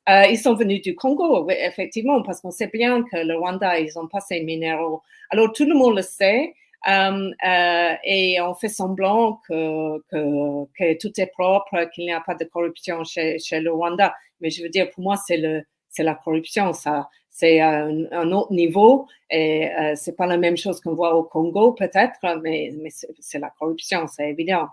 ils 0.08 0.40
sont 0.40 0.56
venus 0.56 0.82
du 0.82 0.96
Congo, 0.96 1.46
oui, 1.46 1.54
effectivement, 1.60 2.24
parce 2.24 2.42
qu'on 2.42 2.50
sait 2.50 2.72
bien 2.74 3.04
que 3.04 3.18
le 3.18 3.38
Rwanda, 3.38 3.80
ils 3.80 4.00
ont 4.00 4.08
pas 4.08 4.20
ces 4.22 4.42
minéraux. 4.42 5.04
Alors, 5.30 5.54
tout 5.54 5.66
le 5.66 5.76
monde 5.76 5.98
le 5.98 6.02
sait. 6.02 6.56
Um, 6.88 7.34
euh, 7.46 7.94
et 8.06 8.40
on 8.42 8.54
fait 8.54 8.70
semblant 8.70 9.42
que, 9.48 10.00
que, 10.10 10.66
que 10.78 10.98
tout 10.98 11.12
est 11.20 11.28
propre, 11.28 11.90
qu'il 11.94 12.06
n'y 12.06 12.14
a 12.14 12.22
pas 12.22 12.36
de 12.36 12.46
corruption 12.46 13.04
chez, 13.04 13.38
chez 13.40 13.60
le 13.60 13.72
Rwanda. 13.72 14.14
Mais 14.40 14.50
je 14.50 14.64
veux 14.64 14.70
dire, 14.70 14.90
pour 14.92 15.04
moi, 15.04 15.18
c'est 15.18 15.38
le 15.38 15.64
c'est 15.90 16.04
la 16.04 16.16
corruption, 16.16 16.72
ça. 16.74 17.10
C'est 17.32 17.62
un, 17.62 18.06
un, 18.12 18.32
autre 18.32 18.52
niveau 18.54 19.08
et 19.30 19.70
euh, 19.72 19.94
c'est 19.96 20.16
pas 20.16 20.26
la 20.26 20.38
même 20.38 20.58
chose 20.58 20.82
qu'on 20.82 20.94
voit 20.94 21.16
au 21.16 21.24
Congo 21.24 21.72
peut-être, 21.74 22.20
mais, 22.42 22.74
mais 22.82 22.90
c'est 23.20 23.40
la 23.40 23.50
corruption, 23.50 24.08
c'est 24.08 24.30
évident. 24.30 24.68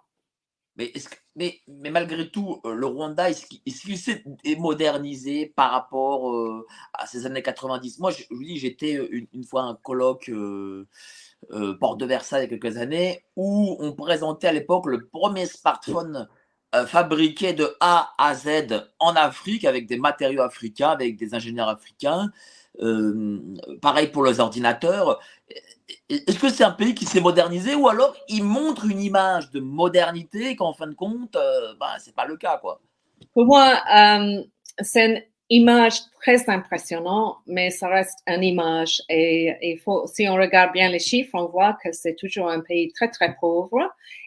Mais, 0.77 0.93
que, 0.93 1.17
mais, 1.37 1.61
mais, 1.69 1.91
malgré 1.91 2.31
tout, 2.31 2.61
euh, 2.65 2.75
le 2.75 2.87
Rwanda, 2.87 3.31
est-ce 3.31 3.47
qu'il 3.47 3.99
s'est 3.99 4.23
modernisé 4.59 5.47
par 5.57 5.71
rapport 5.71 6.31
euh, 6.31 6.67
à 6.93 7.07
ces 7.07 7.25
années 7.25 7.43
90 7.43 7.99
Moi, 7.99 8.11
je, 8.11 8.25
vous 8.31 8.45
dis, 8.45 8.59
j'étais 8.59 8.93
une, 9.11 9.27
une, 9.33 9.45
fois 9.45 9.63
à 9.63 9.67
un 9.67 9.75
colloque 9.75 10.29
euh, 10.29 10.87
euh, 11.53 11.75
Porte 11.79 11.99
de 11.99 12.07
Versailles 12.07 12.47
il 12.47 12.53
y 12.53 12.55
a 12.55 12.59
quelques 12.59 12.77
années, 12.77 13.25
où 13.37 13.77
on 13.81 13.93
présentait 13.93 14.49
à 14.49 14.53
l'époque 14.53 14.87
le 14.87 15.07
premier 15.07 15.47
smartphone 15.47 16.29
euh, 16.75 16.87
fabriqué 16.87 17.53
de 17.53 17.77
A 17.81 18.15
à 18.19 18.35
Z 18.35 18.89
en 18.99 19.15
Afrique, 19.15 19.65
avec 19.65 19.87
des 19.87 19.99
matériaux 19.99 20.43
africains, 20.43 20.91
avec 20.91 21.17
des 21.17 21.35
ingénieurs 21.35 21.69
africains. 21.69 22.31
Euh, 22.81 23.41
pareil 23.81 24.09
pour 24.09 24.25
les 24.25 24.41
ordinateurs. 24.41 25.21
Est-ce 26.09 26.39
que 26.39 26.51
c'est 26.51 26.65
un 26.65 26.73
pays 26.73 26.95
qui 26.95 27.05
s'est 27.05 27.21
modernisé 27.21 27.75
ou 27.75 27.89
alors 27.89 28.15
il 28.29 28.45
montre 28.45 28.85
une 28.87 29.01
image 29.01 29.51
de 29.51 29.61
modernité 29.61 30.57
qu'en 30.57 30.73
fin 30.73 30.87
de 30.87 30.95
compte, 30.95 31.37
euh, 31.37 31.75
bah, 31.81 31.95
c'est 31.99 32.15
pas 32.15 32.27
le 32.27 32.37
cas 32.37 32.59
quoi? 32.59 32.81
Pour 33.33 33.47
moi, 33.47 33.81
euh, 33.97 34.43
c'est 34.81 35.31
image 35.49 36.01
très 36.21 36.49
impressionnante, 36.51 37.37
mais 37.47 37.71
ça 37.71 37.89
reste 37.89 38.19
une 38.27 38.43
image. 38.43 39.01
Et 39.09 39.55
il 39.63 39.79
faut, 39.79 40.07
si 40.07 40.29
on 40.29 40.35
regarde 40.35 40.73
bien 40.73 40.89
les 40.89 40.99
chiffres, 40.99 41.31
on 41.35 41.47
voit 41.47 41.77
que 41.83 41.93
c'est 41.93 42.17
toujours 42.17 42.49
un 42.49 42.61
pays 42.61 42.93
très, 42.93 43.09
très 43.09 43.37
pauvre. 43.41 43.79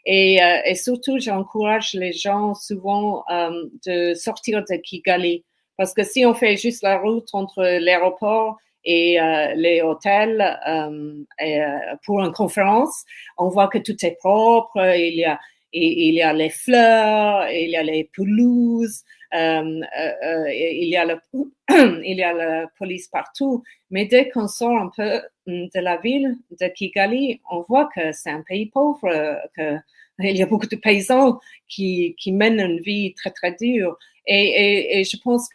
Et, 0.06 0.42
euh, 0.42 0.62
et 0.66 0.76
surtout, 0.76 1.20
j'encourage 1.20 1.94
les 1.94 2.14
gens 2.14 2.54
souvent 2.54 3.24
euh, 3.30 3.50
de 3.86 4.14
sortir 4.14 4.64
de 4.64 4.76
Kigali. 4.78 5.44
Parce 5.78 5.94
que 5.94 6.04
si 6.04 6.26
on 6.26 6.34
fait 6.34 6.58
juste 6.58 6.84
la 6.84 6.98
route 6.98 7.28
entre 7.34 7.64
l'aéroport 7.64 8.58
et 8.86 9.20
euh, 9.20 9.54
les 9.56 9.82
hôtels 9.82 10.42
euh, 10.68 11.24
et, 11.40 11.62
euh, 11.62 11.78
pour 12.06 12.22
une 12.22 12.32
conférence, 12.32 13.04
on 13.38 13.50
voit 13.50 13.68
que 13.68 13.78
tout 13.78 13.96
est 14.06 14.18
propre. 14.20 14.78
Il 14.96 15.16
y 15.16 15.26
a, 15.26 15.40
il 15.74 16.14
y 16.14 16.22
a 16.22 16.34
les 16.34 16.50
fleurs, 16.50 17.50
il 17.50 17.70
y 17.70 17.78
a 17.78 17.84
les 17.84 18.10
pelouses, 18.16 19.04
euh, 19.34 19.82
euh, 20.00 20.54
il, 20.54 20.90
y 20.90 20.98
a 20.98 21.06
le, 21.06 21.20
il 22.04 22.18
y 22.18 22.24
a 22.24 22.34
la 22.34 22.68
police 22.78 23.08
partout. 23.08 23.64
Mais 23.92 24.06
dès 24.06 24.30
qu'on 24.30 24.48
sort 24.48 24.78
un 24.78 24.92
peu 24.96 25.22
de 25.48 25.80
la 25.80 25.98
ville 25.98 26.36
de 26.60 26.68
Kigali, 26.68 27.42
on 27.52 27.62
voit 27.62 27.90
que 27.96 28.12
c'est 28.12 28.32
un 28.32 28.44
pays 28.48 28.68
pauvre, 28.68 29.10
que 29.56 29.78
il 30.22 30.38
y 30.38 30.44
a 30.44 30.46
beaucoup 30.46 30.68
de 30.68 30.76
paysans 30.76 31.40
qui, 31.68 32.16
mènent 32.28 32.60
une 32.60 32.82
vie 32.82 33.14
très 33.14 33.32
très 33.32 33.54
dure. 33.54 33.98
Et, 34.28 35.04
je 35.04 35.18
pense 35.24 35.50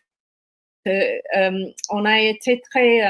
que 0.85 0.91
euh, 0.91 1.73
on 1.91 2.05
a 2.05 2.21
été 2.21 2.61
très 2.61 3.03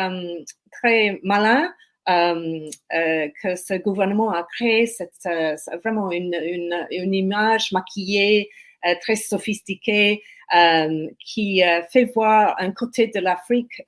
très 0.73 1.21
malin 1.23 1.65
euh, 1.65 1.69
euh, 1.69 1.73
que 2.07 3.57
ce 3.57 3.75
gouvernement 3.83 4.31
a 4.31 4.45
créé 4.45 4.87
cette, 4.87 5.13
euh, 5.27 5.57
vraiment 5.83 6.11
une, 6.11 6.35
une, 6.35 6.87
une, 6.91 7.15
image 7.15 7.73
maquillée, 7.73 8.51
euh, 8.87 8.95
très 9.01 9.17
sophistiquée, 9.17 10.23
euh, 10.55 11.09
qui 11.25 11.63
fait 11.91 12.05
voir 12.15 12.55
un 12.59 12.71
côté 12.73 13.07
de 13.07 13.19
l'Afrique 13.21 13.83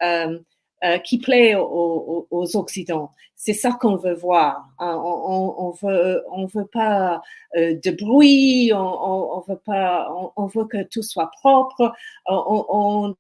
qui 1.04 1.18
plaît 1.18 1.54
aux, 1.54 2.26
aux, 2.30 2.56
Occidents. 2.56 3.10
C'est 3.34 3.52
ça 3.52 3.72
qu'on 3.72 3.96
veut 3.96 4.14
voir. 4.14 4.64
On, 4.78 4.86
on, 4.86 5.54
on, 5.66 5.70
veut, 5.70 6.22
on 6.30 6.46
veut 6.46 6.66
pas 6.66 7.20
de 7.54 7.90
bruit, 7.90 8.72
on, 8.72 9.36
on, 9.36 9.40
veut 9.40 9.60
pas, 9.64 10.08
on, 10.36 10.46
veut 10.46 10.64
que 10.66 10.82
tout 10.84 11.02
soit 11.02 11.30
propre. 11.42 11.92
On, 12.26 13.14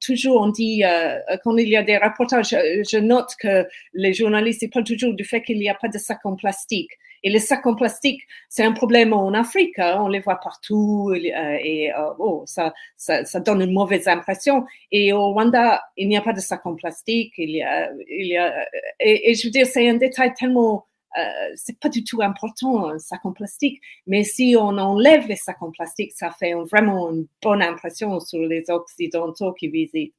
toujours, 0.00 0.40
on 0.40 0.48
dit, 0.48 0.84
euh, 0.84 1.18
quand 1.44 1.56
il 1.56 1.68
y 1.68 1.76
a 1.76 1.82
des 1.82 1.96
reportages, 1.96 2.50
je, 2.50 2.82
je 2.90 2.98
note 2.98 3.30
que 3.38 3.66
les 3.94 4.12
journalistes 4.12 4.70
parlent 4.72 4.84
toujours 4.84 5.14
du 5.14 5.24
fait 5.24 5.42
qu'il 5.42 5.58
n'y 5.58 5.68
a 5.68 5.74
pas 5.74 5.88
de 5.88 5.98
sacs 5.98 6.24
en 6.24 6.36
plastique. 6.36 6.90
Et 7.22 7.30
les 7.30 7.38
sacs 7.38 7.66
en 7.66 7.74
plastique, 7.74 8.22
c'est 8.48 8.64
un 8.64 8.72
problème 8.72 9.12
en 9.12 9.32
Afrique. 9.34 9.78
Hein, 9.78 9.98
on 10.00 10.08
les 10.08 10.20
voit 10.20 10.40
partout 10.40 11.10
euh, 11.12 11.16
et 11.16 11.92
euh, 11.92 12.14
oh, 12.18 12.44
ça, 12.46 12.72
ça, 12.96 13.24
ça, 13.24 13.40
donne 13.40 13.60
une 13.60 13.72
mauvaise 13.72 14.08
impression. 14.08 14.64
Et 14.90 15.12
au 15.12 15.32
Rwanda, 15.32 15.82
il 15.96 16.08
n'y 16.08 16.16
a 16.16 16.22
pas 16.22 16.32
de 16.32 16.40
sacs 16.40 16.64
en 16.64 16.74
plastique. 16.74 17.34
Il 17.36 17.50
y 17.50 17.62
a, 17.62 17.90
il 18.08 18.26
y 18.26 18.36
a, 18.36 18.66
et, 19.00 19.30
et 19.30 19.34
je 19.34 19.46
veux 19.46 19.50
dire, 19.50 19.66
c'est 19.66 19.88
un 19.88 19.94
détail 19.94 20.32
tellement 20.34 20.86
euh, 21.18 21.52
c'est 21.56 21.78
pas 21.78 21.88
du 21.88 22.04
tout 22.04 22.22
important 22.22 22.88
un 22.88 22.98
sac 22.98 23.24
en 23.24 23.32
plastique, 23.32 23.80
mais 24.06 24.22
si 24.24 24.56
on 24.58 24.78
enlève 24.78 25.26
les 25.26 25.36
sacs 25.36 25.62
en 25.62 25.70
plastique, 25.70 26.12
ça 26.12 26.30
fait 26.30 26.54
vraiment 26.54 27.10
une 27.10 27.26
bonne 27.42 27.62
impression 27.62 28.20
sur 28.20 28.40
les 28.40 28.64
Occidentaux 28.68 29.52
qui 29.52 29.68
visitent. 29.68 30.14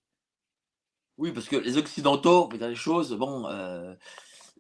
Oui, 1.17 1.31
parce 1.31 1.47
que 1.47 1.55
les 1.55 1.77
Occidentaux, 1.77 2.49
a 2.51 2.57
des 2.57 2.75
choses, 2.75 3.13
bon, 3.13 3.47
euh, 3.47 3.93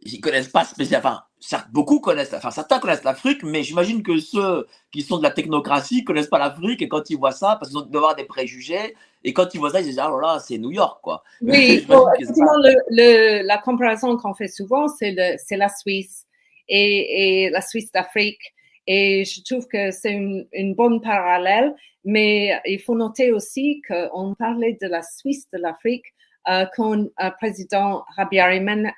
ils 0.01 0.19
connaissent 0.19 0.47
pas 0.49 0.63
spécialement. 0.65 1.19
Enfin, 1.43 1.63
beaucoup 1.71 1.99
connaissent, 1.99 2.33
enfin 2.33 2.51
certains 2.51 2.79
connaissent 2.79 3.03
l'Afrique, 3.03 3.43
mais 3.43 3.63
j'imagine 3.63 4.03
que 4.03 4.19
ceux 4.19 4.67
qui 4.91 5.01
sont 5.01 5.17
de 5.17 5.23
la 5.23 5.31
technocratie 5.31 6.03
connaissent 6.03 6.27
pas 6.27 6.39
l'Afrique 6.39 6.81
et 6.81 6.87
quand 6.87 7.09
ils 7.09 7.17
voient 7.17 7.31
ça, 7.31 7.57
parce 7.59 7.71
qu'ils 7.71 7.79
ont 7.79 7.95
avoir 7.95 8.15
des 8.15 8.25
préjugés, 8.25 8.95
et 9.23 9.33
quand 9.33 9.53
ils 9.53 9.59
voient 9.59 9.71
ça, 9.71 9.81
ils 9.81 9.85
disent 9.85 9.99
ah 9.99 10.11
là 10.21 10.39
c'est 10.39 10.57
New 10.57 10.71
York 10.71 10.99
quoi. 11.01 11.23
Oui, 11.41 11.85
bon, 11.87 12.07
effectivement, 12.13 12.57
le, 12.57 12.73
le, 12.89 13.47
la 13.47 13.57
comparaison 13.57 14.17
qu'on 14.17 14.33
fait 14.33 14.47
souvent, 14.47 14.87
c'est 14.87 15.13
la 15.13 15.69
Suisse 15.69 16.25
et, 16.67 17.45
et 17.45 17.49
la 17.49 17.61
Suisse 17.61 17.91
d'Afrique. 17.91 18.41
Et 18.87 19.25
je 19.25 19.43
trouve 19.43 19.67
que 19.67 19.91
c'est 19.91 20.11
une, 20.11 20.47
une, 20.53 20.73
bonne 20.73 21.01
parallèle, 21.01 21.75
mais 22.03 22.59
il 22.65 22.79
faut 22.79 22.95
noter 22.95 23.31
aussi 23.31 23.81
qu'on 23.87 24.33
parlait 24.33 24.77
de 24.81 24.87
la 24.87 25.03
Suisse 25.03 25.47
de 25.53 25.59
l'Afrique 25.59 26.05
euh, 26.49 26.65
quand 26.75 26.95
le 26.95 27.13
euh, 27.21 27.29
président 27.31 28.03
Habyarimana 28.17 28.91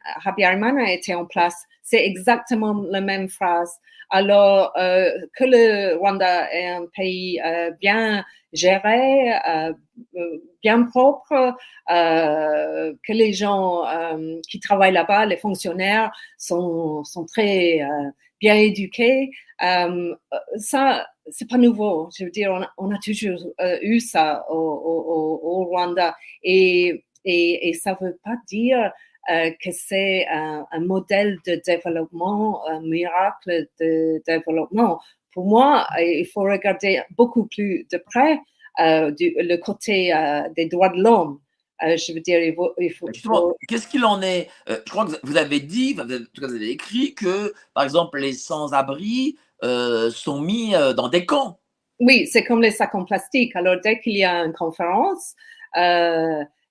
a 0.84 0.92
été 0.92 1.14
en 1.16 1.26
place. 1.26 1.56
C'est 1.82 2.06
exactement 2.06 2.74
la 2.90 3.02
même 3.02 3.28
phrase. 3.30 3.78
Alors 4.10 4.72
euh, 4.78 5.10
que 5.36 5.44
le 5.44 5.98
Rwanda 5.98 6.52
est 6.54 6.70
un 6.70 6.86
pays 6.96 7.42
euh, 7.44 7.72
bien 7.82 8.24
géré, 8.54 9.34
euh, 9.48 9.74
bien 10.62 10.84
propre, 10.84 11.56
euh, 11.90 12.94
que 13.06 13.12
les 13.12 13.34
gens 13.34 13.84
qui 14.48 14.60
travaillent 14.60 14.94
là-bas, 14.94 15.26
les 15.26 15.38
fonctionnaires, 15.38 16.12
sont, 16.38 17.04
sont 17.04 17.26
très 17.26 17.82
bien 18.40 18.54
éduqués. 18.56 19.32
ça, 20.58 21.08
c'est 21.32 21.50
pas 21.50 21.58
nouveau. 21.58 22.10
Je 22.16 22.26
veux 22.26 22.32
dire, 22.32 22.52
on 22.52 22.62
a, 22.62 22.70
on 22.78 22.92
a 22.92 23.00
toujours 23.00 23.40
eu 23.82 24.00
ça 24.00 24.46
au, 24.50 24.56
au, 24.56 25.40
au 25.44 25.66
Rwanda 25.66 26.16
et 26.44 27.04
et, 27.26 27.70
et 27.70 27.74
ça 27.74 27.98
veut 28.00 28.18
pas 28.24 28.36
dire 28.48 28.92
euh, 29.32 29.52
que 29.64 29.72
c'est 29.72 30.28
un, 30.28 30.66
un, 30.72 30.80
modèle 30.80 31.38
de 31.48 31.62
développement, 31.66 32.68
un 32.68 32.82
miracle 32.82 33.68
de 33.80 34.22
développement. 34.28 35.00
Pour 35.34 35.46
moi, 35.46 35.88
il 36.00 36.26
faut 36.26 36.42
regarder 36.42 37.02
beaucoup 37.12 37.46
plus 37.46 37.88
de 37.92 37.98
près 37.98 38.40
euh, 38.80 39.12
du, 39.12 39.34
le 39.38 39.56
côté 39.58 40.14
euh, 40.14 40.44
des 40.56 40.66
droits 40.68 40.90
de 40.90 41.02
l'homme. 41.02 41.40
Euh, 41.84 41.98
je 41.98 42.14
veux 42.14 42.20
dire, 42.20 42.40
il 42.40 42.54
faut. 42.94 43.08
Faut. 43.24 43.58
Qu'est-ce 43.68 43.88
qu'il 43.88 44.06
en 44.06 44.22
est? 44.22 44.50
Euh, 44.70 44.80
Je 44.86 44.92
crois 44.92 45.06
que 45.06 45.14
vous 45.24 45.38
avez 45.38 45.60
dit, 45.60 45.96
en 46.00 46.06
tout 46.06 46.42
cas, 46.42 46.48
vous 46.48 46.56
avez 46.56 46.70
écrit 46.70 47.14
que, 47.14 47.54
par 47.74 47.84
exemple, 47.84 48.20
les 48.20 48.34
sans-abri 48.34 49.38
euh, 49.64 50.10
sont 50.12 50.40
mis 50.40 50.74
dans 50.96 51.10
des 51.10 51.26
camps. 51.26 51.60
Oui, 52.00 52.28
c'est 52.28 52.44
comme 52.44 52.62
les 52.62 52.72
sacs 52.72 52.96
en 52.96 53.06
plastique. 53.06 53.56
Alors, 53.56 53.78
dès 53.82 54.00
qu'il 54.00 54.18
y 54.18 54.24
a 54.24 54.44
une 54.44 54.54
conférence, 54.54 55.36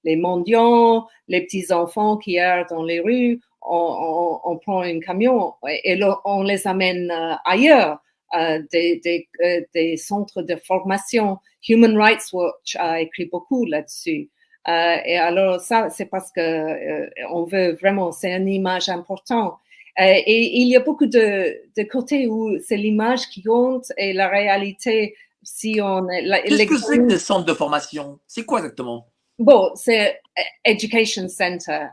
les 0.04 0.16
mendiants, 0.16 1.06
les 1.28 1.42
petits 1.42 1.72
enfants 1.72 2.16
qui 2.16 2.36
errent 2.36 2.66
dans 2.68 2.82
les 2.82 3.00
rues, 3.00 3.40
on, 3.62 4.40
on, 4.44 4.50
on 4.52 4.58
prend 4.58 4.82
un 4.82 5.00
camion 5.00 5.54
et, 5.68 6.00
on 6.24 6.42
les 6.42 6.66
amène 6.66 7.10
euh, 7.10 7.34
ailleurs, 7.44 7.98
euh, 8.34 8.62
des, 8.72 9.00
des, 9.04 9.28
euh, 9.44 9.60
des, 9.74 9.96
centres 9.96 10.42
de 10.42 10.56
formation. 10.56 11.38
Human 11.68 11.96
Rights 11.96 12.32
Watch 12.32 12.76
a 12.78 13.00
écrit 13.00 13.26
beaucoup 13.26 13.66
là-dessus. 13.66 14.30
Euh, 14.68 14.96
et 15.04 15.18
alors 15.18 15.60
ça, 15.60 15.90
c'est 15.90 16.06
parce 16.06 16.30
que 16.32 16.40
euh, 16.40 17.10
on 17.30 17.44
veut 17.44 17.72
vraiment, 17.72 18.12
c'est 18.12 18.32
une 18.34 18.48
image 18.48 18.88
importante. 18.88 19.54
et 19.98 20.60
il 20.60 20.68
y 20.68 20.76
a 20.76 20.80
beaucoup 20.80 21.06
de, 21.06 21.54
de 21.76 21.82
côtés 21.82 22.26
où 22.26 22.58
c'est 22.60 22.78
l'image 22.78 23.28
qui 23.28 23.42
compte 23.42 23.92
et 23.98 24.12
la 24.12 24.28
réalité. 24.28 25.14
Si 25.42 25.80
on 25.82 26.06
qu'est-ce 26.06 26.66
que 26.66 26.78
c'est 26.78 26.98
que 26.98 27.08
des 27.08 27.18
centres 27.18 27.44
de 27.44 27.52
formation? 27.52 28.20
C'est 28.26 28.44
quoi 28.44 28.60
exactement? 28.60 29.11
Bon, 29.38 29.72
c'est 29.74 30.20
Education 30.64 31.28
Center, 31.28 31.86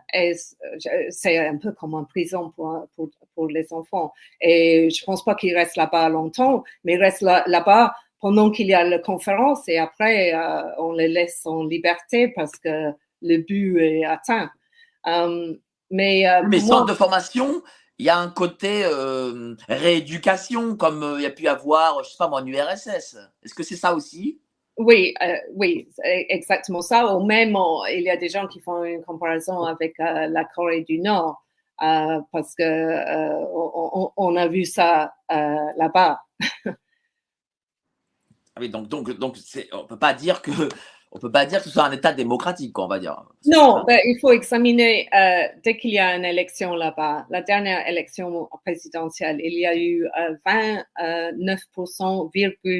c'est 1.09 1.37
un 1.37 1.57
peu 1.57 1.71
comme 1.71 1.95
une 1.95 2.05
prison 2.05 2.51
pour, 2.55 2.87
pour, 2.95 3.09
pour, 3.33 3.47
les 3.47 3.71
enfants. 3.71 4.13
Et 4.41 4.89
je 4.89 5.03
pense 5.03 5.23
pas 5.23 5.35
qu'ils 5.35 5.55
restent 5.55 5.77
là-bas 5.77 6.09
longtemps, 6.09 6.63
mais 6.83 6.93
ils 6.93 7.01
restent 7.01 7.21
là-bas 7.21 7.93
pendant 8.19 8.51
qu'il 8.51 8.67
y 8.67 8.73
a 8.73 8.83
la 8.83 8.99
conférence 8.99 9.67
et 9.67 9.77
après, 9.77 10.33
euh, 10.33 10.61
on 10.77 10.91
les 10.91 11.07
laisse 11.07 11.45
en 11.45 11.63
liberté 11.63 12.27
parce 12.35 12.51
que 12.51 12.91
le 13.21 13.37
but 13.37 13.79
est 13.79 14.05
atteint. 14.05 14.51
Um, 15.05 15.57
mais 15.89 16.27
euh, 16.27 16.43
mais 16.47 16.59
centre 16.59 16.85
de 16.85 16.93
formation, 16.93 17.63
il 17.97 18.05
y 18.05 18.09
a 18.09 18.17
un 18.17 18.29
côté 18.29 18.83
euh, 18.85 19.55
rééducation 19.67 20.75
comme 20.75 21.03
euh, 21.03 21.19
il 21.19 21.23
y 21.23 21.25
a 21.25 21.31
pu 21.31 21.47
avoir, 21.47 22.03
je 22.03 22.09
sais 22.09 22.17
pas 22.17 22.27
moi, 22.27 22.41
en 22.41 22.45
URSS. 22.45 23.17
Est-ce 23.43 23.53
que 23.53 23.63
c'est 23.63 23.75
ça 23.75 23.93
aussi? 23.93 24.39
Oui, 24.79 25.13
euh, 25.21 25.35
oui, 25.53 25.87
exactement 26.03 26.81
ça. 26.81 27.15
Ou 27.15 27.25
même, 27.25 27.55
il 27.91 28.01
y 28.01 28.09
a 28.09 28.17
des 28.17 28.29
gens 28.29 28.47
qui 28.47 28.59
font 28.59 28.83
une 28.83 29.03
comparaison 29.03 29.63
avec 29.63 29.99
euh, 29.99 30.27
la 30.27 30.45
Corée 30.45 30.81
du 30.81 30.99
Nord 30.99 31.43
euh, 31.81 32.19
parce 32.31 32.55
que 32.55 32.63
euh, 32.63 33.45
on, 33.53 34.11
on, 34.15 34.35
a 34.35 34.47
vu 34.47 34.65
ça 34.65 35.13
euh, 35.31 35.55
là-bas. 35.77 36.21
Ah 36.65 38.61
oui, 38.61 38.69
donc, 38.69 38.89
donc, 38.89 39.09
donc 39.19 39.37
on 39.71 39.85
peut 39.85 39.99
pas 39.99 40.13
dire 40.13 40.41
que 40.41 40.51
on 41.11 41.19
peut 41.19 41.31
pas 41.31 41.45
dire 41.45 41.59
que 41.59 41.65
ce 41.65 41.71
soit 41.71 41.85
un 41.85 41.91
État 41.91 42.13
démocratique, 42.13 42.77
on 42.77 42.87
va 42.87 42.99
dire. 42.99 43.23
Non, 43.45 43.83
ben, 43.85 43.99
il 44.03 44.19
faut 44.19 44.31
examiner 44.31 45.07
euh, 45.13 45.47
dès 45.63 45.77
qu'il 45.77 45.91
y 45.91 45.99
a 45.99 46.15
une 46.15 46.25
élection 46.25 46.75
là-bas. 46.75 47.25
La 47.29 47.41
dernière 47.41 47.87
élection 47.87 48.47
présidentielle, 48.63 49.39
il 49.43 49.53
y 49.53 49.65
a 49.65 49.75
eu 49.75 50.05
29,8% 50.45 50.85
euh, 51.01 51.25
euh, 52.65 52.75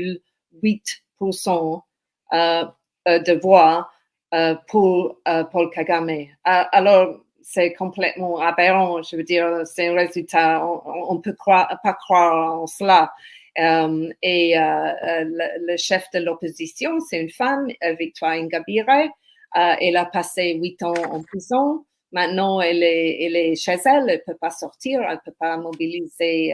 de 2.32 3.40
voix 3.40 3.90
euh, 4.34 4.56
pour 4.68 5.20
Paul 5.52 5.70
Kagame. 5.72 6.28
alors, 6.44 7.22
c'est 7.42 7.74
complètement 7.74 8.40
aberrant. 8.40 9.02
Je 9.02 9.16
veux 9.16 9.24
dire, 9.24 9.62
c'est 9.66 9.88
un 9.88 9.96
résultat, 9.96 10.64
on 10.64 11.16
ne 11.16 11.20
peut 11.20 11.34
croire, 11.34 11.80
pas 11.84 11.94
croire 11.94 12.62
en 12.62 12.68
cela. 12.68 13.12
Et 13.56 14.54
le, 14.56 15.78
chef 15.78 16.06
de 16.14 16.20
l'opposition, 16.20 17.00
c'est 17.00 17.20
une 17.20 17.32
femme, 17.32 17.68
Victoire 17.98 18.34
Ingabire. 18.34 19.10
Uh, 19.56 19.74
elle 19.82 19.98
a 19.98 20.06
passé 20.06 20.54
huit 20.62 20.84
ans 20.84 20.94
en 21.10 21.24
prison. 21.24 21.84
Maintenant, 22.12 22.62
elle 22.62 22.84
est, 22.84 23.56
chez 23.56 23.78
elle, 23.86 24.10
elle 24.10 24.22
ne 24.28 24.32
peut 24.32 24.38
pas 24.40 24.52
sortir, 24.52 25.02
elle 25.02 25.16
ne 25.16 25.20
peut 25.26 25.36
pas 25.40 25.58
mobiliser 25.58 26.54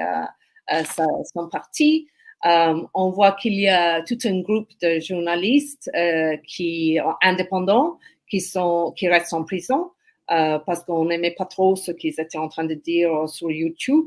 son 0.70 1.50
parti. 1.50 2.08
Euh, 2.46 2.82
on 2.94 3.10
voit 3.10 3.32
qu'il 3.32 3.56
y 3.56 3.68
a 3.68 4.04
tout 4.04 4.18
un 4.26 4.42
groupe 4.42 4.70
de 4.82 5.00
journalistes 5.00 5.90
euh, 5.96 6.38
qui 6.46 7.00
indépendants 7.22 7.98
qui 8.28 9.08
restent 9.08 9.34
en 9.34 9.44
prison 9.44 9.92
euh, 10.32 10.60
parce 10.60 10.84
qu'on 10.84 11.06
n'aimait 11.06 11.36
pas 11.38 11.46
trop 11.46 11.76
ce 11.76 11.92
qu'ils 11.92 12.20
étaient 12.20 12.38
en 12.38 12.48
train 12.48 12.66
de 12.66 12.74
dire 12.74 13.28
sur 13.30 13.52
YouTube. 13.52 14.06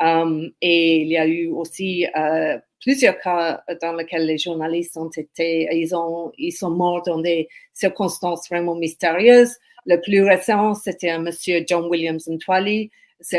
Um, 0.00 0.50
et 0.62 1.00
il 1.02 1.08
y 1.08 1.16
a 1.16 1.26
eu 1.26 1.48
aussi 1.48 2.06
euh, 2.16 2.56
plusieurs 2.80 3.18
cas 3.18 3.64
dans 3.82 3.94
lesquels 3.94 4.26
les 4.26 4.38
journalistes 4.38 4.96
ont 4.96 5.10
été, 5.10 5.68
ils 5.72 6.52
sont 6.52 6.70
morts 6.70 7.02
dans 7.02 7.20
des 7.20 7.48
circonstances 7.72 8.48
vraiment 8.48 8.76
mystérieuses. 8.76 9.56
Le 9.86 10.00
plus 10.00 10.22
récent, 10.22 10.74
c'était 10.74 11.10
un 11.10 11.18
monsieur 11.18 11.64
John 11.66 11.86
Williams 11.86 12.28
Ntwali, 12.28 12.90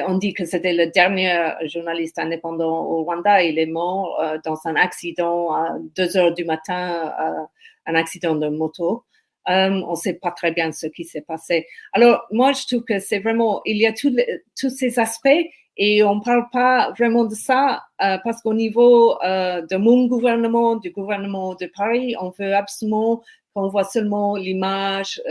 on 0.07 0.17
dit 0.17 0.33
que 0.33 0.45
c'était 0.45 0.73
le 0.73 0.87
dernier 0.87 1.53
journaliste 1.65 2.19
indépendant 2.19 2.85
au 2.85 3.03
Rwanda. 3.03 3.43
Il 3.43 3.59
est 3.59 3.65
mort 3.65 4.19
euh, 4.21 4.37
dans 4.43 4.57
un 4.65 4.75
accident 4.75 5.53
à 5.53 5.77
2 5.95 6.17
heures 6.17 6.33
du 6.33 6.45
matin, 6.45 7.13
euh, 7.19 7.45
un 7.85 7.95
accident 7.95 8.35
de 8.35 8.49
moto. 8.49 9.05
Euh, 9.49 9.81
on 9.87 9.91
ne 9.91 9.95
sait 9.95 10.13
pas 10.13 10.31
très 10.31 10.51
bien 10.51 10.71
ce 10.71 10.87
qui 10.87 11.05
s'est 11.05 11.21
passé. 11.21 11.65
Alors, 11.93 12.25
moi, 12.31 12.51
je 12.51 12.67
trouve 12.67 12.83
que 12.83 12.99
c'est 12.99 13.19
vraiment, 13.19 13.61
il 13.65 13.77
y 13.77 13.87
a 13.87 13.93
tous 13.93 14.69
ces 14.69 14.99
aspects 14.99 15.29
et 15.77 16.03
on 16.03 16.15
ne 16.15 16.21
parle 16.21 16.49
pas 16.51 16.91
vraiment 16.91 17.23
de 17.23 17.33
ça 17.33 17.83
parce 17.97 18.41
qu'au 18.41 18.53
niveau 18.53 19.17
de 19.23 19.77
mon 19.77 20.07
gouvernement, 20.07 20.75
du 20.75 20.91
gouvernement 20.91 21.55
de 21.55 21.71
Paris, 21.73 22.15
on 22.19 22.29
veut 22.37 22.53
absolument 22.53 23.23
qu'on 23.53 23.69
voit 23.69 23.85
seulement 23.85 24.35
l'image 24.35 25.21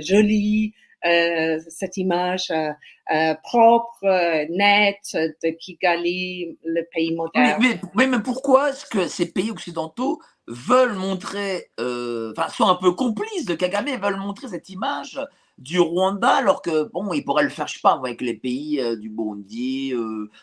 jolie, 0.00 0.72
cette 1.02 1.96
image 1.96 2.50
euh, 2.50 2.72
euh, 3.12 3.34
propre, 3.42 4.46
nette 4.50 5.16
de 5.42 5.50
Kigali, 5.50 6.58
le 6.64 6.82
pays 6.92 7.14
moderne. 7.14 7.56
Oui, 7.60 7.74
mais, 7.94 8.06
mais, 8.06 8.20
pourquoi 8.20 8.70
est-ce 8.70 8.86
que 8.86 9.08
ces 9.08 9.32
pays 9.32 9.50
occidentaux 9.50 10.20
veulent 10.46 10.94
montrer 10.94 11.70
euh, 11.78 12.32
enfin, 12.36 12.48
sont 12.48 12.68
un 12.68 12.74
peu 12.74 12.92
complices 12.92 13.46
de 13.46 13.54
Kagame 13.54 13.88
et 13.88 13.96
veulent 13.96 14.16
montrer 14.16 14.48
cette 14.48 14.68
image 14.68 15.20
du 15.58 15.78
Rwanda, 15.78 16.36
alors 16.36 16.62
que 16.62 16.84
bon, 16.90 17.12
ils 17.12 17.22
pourraient 17.22 17.44
le 17.44 17.50
faire, 17.50 17.66
je 17.66 17.74
sais 17.74 17.80
pas, 17.82 17.92
avec 17.92 18.22
les 18.22 18.34
pays 18.34 18.82
du 18.98 19.10
Burundi, 19.10 19.92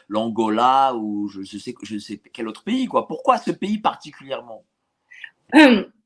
l'Angola 0.07 0.93
ou 0.95 1.27
je, 1.27 1.57
sais, 1.57 1.73
je 1.81 1.97
sais 1.97 2.21
quel 2.31 2.47
autre 2.47 2.63
pays, 2.63 2.85
quoi. 2.85 3.07
Pourquoi 3.07 3.39
ce 3.39 3.49
pays 3.49 3.79
particulièrement? 3.79 4.63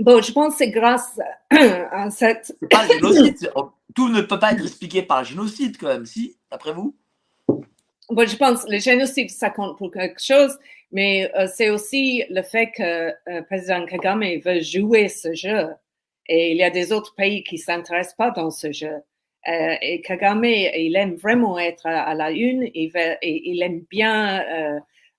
Bon, 0.00 0.20
je 0.20 0.32
pense 0.32 0.54
que 0.54 0.58
c'est 0.58 0.70
grâce 0.70 1.18
à 1.50 2.10
cette. 2.10 2.54
C'est 2.60 2.68
pas 2.68 2.86
le 2.86 2.94
génocide. 2.94 3.52
Tout 3.94 4.10
ne 4.10 4.20
peut 4.20 4.38
pas 4.38 4.52
être 4.52 4.62
expliqué 4.62 5.02
par 5.02 5.20
le 5.20 5.26
génocide, 5.26 5.78
quand 5.78 5.88
même, 5.88 6.04
si, 6.04 6.36
d'après 6.50 6.72
vous? 6.74 6.94
Bon, 8.10 8.28
je 8.28 8.36
pense 8.36 8.64
que 8.64 8.70
le 8.70 8.78
génocide, 8.78 9.30
ça 9.30 9.50
compte 9.50 9.78
pour 9.78 9.90
quelque 9.90 10.22
chose, 10.22 10.58
mais 10.92 11.30
euh, 11.34 11.48
c'est 11.52 11.70
aussi 11.70 12.22
le 12.30 12.42
fait 12.42 12.70
que 12.70 13.12
le 13.26 13.38
euh, 13.38 13.42
président 13.42 13.84
Kagame 13.86 14.22
veut 14.44 14.60
jouer 14.60 15.08
ce 15.08 15.34
jeu. 15.34 15.70
Et 16.28 16.52
il 16.52 16.56
y 16.56 16.62
a 16.62 16.70
des 16.70 16.92
autres 16.92 17.14
pays 17.14 17.42
qui 17.42 17.58
s'intéressent 17.58 18.16
pas 18.16 18.30
dans 18.30 18.50
ce 18.50 18.70
jeu. 18.70 18.94
Euh, 19.48 19.74
et 19.80 20.02
Kagame, 20.02 20.44
il 20.44 20.94
aime 20.96 21.14
vraiment 21.14 21.58
être 21.58 21.86
à, 21.86 22.14
la 22.14 22.30
une, 22.32 22.68
il, 22.74 22.88
veut, 22.88 23.16
et, 23.22 23.50
il 23.50 23.62
aime 23.62 23.82
bien 23.90 24.44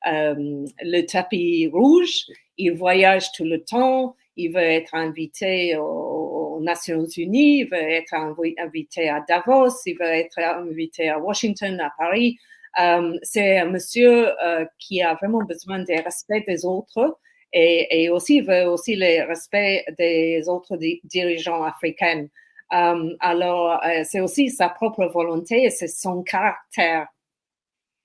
le 0.06 1.02
tapis 1.02 1.68
rouge, 1.68 2.26
il 2.58 2.72
voyage 2.72 3.32
tout 3.32 3.46
le 3.46 3.64
temps, 3.64 4.16
il 4.38 4.54
veut 4.54 4.62
être 4.62 4.96
invité 4.96 5.76
aux, 5.78 6.60
Nations 6.60 7.06
Unies, 7.06 7.60
il 7.60 7.70
veut 7.70 7.78
être 7.78 8.16
invité 8.16 9.10
à 9.10 9.24
Davos, 9.28 9.80
il 9.86 9.94
veut 9.94 10.06
être 10.06 10.40
invité 10.40 11.08
à 11.08 11.20
Washington, 11.20 11.80
à 11.80 11.92
Paris. 11.96 12.40
Euh, 12.80 13.18
c'est 13.22 13.60
un 13.60 13.66
monsieur 13.66 14.30
euh, 14.44 14.66
qui 14.80 15.04
a 15.04 15.14
vraiment 15.14 15.44
besoin 15.44 15.84
du 15.84 15.94
respect 15.94 16.44
des 16.48 16.66
autres 16.66 17.20
et, 17.54 18.04
et, 18.04 18.10
aussi 18.10 18.42
veut 18.42 18.66
aussi 18.66 18.96
le 18.96 19.28
respect 19.28 19.86
des 19.98 20.50
autres 20.50 20.78
dirigeants 21.04 21.64
africains. 21.64 22.28
Euh, 22.74 23.16
alors, 23.20 23.80
c'est 24.04 24.20
aussi 24.20 24.50
sa 24.50 24.70
propre 24.70 25.06
volonté 25.06 25.64
et 25.64 25.70
c'est 25.70 25.88
son 25.88 26.24
caractère. 26.24 27.08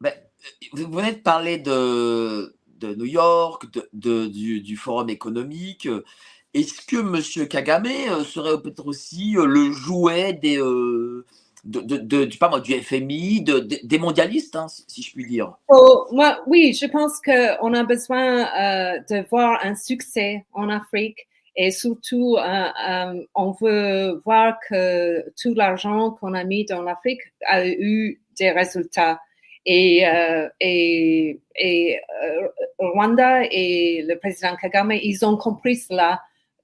Ben, 0.01 0.13
vous 0.73 0.91
venez 0.91 1.13
de 1.13 1.23
parler 1.23 1.59
de, 1.59 2.55
de 2.87 2.95
New 2.95 3.07
York, 3.07 3.67
de, 3.93 4.27
du, 4.27 4.77
Forum 4.77 5.11
économique. 5.11 5.89
Est-ce 6.55 6.85
que 6.87 6.97
M. 6.97 7.49
Kagame 7.49 7.87
euh, 7.87 8.25
serait 8.25 8.61
peut-être 8.61 8.87
aussi 8.87 9.37
euh, 9.39 9.47
le 9.47 9.73
jouet 9.73 10.35
des, 10.35 10.59
euh, 10.59 11.25
de, 11.65 12.25
du, 12.25 12.37
pas 12.37 12.51
moi, 12.51 12.61
du 12.61 12.75
FMI, 12.75 13.43
des 13.43 13.99
mondialistes, 13.99 14.57
hein, 14.57 14.67
si 14.69 15.03
je 15.03 15.13
puis 15.15 15.27
dire? 15.27 15.55
Oh, 15.69 16.07
moi, 16.13 16.41
Oui, 16.47 16.77
je 16.79 16.87
pense 16.87 17.21
qu'on 17.25 17.73
a 17.73 17.85
besoin 17.85 18.45
de 19.09 19.29
voir 19.31 19.61
un 19.65 19.75
succès 19.75 20.45
en 20.53 20.69
Afrique 20.69 21.27
et 21.57 21.71
surtout, 21.71 22.37
on 23.35 23.53
veut 23.61 24.21
voir 24.25 24.57
que 24.69 25.25
tout 25.41 25.55
l'argent 25.55 26.11
qu'on 26.11 26.35
a 26.35 26.45
mis 26.45 26.65
dans 26.65 26.83
l'Afrique 26.83 27.21
a 27.47 27.67
eu 27.67 28.21
des 28.39 28.51
résultats. 28.51 29.21
Et, 29.65 30.07
euh, 30.07 30.49
et, 30.61 31.41
et 31.55 32.01
euh, 32.25 32.49
Rwanda 32.79 33.45
et 33.51 34.03
le 34.03 34.19
président 34.19 34.57
Kagame, 34.57 34.93
ils 34.93 35.25
ont 35.25 35.37
compris 35.37 35.77
cela, 35.77 36.21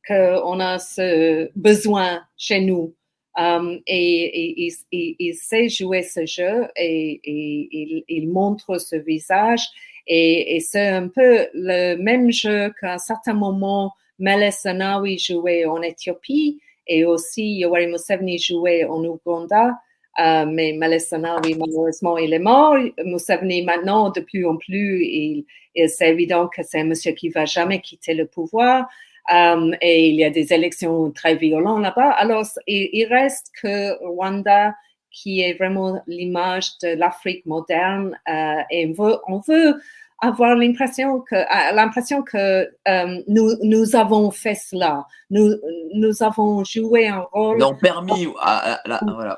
qu'on 0.06 0.58
a 0.60 0.78
ce 0.78 1.50
besoin 1.54 2.22
chez 2.36 2.60
nous. 2.60 2.94
Um, 3.36 3.78
et, 3.86 4.72
il 4.90 5.34
sait 5.34 5.68
jouer 5.68 6.02
ce 6.02 6.26
jeu 6.26 6.66
et, 6.74 7.20
il, 7.22 8.02
il, 8.08 8.28
montre 8.28 8.78
ce 8.78 8.96
visage. 8.96 9.64
Et, 10.08 10.58
c'est 10.60 10.88
un 10.88 11.06
peu 11.08 11.46
le 11.54 11.94
même 11.96 12.32
jeu 12.32 12.72
qu'à 12.80 12.94
un 12.94 12.98
certain 12.98 13.34
moment, 13.34 13.92
Meles 14.18 14.50
Zenawi 14.50 15.18
jouait 15.18 15.66
en 15.66 15.82
Éthiopie 15.82 16.60
et 16.88 17.04
aussi 17.04 17.58
Yoweri 17.58 17.86
Museveni 17.86 18.38
jouait 18.38 18.84
en 18.84 19.04
Ouganda. 19.04 19.74
Euh, 20.18 20.46
mais 20.46 20.72
Malesanawi, 20.72 21.54
malheureusement, 21.54 22.18
il 22.18 22.32
est 22.32 22.38
mort. 22.38 22.76
Museveni, 23.04 23.64
maintenant, 23.64 24.10
de 24.10 24.20
plus 24.20 24.46
en 24.46 24.56
plus, 24.56 25.04
il, 25.04 25.44
c'est 25.86 26.10
évident 26.10 26.48
que 26.48 26.62
c'est 26.62 26.80
un 26.80 26.84
monsieur 26.84 27.12
qui 27.12 27.28
va 27.28 27.44
jamais 27.44 27.80
quitter 27.80 28.14
le 28.14 28.26
pouvoir. 28.26 28.88
Euh, 29.32 29.72
et 29.80 30.08
il 30.08 30.16
y 30.16 30.24
a 30.24 30.30
des 30.30 30.52
élections 30.52 31.10
très 31.12 31.36
violentes 31.36 31.82
là-bas. 31.82 32.10
Alors, 32.12 32.44
il, 32.66 33.06
reste 33.06 33.50
que 33.60 34.02
Rwanda, 34.04 34.74
qui 35.10 35.40
est 35.40 35.54
vraiment 35.54 36.02
l'image 36.06 36.78
de 36.82 36.88
l'Afrique 36.88 37.44
moderne, 37.46 38.18
euh, 38.28 38.62
et 38.70 38.86
on 38.86 39.02
veut, 39.02 39.18
on 39.28 39.38
veut 39.38 39.80
avoir 40.20 40.56
l'impression 40.56 41.20
que 41.20 41.36
l'impression 41.74 42.22
que 42.22 42.68
euh, 42.88 43.22
nous 43.28 43.52
nous 43.62 43.96
avons 43.96 44.30
fait 44.30 44.54
cela. 44.54 45.06
Nous 45.30 45.54
nous 45.94 46.22
avons 46.22 46.64
joué 46.64 47.08
un 47.08 47.20
rôle 47.20 47.58
nous 47.58 47.64
avons 47.64 47.76
permis 47.76 48.26
à, 48.40 48.80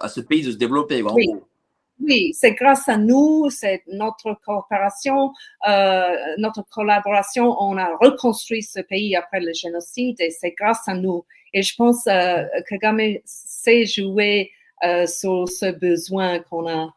à, 0.02 0.08
ce 0.08 0.20
pays 0.20 0.42
de 0.42 0.52
se 0.52 0.56
développer 0.56 1.02
oui, 1.02 1.28
oui 2.00 2.32
c'est 2.32 2.52
grâce 2.52 2.88
à 2.88 2.96
nous 2.96 3.50
c'est 3.50 3.82
notre 3.88 4.34
coopération 4.44 5.32
euh, 5.68 6.16
notre 6.38 6.62
collaboration. 6.68 7.56
On 7.60 7.76
a 7.76 7.96
reconstruit 8.00 8.62
ce 8.62 8.80
pays 8.80 9.14
après 9.16 9.40
le 9.40 9.52
génocide 9.52 10.20
et 10.20 10.30
c'est 10.30 10.52
grâce 10.52 10.88
à 10.88 10.94
nous. 10.94 11.24
Et 11.52 11.62
je 11.62 11.74
pense 11.76 12.06
euh, 12.06 12.44
que 12.68 12.76
Kagame 12.76 13.18
sait 13.24 13.84
jouer 13.84 14.52
euh, 14.84 15.06
sur 15.06 15.48
ce 15.48 15.70
besoin 15.72 16.38
qu'on 16.38 16.66
a 16.68 16.94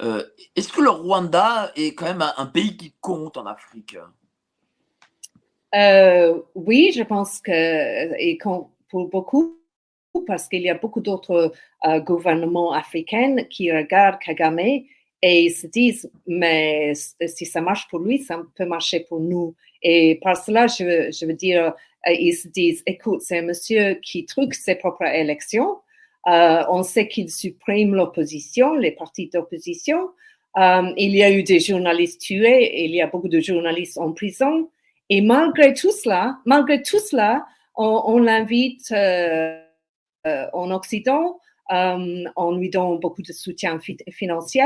euh, 0.00 0.22
est-ce 0.54 0.72
que 0.72 0.80
le 0.80 0.90
Rwanda 0.90 1.72
est 1.76 1.94
quand 1.94 2.06
même 2.06 2.24
un, 2.36 2.46
pays 2.46 2.76
qui 2.76 2.94
compte 3.00 3.36
en 3.36 3.46
Afrique? 3.46 3.96
Euh, 5.74 6.40
Oui, 6.54 6.92
je 6.94 7.02
pense 7.02 7.40
que 7.40 7.52
et 7.52 8.38
pour 8.88 9.08
beaucoup, 9.08 9.58
parce 10.26 10.48
qu'il 10.48 10.62
y 10.62 10.70
a 10.70 10.74
beaucoup 10.74 11.00
d'autres 11.00 11.52
euh, 11.84 12.00
gouvernements 12.00 12.72
africains 12.72 13.36
qui 13.50 13.72
regardent 13.72 14.18
Kagame 14.18 14.84
et 15.20 15.50
se 15.50 15.66
disent, 15.66 16.10
mais 16.26 16.94
si 16.94 17.44
ça 17.44 17.60
marche 17.60 17.88
pour 17.88 17.98
lui, 17.98 18.20
ça 18.20 18.40
peut 18.54 18.66
marcher 18.66 19.00
pour 19.00 19.20
nous. 19.20 19.54
Et 19.82 20.18
par 20.22 20.36
cela, 20.36 20.68
je, 20.68 21.10
je 21.10 21.26
veux 21.26 21.34
dire, 21.34 21.74
ils 22.06 22.34
se 22.34 22.46
disent, 22.46 22.82
écoute, 22.86 23.22
c'est 23.22 23.38
un 23.38 23.42
monsieur 23.42 23.94
qui 23.94 24.24
truque 24.24 24.54
ses 24.54 24.76
propres 24.76 25.04
élections 25.04 25.78
euh, 26.26 26.64
on 26.68 26.82
sait 26.82 27.08
qu'il 27.08 27.30
supprime 27.30 27.94
l'opposition, 27.94 28.74
les 28.74 28.90
partis 28.90 29.28
d'opposition. 29.28 30.10
Euh, 30.56 30.92
il 30.96 31.14
y 31.14 31.22
a 31.22 31.30
eu 31.30 31.42
des 31.42 31.60
journalistes 31.60 32.20
tués, 32.20 32.84
il 32.84 32.94
y 32.94 33.00
a 33.00 33.06
beaucoup 33.06 33.28
de 33.28 33.40
journalistes 33.40 33.98
en 33.98 34.12
prison. 34.12 34.68
Et 35.08 35.20
malgré 35.20 35.72
tout 35.72 35.92
cela, 35.92 36.38
malgré 36.44 36.82
tout 36.82 36.98
cela, 36.98 37.46
on, 37.76 38.18
l'invite 38.18 38.90
euh, 38.90 39.60
en 40.24 40.70
Occident, 40.72 41.38
on 41.70 42.56
lui 42.56 42.70
donne 42.70 42.98
beaucoup 42.98 43.22
de 43.22 43.32
soutien 43.32 43.78
financier, 44.10 44.64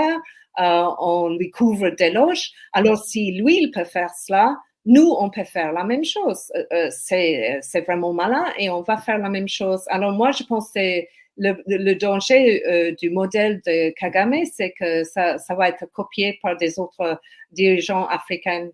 on 0.58 1.36
lui 1.38 1.50
couvre 1.50 1.90
des 1.90 2.10
loges. 2.10 2.50
Alors 2.72 2.98
si 3.04 3.32
lui, 3.32 3.58
il 3.62 3.70
peut 3.70 3.84
faire 3.84 4.10
cela, 4.14 4.56
nous, 4.86 5.14
on 5.16 5.28
peut 5.28 5.44
faire 5.44 5.72
la 5.72 5.84
même 5.84 6.04
chose. 6.04 6.50
c'est 6.90 7.80
vraiment 7.86 8.14
malin 8.14 8.46
et 8.58 8.70
on 8.70 8.80
va 8.80 8.96
faire 8.96 9.18
la 9.18 9.28
même 9.28 9.48
chose. 9.48 9.84
Alors 9.88 10.12
moi, 10.12 10.32
je 10.32 10.42
pense 10.44 10.72
que 10.72 11.02
le, 11.36 11.94
danger 11.94 12.62
euh, 12.66 12.94
du 12.98 13.10
modèle 13.10 13.60
de 13.66 13.90
Kagame, 13.98 14.44
c'est 14.52 14.72
que 14.78 15.04
ça, 15.04 15.36
va 15.50 15.68
être 15.68 15.86
copié 15.92 16.38
par 16.42 16.56
des 16.56 16.78
autres 16.78 17.20
dirigeants 17.50 18.06
africains. 18.06 18.68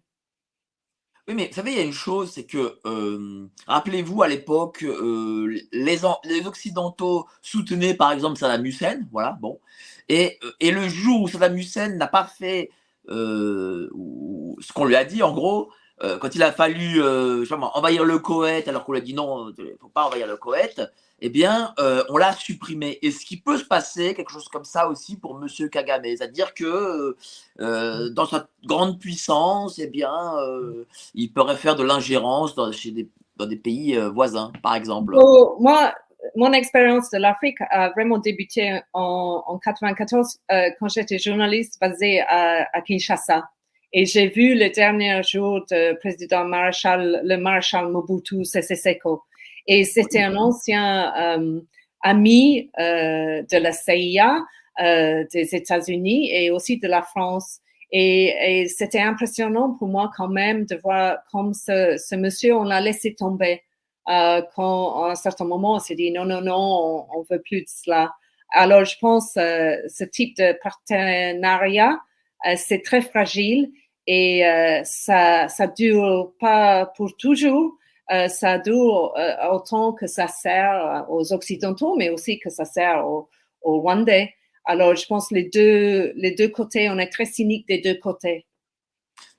Oui, 1.27 1.35
mais 1.35 1.49
vous 1.49 1.55
savez, 1.55 1.73
il 1.73 1.77
y 1.77 1.81
a 1.81 1.85
une 1.85 1.93
chose, 1.93 2.33
c'est 2.33 2.47
que, 2.47 2.79
euh, 2.87 3.47
rappelez-vous, 3.67 4.23
à 4.23 4.29
l'époque, 4.29 4.83
euh, 4.83 5.61
les, 5.73 6.47
Occidentaux 6.47 7.27
soutenaient, 7.43 7.95
par 7.95 8.13
exemple, 8.13 8.39
Saddam 8.39 8.65
Hussein, 8.65 9.01
voilà, 9.13 9.37
bon, 9.41 9.61
et, 10.09 10.39
et 10.61 10.71
le 10.71 10.89
jour 10.89 11.23
où 11.23 11.29
Saddam 11.29 11.57
Hussein 11.57 11.91
n'a 11.91 12.07
pas 12.07 12.25
fait 12.25 12.71
ce 13.07 14.73
qu'on 14.73 14.85
lui 14.85 14.97
a 14.97 15.05
dit, 15.05 15.23
en 15.23 15.33
gros, 15.33 15.71
quand 16.01 16.35
il 16.35 16.43
a 16.43 16.53
fallu 16.53 17.03
envahir 17.03 18.05
le 18.05 18.19
Koweït, 18.19 18.69
alors 18.69 18.85
qu'on 18.85 18.93
lui 18.93 19.01
a 19.01 19.05
dit 19.05 19.15
non, 19.15 19.51
il 19.59 19.65
ne 19.65 19.77
faut 19.79 19.89
pas 19.89 20.05
envahir 20.05 20.27
le 20.27 20.37
Koweït, 20.37 20.81
eh 21.21 21.31
bien, 21.31 21.75
euh, 21.79 22.05
on 22.09 22.17
l'a 22.17 22.33
supprimé. 22.33 22.99
Et 23.03 23.11
ce 23.11 23.25
qui 23.25 23.41
peut 23.41 23.57
se 23.57 23.65
passer, 23.65 24.15
quelque 24.15 24.31
chose 24.31 24.49
comme 24.49 24.65
ça 24.65 24.89
aussi 24.89 25.17
pour 25.17 25.39
Monsieur 25.39 25.69
Kagame, 25.69 26.05
c'est-à-dire 26.05 26.55
que 26.55 27.17
euh, 27.61 28.11
dans 28.11 28.27
sa 28.27 28.49
grande 28.65 28.99
puissance, 29.01 29.79
eh 29.79 29.89
bien, 29.89 30.37
euh, 30.39 30.87
il 31.15 31.33
pourrait 31.33 31.57
faire 31.57 31.77
de 31.77 31.83
l'ingérence 31.83 32.55
dans, 32.55 32.71
des, 32.71 33.09
dans 33.37 33.47
des 33.47 33.57
pays 33.57 33.97
voisins, 34.15 34.53
par 34.63 34.75
exemple. 34.77 35.15
Oh, 35.17 35.57
moi, 35.59 35.93
mon 36.37 36.53
expérience 36.53 37.11
de 37.11 37.19
l'Afrique 37.19 37.59
a 37.71 37.91
vraiment 37.91 38.19
débuté 38.19 38.81
en, 38.93 39.43
en 39.47 39.59
94 39.59 40.39
quand 40.79 40.89
j'étais 40.89 41.19
journaliste 41.19 41.81
basée 41.81 42.21
à, 42.21 42.69
à 42.73 42.81
Kinshasa. 42.81 43.49
Et 43.93 44.05
j'ai 44.05 44.29
vu 44.29 44.55
le 44.55 44.69
dernier 44.69 45.23
jour 45.23 45.65
du 45.71 45.97
président 45.99 46.45
maréchal, 46.45 47.23
le 47.25 47.37
maréchal 47.39 47.89
Mobutu 47.89 48.45
Sese 48.45 48.75
Seko. 48.75 49.23
Et 49.69 49.85
c'était 49.85 50.23
un 50.23 50.37
ancien 50.37 51.15
euh, 51.41 51.61
ami 52.03 52.71
euh, 52.81 53.43
de 53.51 53.59
la 53.59 53.73
CIA 53.73 54.41
euh, 54.83 55.25
des 55.33 55.55
États-Unis 55.55 56.31
et 56.33 56.51
aussi 56.51 56.79
de 56.79 56.89
la 56.89 57.03
France. 57.03 57.61
Et, 57.93 58.63
et 58.63 58.69
c'était 58.69 59.01
impressionnant 59.01 59.75
pour 59.79 59.89
moi 59.89 60.11
quand 60.17 60.29
même 60.29 60.67
de 60.67 60.77
voir 60.83 61.19
comme 61.33 61.55
ce, 61.55 61.97
ce 61.99 62.17
monsieur, 62.17 62.57
on 62.57 62.65
l'a 62.65 62.81
laissé 62.83 63.15
tomber. 63.15 63.63
euh, 64.09 64.43
quand 64.57 65.05
à 65.05 65.13
un 65.13 65.15
certain 65.17 65.45
moment 65.45 65.75
on 65.77 65.79
s'est 65.81 65.95
dit 65.95 66.11
non, 66.13 66.25
non, 66.25 66.41
non, 66.43 67.07
on, 67.15 67.21
ne 67.21 67.25
veut 67.31 67.43
plus 67.43 67.61
de 67.63 67.67
cela. 67.69 68.15
Alors 68.53 68.85
je 68.85 68.97
pense 69.01 69.37
euh, 69.37 69.77
ce 69.89 70.05
type 70.05 70.37
de 70.39 70.57
partenariat, 70.63 71.99
euh, 72.47 72.55
c'est 72.57 72.83
très 72.83 73.03
fragile 73.03 73.71
et 74.07 74.43
ça 74.85 75.49
ça 75.49 75.67
dure 75.67 76.33
pas 76.41 76.87
pour 76.97 77.17
toujours. 77.19 77.78
Ça 78.09 78.59
dure 78.59 79.15
autant 79.51 79.93
que 79.93 80.07
ça 80.07 80.29
sert 80.29 81.07
aux 81.09 81.33
Occidentaux, 81.33 81.95
mais 81.97 82.11
aussi 82.11 82.39
que 82.39 82.51
ça 82.51 82.65
sert 82.65 83.07
aux, 83.07 83.29
aux 83.63 83.81
Rwandais. 83.81 84.35
Alors, 84.65 84.95
je 84.95 85.07
pense 85.07 85.31
les 85.31 85.45
deux, 85.45 86.13
les 86.17 86.33
deux 86.33 86.49
côtés, 86.49 86.91
on 86.91 86.99
est 86.99 87.11
très 87.11 87.25
cynique 87.25 87.67
des 87.69 87.81
deux 87.81 87.95
côtés. 87.95 88.47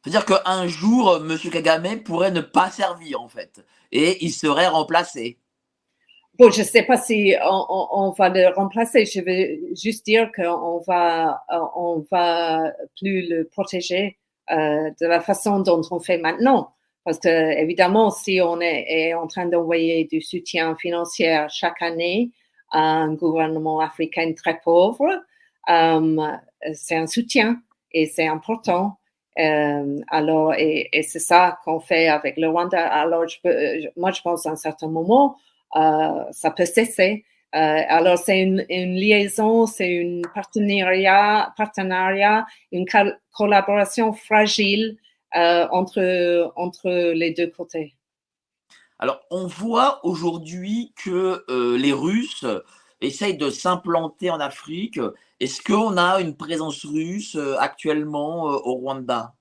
C'est-à-dire 0.04 0.26
qu'un 0.26 0.68
jour, 0.68 1.18
M. 1.18 1.38
Kagame 1.52 2.02
pourrait 2.04 2.32
ne 2.32 2.42
pas 2.42 2.70
servir, 2.72 3.22
en 3.22 3.28
fait, 3.28 3.64
et 3.92 4.24
il 4.26 4.32
serait 4.32 4.68
remplacé. 4.68 5.38
Bon, 6.40 6.50
je 6.50 6.62
ne 6.62 6.66
sais 6.66 6.84
pas 6.84 6.96
si 6.96 7.36
on, 7.44 8.14
va 8.18 8.30
le 8.30 8.48
remplacer. 8.56 9.06
Je 9.06 9.20
veux 9.20 9.76
juste 9.76 10.06
dire 10.06 10.32
qu'on 10.34 10.80
va, 10.88 11.44
on 11.76 12.06
va 12.10 12.72
plus 12.98 13.28
le 13.28 13.46
protéger 13.46 14.18
euh, 14.50 14.90
de 15.02 15.06
la 15.06 15.20
façon 15.20 15.60
dont 15.60 15.82
on 15.92 16.00
fait 16.00 16.18
maintenant. 16.18 16.74
Parce 17.10 17.22
que, 17.22 17.58
évidemment, 17.60 18.12
si 18.12 18.40
on 18.40 18.62
est, 18.62 19.16
en 19.16 19.26
train 19.26 19.48
d'envoyer 19.48 20.04
du 20.06 20.22
soutien 20.22 20.76
financier 20.76 21.44
chaque 21.50 21.82
année 21.82 22.30
à 22.72 22.82
un 22.82 23.16
gouvernement 23.16 23.80
africain 23.80 24.32
très 24.34 24.60
pauvre, 24.64 25.08
euh, 25.72 26.28
c'est 26.76 26.98
un 26.98 27.08
soutien 27.08 27.64
et 27.94 28.06
c'est 28.06 28.28
important. 28.28 29.00
Euh, 29.40 29.98
alors, 30.10 30.54
et, 30.54 30.88
c'est 31.02 31.18
ça 31.18 31.58
qu'on 31.66 31.80
fait 31.80 32.10
avec 32.10 32.38
le 32.38 32.48
Rwanda. 32.48 32.86
Alors, 32.88 33.26
peux, 33.44 33.56
moi, 33.98 34.12
je 34.12 34.22
pense 34.22 34.46
à 34.46 34.52
un 34.52 34.56
certain 34.56 34.90
moment, 34.90 35.36
euh, 35.78 36.26
ça 36.30 36.52
peut 36.52 36.68
cesser. 36.68 37.26
Euh, 37.56 37.82
alors, 37.88 38.20
c'est 38.20 38.40
une, 38.40 38.64
liaison, 38.70 39.66
c'est 39.66 39.90
une 39.90 40.22
partenariat, 40.36 41.56
partenariat, 41.58 42.46
une 42.72 42.86
collaboration 43.32 44.14
fragile 44.14 44.92
euh, 44.92 45.06
entre, 45.34 46.52
entre 46.56 46.90
les 47.14 47.32
deux 47.32 47.48
côtés. 47.48 47.96
Alors, 48.98 49.22
on 49.32 49.48
voit 49.48 50.00
aujourd'hui 50.04 50.94
que 51.04 51.44
euh, 51.50 51.78
les 51.78 51.94
Russes 51.94 52.46
essayent 53.00 53.38
de 53.38 53.50
s'implanter 53.50 54.30
en 54.30 54.42
Afrique. 54.42 55.00
Est-ce 55.40 55.62
qu'on 55.62 55.96
a 55.96 56.20
une 56.20 56.36
présence 56.36 56.84
russe 56.86 57.38
euh, 57.38 57.56
actuellement 57.60 58.50
euh, 58.50 58.58
au 58.58 58.76
Rwanda? 58.76 59.34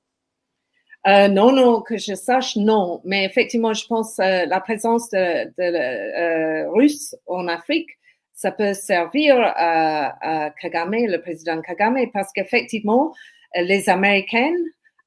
Euh, 1.08 1.26
non, 1.26 1.50
non, 1.50 1.80
que 1.80 1.96
je 1.96 2.14
sache, 2.14 2.54
non. 2.54 3.00
Mais 3.04 3.24
effectivement, 3.24 3.74
je 3.74 3.86
pense 3.86 4.20
euh, 4.20 4.46
la 4.46 4.60
présence 4.60 5.10
de, 5.10 5.46
de 5.46 5.62
euh, 5.62 6.70
Russes 6.70 7.16
en 7.26 7.48
Afrique, 7.48 7.90
ça 8.34 8.52
peut 8.52 8.74
servir 8.74 9.34
à, 9.40 10.44
à 10.46 10.50
Kagame, 10.50 10.94
le 10.94 11.20
président 11.20 11.60
Kagame, 11.60 11.98
parce 12.12 12.30
qu'effectivement, 12.32 13.12
les 13.56 13.88
Américains, 13.88 14.54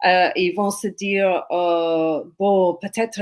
ils 0.03 0.53
vont 0.55 0.71
se 0.71 0.87
dire, 0.87 1.43
bon, 1.49 2.77
peut-être 2.81 3.21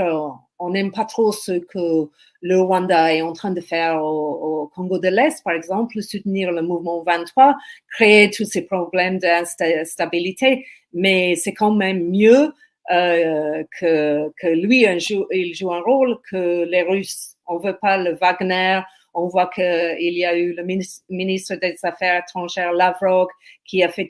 on 0.59 0.69
n'aime 0.71 0.91
pas 0.91 1.05
trop 1.05 1.31
ce 1.31 1.53
que 1.53 2.09
le 2.41 2.61
Rwanda 2.61 3.13
est 3.13 3.21
en 3.21 3.33
train 3.33 3.51
de 3.51 3.61
faire 3.61 4.03
au, 4.03 4.69
Congo 4.75 4.99
de 4.99 5.07
l'Est, 5.07 5.43
par 5.43 5.53
exemple, 5.53 6.01
soutenir 6.01 6.51
le 6.51 6.61
mouvement 6.61 7.01
23, 7.01 7.55
créer 7.95 8.29
tous 8.29 8.45
ces 8.45 8.65
problèmes 8.65 9.19
d'instabilité, 9.19 10.65
mais 10.93 11.35
c'est 11.35 11.53
quand 11.53 11.71
même 11.71 12.09
mieux 12.09 12.53
euh, 12.91 13.63
que, 13.79 14.31
que 14.41 14.47
lui, 14.47 14.85
un 14.87 14.97
il 15.31 15.53
joue 15.53 15.71
un 15.71 15.81
rôle 15.81 16.17
que 16.29 16.65
les 16.65 16.81
Russes. 16.81 17.35
On 17.47 17.57
veut 17.57 17.77
pas 17.79 17.97
le 17.97 18.15
Wagner. 18.15 18.81
On 19.13 19.27
voit 19.27 19.47
qu'il 19.47 19.97
y 19.99 20.25
a 20.25 20.37
eu 20.37 20.53
le 20.53 20.63
ministre 20.63 21.55
des 21.55 21.75
Affaires 21.83 22.23
étrangères 22.23 22.73
Lavrov 22.73 23.27
qui 23.65 23.83
a 23.83 23.89
fait 23.89 24.07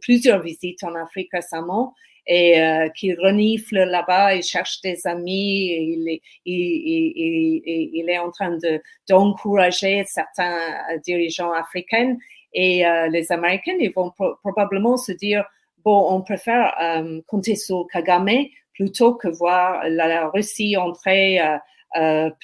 plusieurs 0.00 0.42
visites 0.42 0.82
en 0.84 0.94
Afrique 0.94 1.30
récemment 1.32 1.94
et 2.26 2.60
euh, 2.60 2.88
qui 2.90 3.14
renifle 3.14 3.76
là-bas, 3.76 4.34
il 4.34 4.42
cherche 4.42 4.82
des 4.82 5.06
amis, 5.06 6.20
il, 6.44 8.10
est, 8.10 8.18
en 8.18 8.30
train 8.30 8.58
de 8.58 8.82
d'encourager 9.08 10.04
certains 10.04 10.58
dirigeants 11.04 11.52
africains 11.52 12.16
et 12.52 12.86
euh, 12.86 13.08
les 13.08 13.32
Américains, 13.32 13.76
ils 13.80 13.92
vont 13.92 14.12
probablement 14.42 14.98
se 14.98 15.12
dire 15.12 15.44
bon, 15.84 16.06
on 16.10 16.22
préfère 16.22 16.74
euh, 16.80 17.20
compter 17.26 17.56
sur 17.56 17.86
Kagame 17.90 18.46
plutôt 18.74 19.14
que 19.14 19.28
voir 19.28 19.82
la, 19.88 20.28
Russie 20.28 20.76
entrer 20.76 21.40
euh, 21.40 21.44
euh, 21.54 21.58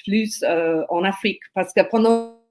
plus 0.03 0.43
euh, 0.43 0.83
en 0.89 1.03
Afrique, 1.03 1.41
parce 1.53 1.73
que 1.73 1.81
pendant 1.89 2.41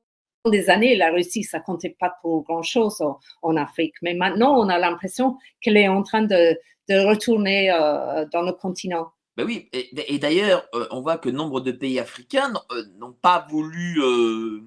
des 0.51 0.69
années, 0.69 0.95
la 0.95 1.11
Russie, 1.11 1.43
ça 1.43 1.61
comptait 1.61 1.97
pas 1.99 2.15
pour 2.21 2.45
grand-chose 2.45 3.03
en, 3.43 3.57
Afrique. 3.57 3.95
Mais 4.03 4.15
maintenant, 4.15 4.59
on 4.59 4.69
a 4.69 4.79
l'impression 4.79 5.39
qu'elle 5.61 5.77
est 5.77 5.89
en 5.89 6.03
train 6.03 6.23
de, 6.23 6.59
retourner 6.91 7.71
euh, 7.71 8.27
dans 8.31 8.43
le 8.43 8.53
continent. 8.53 9.11
Ben 9.37 9.45
oui, 9.45 9.69
et, 9.73 10.19
d'ailleurs, 10.19 10.65
euh, 10.75 10.87
on 10.93 11.01
voit 11.01 11.19
que 11.19 11.29
nombre 11.29 11.61
de 11.61 11.73
pays 11.73 11.99
africains 11.99 12.51
n'ont 12.51 13.09
euh, 13.09 13.17
pas 13.21 13.45
voulu, 13.51 14.01
euh, 14.01 14.61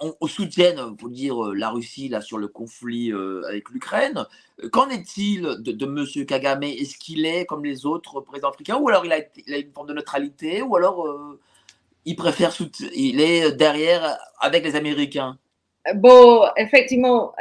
on, 0.00 0.14
on 0.20 0.26
soutiennent, 0.28 0.96
pour 0.96 1.08
dire, 1.08 1.36
la 1.54 1.70
Russie 1.70 2.08
là 2.08 2.20
sur 2.20 2.38
le 2.38 2.46
conflit 2.46 3.12
avec 3.48 3.68
l'Ukraine. 3.70 4.24
Qu'en 4.70 4.88
est-il 4.90 5.42
de, 5.42 5.72
de 5.72 5.86
Monsieur 5.86 6.24
Kagame? 6.24 6.62
Est-ce 6.62 6.96
qu'il 6.98 7.26
est 7.26 7.46
comme 7.46 7.64
les 7.64 7.84
autres 7.84 8.20
présidents 8.20 8.50
africains, 8.50 8.76
ou 8.76 8.88
alors 8.88 9.04
il 9.04 9.12
a, 9.12 9.18
il 9.46 9.54
a 9.54 9.58
une 9.58 9.72
forme 9.72 9.88
de 9.88 9.94
neutralité, 9.94 10.62
ou 10.62 10.76
alors 10.76 11.08
il 12.04 12.16
préfère, 12.16 12.52
il 12.94 13.20
est 13.20 13.52
derrière 13.52 14.18
avec 14.40 14.64
les 14.64 14.76
Américains 14.76 15.38
Bon, 15.94 16.44
effectivement, 16.56 17.32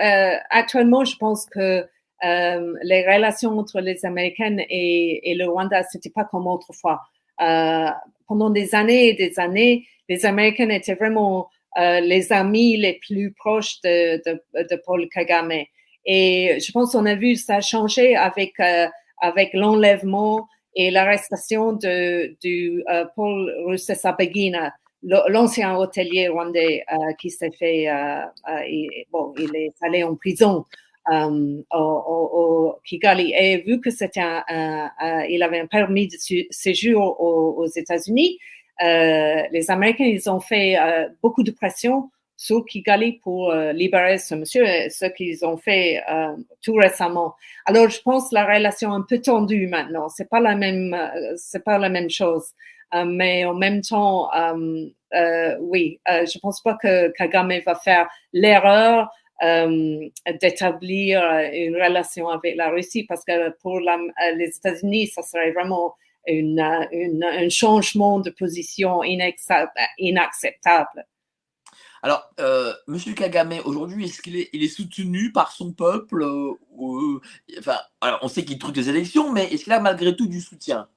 actuellement, 0.50 1.06
je 1.06 1.16
pense 1.18 1.46
que 1.46 1.86
euh, 2.24 2.74
les 2.84 3.06
relations 3.06 3.58
entre 3.58 3.82
les 3.82 4.06
Américaines 4.06 4.62
et, 4.70 5.34
le 5.38 5.46
Rwanda, 5.48 5.84
c'était 5.84 6.10
pas 6.10 6.26
comme 6.26 6.48
autrefois. 6.48 7.02
Euh, 7.42 7.90
pendant 8.28 8.50
des 8.50 8.76
années 8.76 9.10
et 9.10 9.14
des 9.14 9.40
années, 9.40 9.88
les 10.08 10.26
Américaines 10.26 10.72
étaient 10.72 10.94
vraiment 10.94 11.50
euh, 11.80 12.00
les 12.00 12.32
amis 12.32 12.78
les 12.78 13.00
plus 13.02 13.34
proches 13.34 13.82
de, 13.82 14.22
de, 14.26 14.82
Paul 14.86 15.08
Kagame. 15.10 15.64
Et 16.06 16.58
je 16.60 16.72
pense 16.72 16.92
qu'on 16.92 17.06
a 17.06 17.16
vu 17.16 17.36
ça 17.36 17.62
changer 17.62 18.16
avec 18.16 18.60
euh, 18.60 18.88
avec 19.22 19.54
l'enlèvement 19.54 20.48
et 20.76 20.92
l'arrestation 20.92 21.74
de 21.74 22.36
du 22.42 22.84
euh, 22.90 23.06
Paul 23.16 23.52
l'ancien 25.04 25.76
hôtelier 25.76 26.28
rwandais 26.28 26.84
euh, 26.92 27.14
qui 27.20 27.32
s'est 27.32 27.52
fait 27.52 27.88
et, 28.68 29.08
bon, 29.12 29.34
il 29.40 29.56
est 29.56 29.74
allé 29.82 30.04
en 30.04 30.16
prison 30.16 30.66
euh, 31.12 31.62
au, 31.74 32.76
Kigali. 32.86 33.34
Et 33.34 33.58
vu 33.58 33.82
que 33.82 33.90
c'était 33.90 34.22
un, 34.22 35.24
il 35.28 35.42
avait 35.42 35.60
un 35.60 35.66
permis 35.66 36.08
de 36.08 36.18
séjour 36.52 37.20
aux, 37.20 37.64
aux 37.64 37.66
États-Unis, 37.66 38.38
euh, 38.84 39.44
les 39.52 39.70
Américains, 39.70 40.06
ils 40.06 40.30
ont 40.30 40.40
fait 40.40 40.78
euh, 40.80 41.08
beaucoup 41.22 41.44
de 41.44 41.52
pression 41.52 42.10
sur 42.42 42.66
Kigali 42.66 43.20
pour 43.24 43.52
euh, 43.52 43.72
libérer 43.72 44.18
ce 44.18 44.36
monsieur, 44.36 44.66
ce 44.90 45.06
qu'ils 45.06 45.46
ont 45.46 45.58
fait 45.58 46.02
euh, 46.10 46.36
tout 46.64 46.74
récemment. 46.74 47.36
Alors, 47.66 47.90
je 47.90 48.02
pense 48.02 48.32
la 48.32 48.46
relation 48.46 48.92
est 48.92 48.96
un 48.96 49.06
peu 49.08 49.20
tendue 49.20 49.68
maintenant. 49.68 50.10
C'est 50.10 50.30
pas 50.30 50.40
la 50.40 50.56
même, 50.56 50.96
c'est 51.36 51.64
pas 51.64 51.78
la 51.78 51.90
même 51.90 52.10
chose. 52.10 52.52
mais 53.06 53.46
en 53.46 53.54
même 53.54 53.82
temps, 53.82 54.30
oui, 55.60 56.00
je 56.08 56.40
pense 56.40 56.62
pas 56.62 56.78
que 56.82 57.10
Kagame 57.10 57.60
va 57.66 57.76
faire 57.76 58.10
l'erreur 58.34 59.10
euh, 59.44 60.08
d'établir 60.40 61.20
euh, 61.20 61.50
une 61.52 61.76
relation 61.76 62.30
avec 62.30 62.56
la 62.56 62.70
Russie 62.70 63.06
parce 63.06 63.26
que 63.26 63.50
pour 63.62 63.80
la, 63.80 63.96
euh, 63.96 64.36
les 64.36 64.56
États-Unis, 64.56 65.08
ça 65.08 65.24
serait 65.24 65.52
vraiment 65.52 65.96
une, 66.28 66.60
une, 66.92 67.24
un 67.24 67.50
changement 67.50 68.20
de 68.20 68.30
position 68.30 69.02
inacceptable. 69.04 71.08
Alors, 72.04 72.32
euh, 72.40 72.74
Monsieur 72.88 73.14
Kagame, 73.14 73.54
aujourd'hui, 73.66 74.06
est-ce 74.06 74.22
qu'il 74.22 74.36
est, 74.36 74.68
soutenu 74.68 75.32
par 75.32 75.52
son 75.52 75.72
peuple 75.72 76.24
euh, 76.24 77.20
Enfin, 77.60 77.78
on 78.22 78.28
sait 78.28 78.44
qu'il 78.44 78.58
truque 78.58 78.74
des 78.74 78.90
élections, 78.90 79.32
mais 79.32 79.46
est-ce 79.54 79.66
qu'il 79.66 79.74
a 79.74 79.80
malgré 79.80 80.16
tout 80.16 80.28
du 80.28 80.42
soutien? 80.42 80.88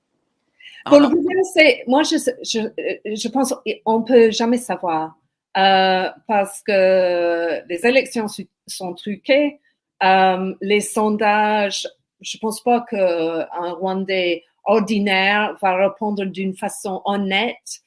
C'est, 1.55 1.85
moi, 1.87 2.03
je, 2.03 2.17
je 2.45 3.29
pense 3.29 3.55
qu'on 3.85 4.03
peut 4.03 4.31
jamais 4.31 4.59
savoir. 4.59 5.17
Euh, 5.57 6.09
parce 6.27 6.63
que 6.63 7.63
les 7.69 7.87
élections 7.87 8.27
sont 8.67 8.95
truquées. 8.95 9.61
Euh, 10.03 10.55
les 10.61 10.81
sondages, 10.81 11.87
je 12.21 12.39
pense 12.39 12.61
pas 12.61 12.81
qu'un 12.81 13.73
Rwandais 13.73 14.43
ordinaire 14.65 15.57
va 15.63 15.77
répondre 15.77 16.25
d'une 16.25 16.57
façon 16.57 17.03
honnête 17.05 17.83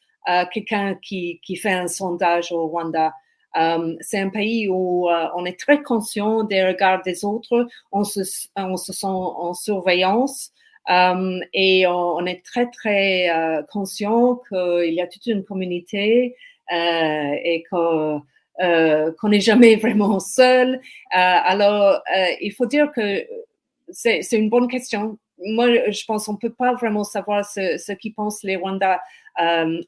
quelqu'un 0.51 0.95
qui, 0.95 1.39
qui 1.43 1.55
fait 1.55 1.71
un 1.71 1.87
sondage 1.87 2.51
au 2.51 2.67
Rwanda. 2.67 3.13
Euh, 3.55 3.95
c'est 4.01 4.19
un 4.19 4.29
pays 4.29 4.67
où 4.69 5.09
euh, 5.09 5.27
on 5.35 5.45
est 5.45 5.59
très 5.59 5.81
conscient 5.81 6.43
des 6.43 6.65
regards 6.65 7.01
des 7.01 7.25
autres, 7.25 7.67
on 7.91 8.03
se, 8.03 8.21
on 8.55 8.77
se 8.77 8.93
sent 8.93 9.07
en 9.07 9.53
surveillance. 9.53 10.51
Euh, 10.89 11.39
et 11.53 11.85
on, 11.85 12.25
est 12.25 12.45
très, 12.45 12.69
très 12.69 13.29
euh, 13.29 13.61
conscient 13.63 14.39
qu'il 14.47 14.93
y 14.93 15.01
a 15.01 15.07
toute 15.07 15.25
une 15.25 15.43
communauté 15.43 16.35
euh, 16.71 17.33
et 17.43 17.65
euh, 17.73 19.11
qu'on 19.19 19.29
n'est 19.29 19.41
jamais 19.41 19.75
vraiment 19.85 20.19
seul. 20.19 20.75
Euh, 20.75 20.79
alors, 21.11 22.01
euh, 22.15 22.25
il 22.39 22.53
faut 22.53 22.67
dire 22.67 22.91
que 22.95 23.25
c'est 23.89 24.21
une 24.31 24.49
bonne 24.49 24.69
question. 24.69 25.17
Moi, 25.39 25.91
je 25.91 26.05
pense 26.05 26.25
qu'on 26.25 26.37
peut 26.37 26.53
pas 26.53 26.73
vraiment 26.73 27.03
savoir 27.03 27.45
ce, 27.45 27.77
ce 27.77 27.91
qu'ils 27.91 28.13
pensent 28.13 28.43
les 28.43 28.55
Rwandais 28.55 28.97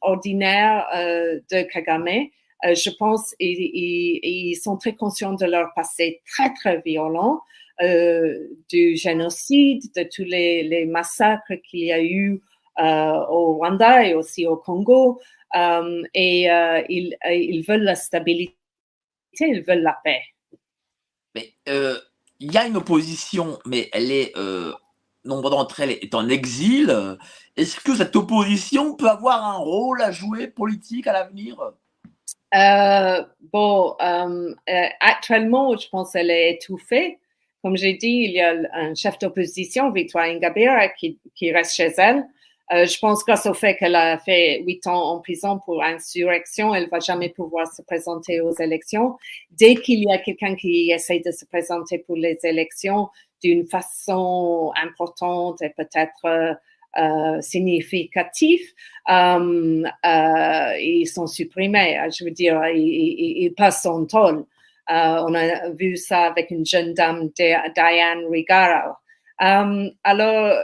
ordinaires 0.01 0.87
de 0.93 1.61
Kagame. 1.63 2.27
je 2.63 2.89
pense 2.97 3.35
qu'ils 3.39 3.69
ils 4.23 4.55
sont 4.55 4.77
très 4.77 4.95
conscients 4.95 5.33
de 5.33 5.45
leur 5.45 5.73
passé 5.73 6.21
très, 6.25 6.53
très 6.53 6.81
violent. 6.81 7.41
Euh, 7.81 8.49
du 8.69 8.97
génocide, 8.97 9.83
de 9.95 10.03
tous 10.03 10.25
les, 10.25 10.85
massacres 10.85 11.53
qu'il 11.63 11.85
y 11.85 11.93
a 11.93 12.03
eu 12.03 12.41
euh, 12.77 12.83
au 13.29 13.53
Rwanda 13.53 14.05
et 14.05 14.15
aussi 14.15 14.45
au 14.45 14.57
Congo. 14.57 15.21
Euh, 15.55 16.03
et 16.13 16.47
ils, 16.89 17.15
ils, 17.25 17.61
veulent 17.61 17.83
la 17.83 17.95
stabilité, 17.95 18.53
ils 19.39 19.63
veulent 19.65 19.81
la 19.81 19.97
paix. 20.03 20.21
Mais 21.35 21.53
il 21.65 22.51
y 22.51 22.57
a 22.57 22.67
une 22.67 22.75
opposition, 22.75 23.59
mais 23.65 23.89
elle 23.93 24.11
est, 24.11 24.33
nombre 25.29 25.49
d'entre 25.49 25.79
elles 25.79 25.91
est 25.91 26.13
en 26.15 26.27
exil. 26.27 27.17
Est-ce 27.55 27.79
que 27.79 27.95
cette 27.95 28.15
opposition 28.15 28.95
peut 28.95 29.09
avoir 29.09 29.45
un 29.45 29.57
rôle 29.57 30.01
à 30.01 30.11
jouer 30.11 30.47
politique 30.47 31.07
à 31.07 31.13
l'avenir? 31.13 31.57
Euh, 32.55 33.23
Bon, 33.51 33.95
euh, 34.01 34.53
actuellement, 34.99 35.75
je 35.75 35.89
pense 35.89 36.11
qu'elle 36.11 36.29
est 36.29 36.53
étouffée. 36.53 37.17
Comme 37.63 37.75
j'ai 37.75 37.93
dit, 37.93 38.25
il 38.25 38.31
y 38.31 38.41
a 38.41 38.55
un 38.73 38.93
chef 38.93 39.17
d'opposition, 39.19 39.91
Victoire 39.91 40.25
Ingabire, 40.25 40.77
qui, 40.99 41.19
qui, 41.35 41.51
reste 41.51 41.73
chez 41.73 41.91
elle. 41.97 42.25
Euh, 42.71 42.85
je 42.85 42.99
pense 42.99 43.25
grâce 43.25 43.47
au 43.47 43.55
fait 43.55 43.75
qu'elle 43.77 43.95
a 43.95 44.19
fait 44.19 44.61
huit 44.63 44.85
ans 44.85 45.01
en 45.15 45.19
prison 45.19 45.59
pour 45.65 45.83
insurrection, 45.83 46.75
elle 46.75 46.87
va 46.89 46.99
jamais 46.99 47.29
pouvoir 47.29 47.65
se 47.73 47.81
présenter 47.81 48.39
aux 48.41 48.53
élections. 48.59 49.17
Dès 49.49 49.75
qu'il 49.75 50.03
y 50.03 50.13
a 50.13 50.19
quelqu'un 50.19 50.55
qui 50.55 50.91
essaie 50.91 51.19
de 51.19 51.31
se 51.31 51.45
présenter 51.45 51.97
pour 51.97 52.15
les 52.15 52.37
élections 52.43 53.09
d'une 53.43 53.67
façon 53.67 54.71
importante 54.81 55.61
et 55.61 55.69
peut-être 55.69 56.25
euh, 56.25 56.53
euh 56.97 57.41
significative, 57.41 58.65
euh, 59.09 59.83
euh, 60.05 60.77
ils 60.79 61.07
sont 61.07 61.27
supprimés. 61.27 61.99
Je 62.17 62.25
veux 62.25 62.31
dire, 62.31 62.61
ils, 62.73 63.53
passent 63.55 63.85
en 63.85 64.05
tôle. 64.05 64.45
On 64.89 65.33
a 65.35 65.69
vu 65.69 65.97
ça 65.97 66.25
avec 66.25 66.51
une 66.51 66.65
jeune 66.65 66.93
dame, 66.93 67.29
Diane 67.35 68.25
Rigaro. 68.29 68.93
Alors, 69.37 70.57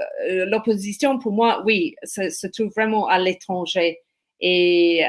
l'opposition, 0.48 1.20
pour 1.20 1.32
moi, 1.32 1.62
oui, 1.66 1.96
se, 2.04 2.48
trouve 2.48 2.72
vraiment 2.74 3.08
à 3.08 3.20
l'étranger. 3.20 4.00
Et 4.42 5.04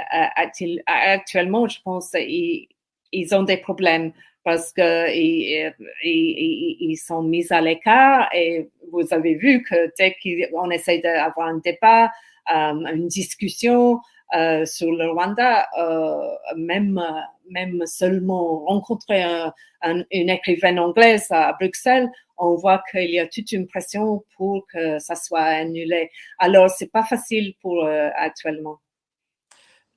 actuellement, 0.86 1.66
je 1.66 1.80
pense 1.82 2.10
qu'ils 2.10 2.68
ils 3.12 3.34
ont 3.34 3.42
des 3.42 3.56
problèmes 3.56 4.12
parce 4.46 4.72
que 4.72 5.12
ils, 5.12 5.74
ils, 6.04 6.76
ils, 6.78 6.96
sont 6.96 7.20
mis 7.20 7.52
à 7.52 7.60
l'écart. 7.60 8.28
Et 8.32 8.70
vous 8.92 9.02
avez 9.10 9.34
vu 9.34 9.64
que 9.64 9.92
dès 9.98 10.14
qu'on 10.22 10.70
essaie 10.70 11.00
d'avoir 11.00 11.48
un 11.48 11.58
débat, 11.58 12.12
euh, 12.54 12.94
une 12.94 13.08
discussion 13.08 13.98
euh, 14.36 14.64
sur 14.64 14.92
le 14.92 15.10
Rwanda, 15.10 15.66
euh, 15.76 16.54
même 16.56 17.04
même 17.50 17.84
seulement 17.86 18.64
rencontrer 18.66 19.24
un, 19.24 19.52
un, 19.82 20.04
une 20.12 20.30
écrivaine 20.30 20.78
anglaise 20.78 21.26
à 21.30 21.52
Bruxelles, 21.54 22.08
on 22.38 22.54
voit 22.54 22.84
qu'il 22.92 23.10
y 23.10 23.18
a 23.18 23.26
toute 23.26 23.50
une 23.50 23.66
pression 23.66 24.24
pour 24.36 24.64
que 24.72 25.00
ça 25.00 25.16
soit 25.16 25.40
annulé. 25.40 26.08
Alors, 26.38 26.70
c'est 26.70 26.92
pas 26.92 27.02
facile 27.02 27.54
pour 27.60 27.84
actuellement. 27.84 28.78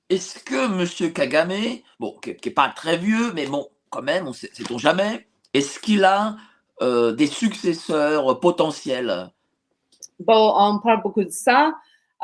Est-ce 0.10 0.44
que 0.44 1.06
M. 1.06 1.14
Kagame, 1.14 1.82
bon, 2.00 2.18
qui 2.20 2.32
n'est 2.32 2.54
pas 2.54 2.70
très 2.76 2.98
vieux, 2.98 3.32
mais 3.36 3.46
bon, 3.46 3.68
quand 3.90 4.02
même, 4.02 4.28
on 4.28 4.34
sait, 4.34 4.50
sait-on 4.54 4.78
jamais, 4.78 5.28
est-ce 5.54 5.80
qu'il 5.80 6.04
a 6.04 6.36
euh, 6.82 7.12
des 7.12 7.28
successeurs 7.28 8.40
potentiels? 8.40 9.32
Bon, 10.20 10.54
on 10.56 10.80
parle 10.80 11.02
beaucoup 11.02 11.24
de 11.24 11.30
ça. 11.30 11.74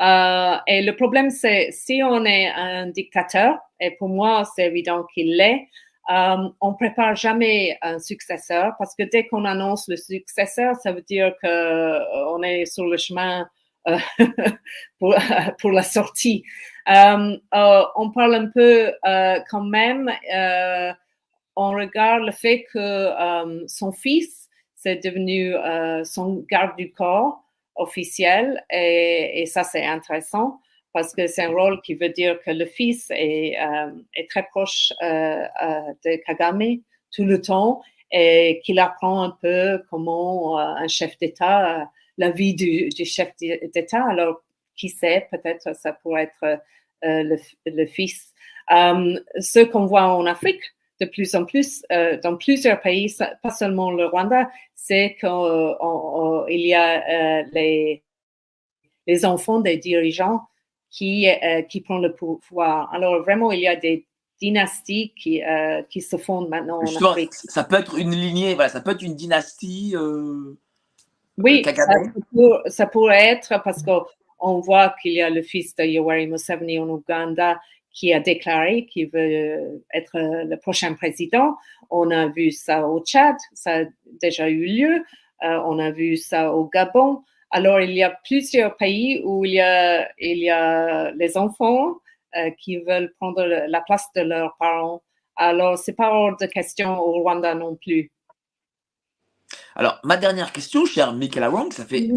Euh, 0.00 0.56
et 0.66 0.82
le 0.82 0.94
problème, 0.94 1.30
c'est 1.30 1.70
si 1.72 2.02
on 2.04 2.24
est 2.24 2.48
un 2.48 2.86
dictateur, 2.86 3.58
et 3.80 3.92
pour 3.92 4.08
moi, 4.08 4.44
c'est 4.54 4.66
évident 4.66 5.04
qu'il 5.14 5.36
l'est, 5.36 5.68
euh, 6.10 6.36
on 6.60 6.74
prépare 6.74 7.16
jamais 7.16 7.78
un 7.82 7.98
successeur 7.98 8.74
parce 8.78 8.94
que 8.94 9.02
dès 9.02 9.26
qu'on 9.26 9.44
annonce 9.44 9.88
le 9.88 9.96
successeur, 9.96 10.76
ça 10.76 10.92
veut 10.92 11.02
dire 11.02 11.32
que 11.42 11.48
euh, 11.48 11.98
on 12.28 12.42
est 12.42 12.64
sur 12.64 12.86
le 12.86 12.96
chemin 12.96 13.48
pour, 15.00 15.72
la 15.72 15.82
sortie. 15.82 16.44
On 16.86 18.10
parle 18.14 18.34
un 18.34 18.50
peu 18.52 18.92
quand 19.50 19.62
même, 19.64 20.12
on 21.56 21.70
regarde 21.70 22.24
le 22.24 22.32
fait 22.32 22.64
que 22.72 23.66
son 23.66 23.92
fils, 23.92 24.48
c'est 24.74 24.96
devenu 24.96 25.54
son 26.04 26.44
garde 26.50 26.76
du 26.76 26.92
corps 26.92 27.42
officiel 27.74 28.64
et, 28.70 29.42
et 29.42 29.46
ça 29.46 29.64
c'est 29.64 29.84
intéressant 29.84 30.60
parce 30.96 31.14
que 31.14 31.26
c'est 31.26 31.42
un 31.42 31.50
rôle 31.50 31.82
qui 31.82 31.92
veut 31.92 32.08
dire 32.08 32.40
que 32.42 32.50
le 32.50 32.64
fils 32.64 33.10
est, 33.10 33.54
euh, 33.60 33.90
est 34.14 34.30
très 34.30 34.44
proche 34.44 34.94
euh, 35.02 35.44
euh, 35.62 35.92
de 36.06 36.16
Kagame 36.24 36.78
tout 37.14 37.26
le 37.26 37.38
temps 37.42 37.82
et 38.10 38.62
qu'il 38.64 38.78
apprend 38.78 39.20
un 39.22 39.36
peu 39.42 39.82
comment 39.90 40.56
un 40.58 40.88
chef 40.88 41.18
d'État, 41.18 41.90
la 42.16 42.30
vie 42.30 42.54
du, 42.54 42.88
du 42.88 43.04
chef 43.04 43.36
d'État. 43.36 44.06
Alors, 44.08 44.42
qui 44.74 44.88
sait, 44.88 45.28
peut-être 45.30 45.76
ça 45.76 45.92
pourrait 45.92 46.30
être 46.32 46.60
le, 47.02 47.36
le, 47.66 47.86
fils. 47.86 48.32
ce 48.70 49.64
qu'on 49.64 49.84
voit 49.84 50.04
en 50.04 50.24
Afrique, 50.24 50.62
de 51.00 51.06
plus 51.06 51.34
en 51.34 51.44
plus 51.44 51.84
euh, 51.92 52.18
dans 52.22 52.36
plusieurs 52.36 52.80
pays, 52.80 53.14
pas 53.42 53.50
seulement 53.50 53.90
le 53.90 54.06
Rwanda, 54.06 54.48
c'est 54.74 55.16
qu'il 55.20 55.28
y 55.28 56.74
a 56.74 57.40
euh, 57.40 57.44
les, 57.52 58.02
les 59.06 59.24
enfants 59.24 59.60
des 59.60 59.76
dirigeants 59.76 60.42
qui, 60.90 61.28
euh, 61.28 61.62
qui 61.62 61.80
prennent 61.82 62.02
le 62.02 62.14
pouvoir. 62.14 62.92
Alors 62.94 63.22
vraiment, 63.22 63.52
il 63.52 63.60
y 63.60 63.68
a 63.68 63.76
des 63.76 64.06
dynasties 64.40 65.12
qui, 65.16 65.42
qui 65.88 66.00
se 66.02 66.16
fondent 66.16 66.50
maintenant 66.50 66.80
en 66.80 67.08
Afrique. 67.10 67.32
Ça 67.32 67.64
peut 67.64 67.76
être 67.76 67.98
une 67.98 68.10
lignée, 68.10 68.54
voilà, 68.54 68.68
ça 68.68 68.82
peut 68.82 68.90
être 68.90 69.02
une 69.02 69.14
dynastie. 69.14 69.94
oui, 71.38 71.62
ça, 71.64 71.72
ça, 72.66 72.86
pourrait 72.86 73.28
être 73.28 73.62
parce 73.64 73.82
qu'on 73.82 74.60
voit 74.60 74.94
qu'il 75.00 75.12
y 75.12 75.22
a 75.22 75.30
le 75.30 75.40
fils 75.40 75.74
de 75.76 75.84
Yoweri 75.84 76.26
Museveni 76.26 76.78
en 76.78 76.88
Ouganda 76.88 77.58
qui 77.96 78.12
a 78.12 78.20
déclaré 78.20 78.84
qu'il 78.86 79.08
veut 79.08 79.82
être 79.92 80.12
le 80.14 80.56
prochain 80.56 80.92
président. 80.94 81.56
On 81.88 82.10
a 82.10 82.28
vu 82.28 82.50
ça 82.50 82.86
au 82.86 83.02
Tchad, 83.02 83.36
ça 83.54 83.78
a 83.78 83.84
déjà 84.20 84.48
eu 84.50 84.66
lieu. 84.66 85.04
Euh, 85.42 85.60
on 85.64 85.78
a 85.78 85.90
vu 85.90 86.16
ça 86.16 86.52
au 86.52 86.66
Gabon. 86.66 87.22
Alors, 87.50 87.80
il 87.80 87.92
y 87.92 88.02
a 88.02 88.10
plusieurs 88.24 88.76
pays 88.76 89.22
où 89.24 89.46
il 89.46 89.52
y 89.52 89.60
a, 89.60 90.08
il 90.18 90.38
y 90.38 90.50
a 90.50 91.10
les 91.12 91.38
enfants 91.38 91.96
euh, 92.36 92.50
qui 92.60 92.76
veulent 92.76 93.14
prendre 93.18 93.42
la 93.44 93.80
place 93.80 94.06
de 94.14 94.20
leurs 94.20 94.56
parents. 94.58 95.02
Alors, 95.36 95.78
c'est 95.78 95.94
pas 95.94 96.12
hors 96.12 96.36
de 96.36 96.46
question 96.46 96.98
au 96.98 97.22
Rwanda 97.22 97.54
non 97.54 97.76
plus. 97.76 98.12
Alors, 99.74 100.00
ma 100.04 100.18
dernière 100.18 100.52
question, 100.52 100.84
cher 100.84 101.14
Michaela 101.14 101.50
Wang, 101.50 101.72
ça 101.72 101.86
fait 101.86 102.10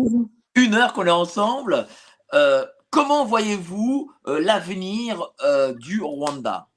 une 0.55 0.73
heure 0.73 0.91
qu'on 0.91 1.05
est 1.05 1.11
ensemble. 1.11 1.87
Euh, 2.33 2.65
Comment 2.91 3.23
voyez-vous 3.23 4.11
euh, 4.27 4.39
l'avenir 4.39 5.31
euh, 5.45 5.73
du 5.73 6.01
Rwanda? 6.01 6.67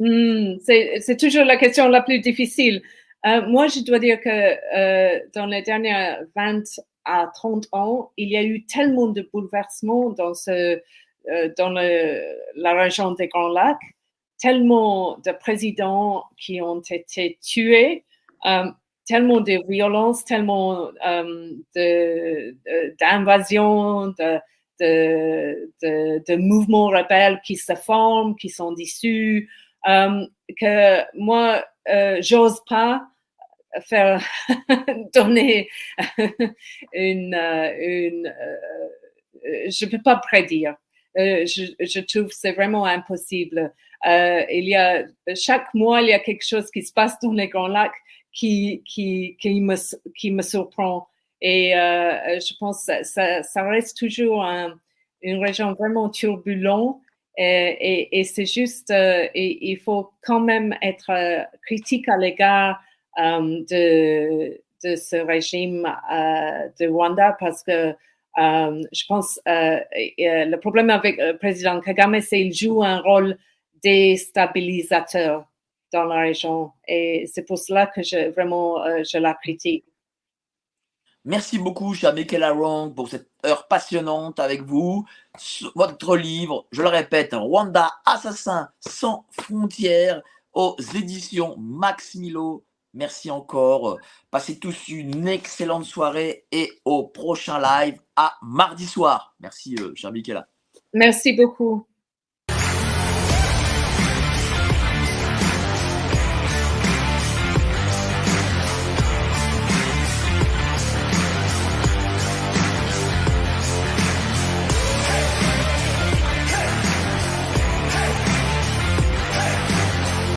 Hmm, 0.00 0.56
C'est 0.60 1.16
toujours 1.18 1.44
la 1.44 1.56
question 1.56 1.88
la 1.88 2.02
plus 2.02 2.18
difficile. 2.18 2.82
Euh, 3.24 3.46
moi, 3.46 3.68
je 3.68 3.80
dois 3.84 4.00
dire 4.00 4.20
que 4.20 5.32
dans 5.32 5.46
les 5.46 5.62
dernières 5.62 6.24
20 6.34 6.62
à 7.04 7.30
30 7.34 7.68
ans, 7.70 8.10
il 8.16 8.30
y 8.30 8.36
a 8.36 8.42
eu 8.42 8.66
tellement 8.66 9.06
de 9.08 9.28
bouleversements 9.32 10.10
dans, 10.10 10.34
ce, 10.34 10.80
dans 11.56 11.70
le, 11.70 12.20
la 12.56 12.74
région 12.74 13.12
des 13.12 13.28
Grands 13.28 13.48
Lacs, 13.48 13.78
tellement 14.40 15.18
de 15.18 15.30
présidents 15.30 16.24
qui 16.36 16.60
ont 16.60 16.80
été 16.80 17.38
tués, 17.40 18.04
tellement 19.06 19.40
de 19.40 19.64
violences, 19.68 20.24
tellement 20.24 20.90
d'invasions, 22.98 24.08
de, 24.08 24.40
de, 24.82 26.36
mouvements 26.36 26.88
rebelles 26.88 27.40
qui 27.44 27.56
se 27.56 27.74
forment, 27.74 28.36
qui 28.36 28.48
sont 28.48 28.74
issus, 28.76 29.50
euh, 29.88 30.26
que 30.58 31.18
moi, 31.18 31.64
euh, 31.88 32.18
j'ose 32.20 32.60
pas 32.68 33.06
faire 33.88 34.22
donner 35.14 35.68
une, 36.92 37.34
euh, 37.34 37.74
une 37.80 38.34
je 39.68 39.86
peux 39.86 40.02
pas 40.02 40.16
prédire. 40.16 40.76
je, 41.16 42.00
trouve 42.00 42.30
c'est 42.30 42.52
vraiment 42.52 42.84
impossible. 42.84 43.72
il 44.04 44.68
y 44.68 44.74
a 44.74 45.04
chaque 45.34 45.72
mois 45.74 46.02
il 46.02 46.08
y 46.08 46.12
a 46.12 46.18
quelque 46.18 46.46
chose 46.46 46.70
qui 46.70 46.82
se 46.82 46.92
passe 46.92 47.18
dans 47.20 47.32
les 47.32 47.48
Grands 47.48 47.68
Lacs 47.68 47.92
qui 48.32 48.82
qui 48.84 49.36
qui 49.40 49.60
me 49.60 49.76
qui 50.16 50.30
me 50.30 50.42
surprend 50.42 51.08
Et 51.42 51.72
je 51.74 52.54
pense 52.58 52.86
que 52.86 53.02
ça, 53.02 53.62
reste 53.62 53.98
toujours 53.98 54.44
une 55.22 55.44
région 55.44 55.74
vraiment 55.74 56.08
turbulente. 56.08 57.00
Et, 57.36 58.20
et, 58.20 58.24
c'est 58.24 58.46
juste, 58.46 58.92
il 59.34 59.76
faut 59.84 60.10
quand 60.22 60.40
même 60.40 60.74
être 60.82 61.10
critique 61.66 62.08
à 62.08 62.16
l'égard 62.16 62.80
de, 63.18 64.60
ce 64.82 65.16
régime 65.16 65.82
de 66.80 66.88
Rwanda 66.88 67.36
parce 67.38 67.62
que 67.62 67.94
euh, 68.38 68.82
je 68.92 69.04
pense 69.06 69.38
euh, 69.46 69.80
le 69.92 70.56
problème 70.56 70.90
avec 70.90 71.16
le 71.18 71.36
président 71.36 71.80
Kagame, 71.80 72.20
c'est 72.20 72.38
qu'il 72.38 72.54
joue 72.54 72.82
un 72.82 73.00
rôle 73.00 73.36
déstabilisateur 73.82 75.46
dans 75.92 76.04
la 76.04 76.20
région. 76.20 76.70
Et 76.88 77.26
c'est 77.32 77.46
pour 77.46 77.58
cela 77.58 77.86
que 77.86 78.30
vraiment 78.30 78.82
euh, 78.84 79.02
je 79.04 79.18
la 79.18 79.34
critique. 79.34 79.84
Merci 81.24 81.58
beaucoup, 81.58 81.94
cher 81.94 82.12
Michael 82.14 82.42
Arong, 82.42 82.94
pour 82.94 83.08
cette 83.08 83.30
heure 83.46 83.68
passionnante 83.68 84.40
avec 84.40 84.62
vous. 84.62 85.06
Votre 85.76 86.16
livre, 86.16 86.66
je 86.72 86.82
le 86.82 86.88
répète, 86.88 87.32
Rwanda, 87.32 87.92
assassin 88.04 88.70
sans 88.80 89.24
frontières, 89.30 90.20
aux 90.52 90.76
éditions 90.94 91.54
Max 91.58 92.16
Milo. 92.16 92.64
Merci 92.94 93.30
encore. 93.30 93.98
Passez 94.32 94.58
tous 94.58 94.88
une 94.88 95.28
excellente 95.28 95.84
soirée 95.84 96.44
et 96.50 96.72
au 96.84 97.04
prochain 97.04 97.60
live 97.60 98.00
à 98.16 98.34
mardi 98.42 98.86
soir. 98.86 99.36
Merci, 99.38 99.76
euh, 99.78 99.92
cher 99.94 100.10
Michaela. 100.10 100.48
Merci 100.92 101.34
beaucoup. 101.34 101.86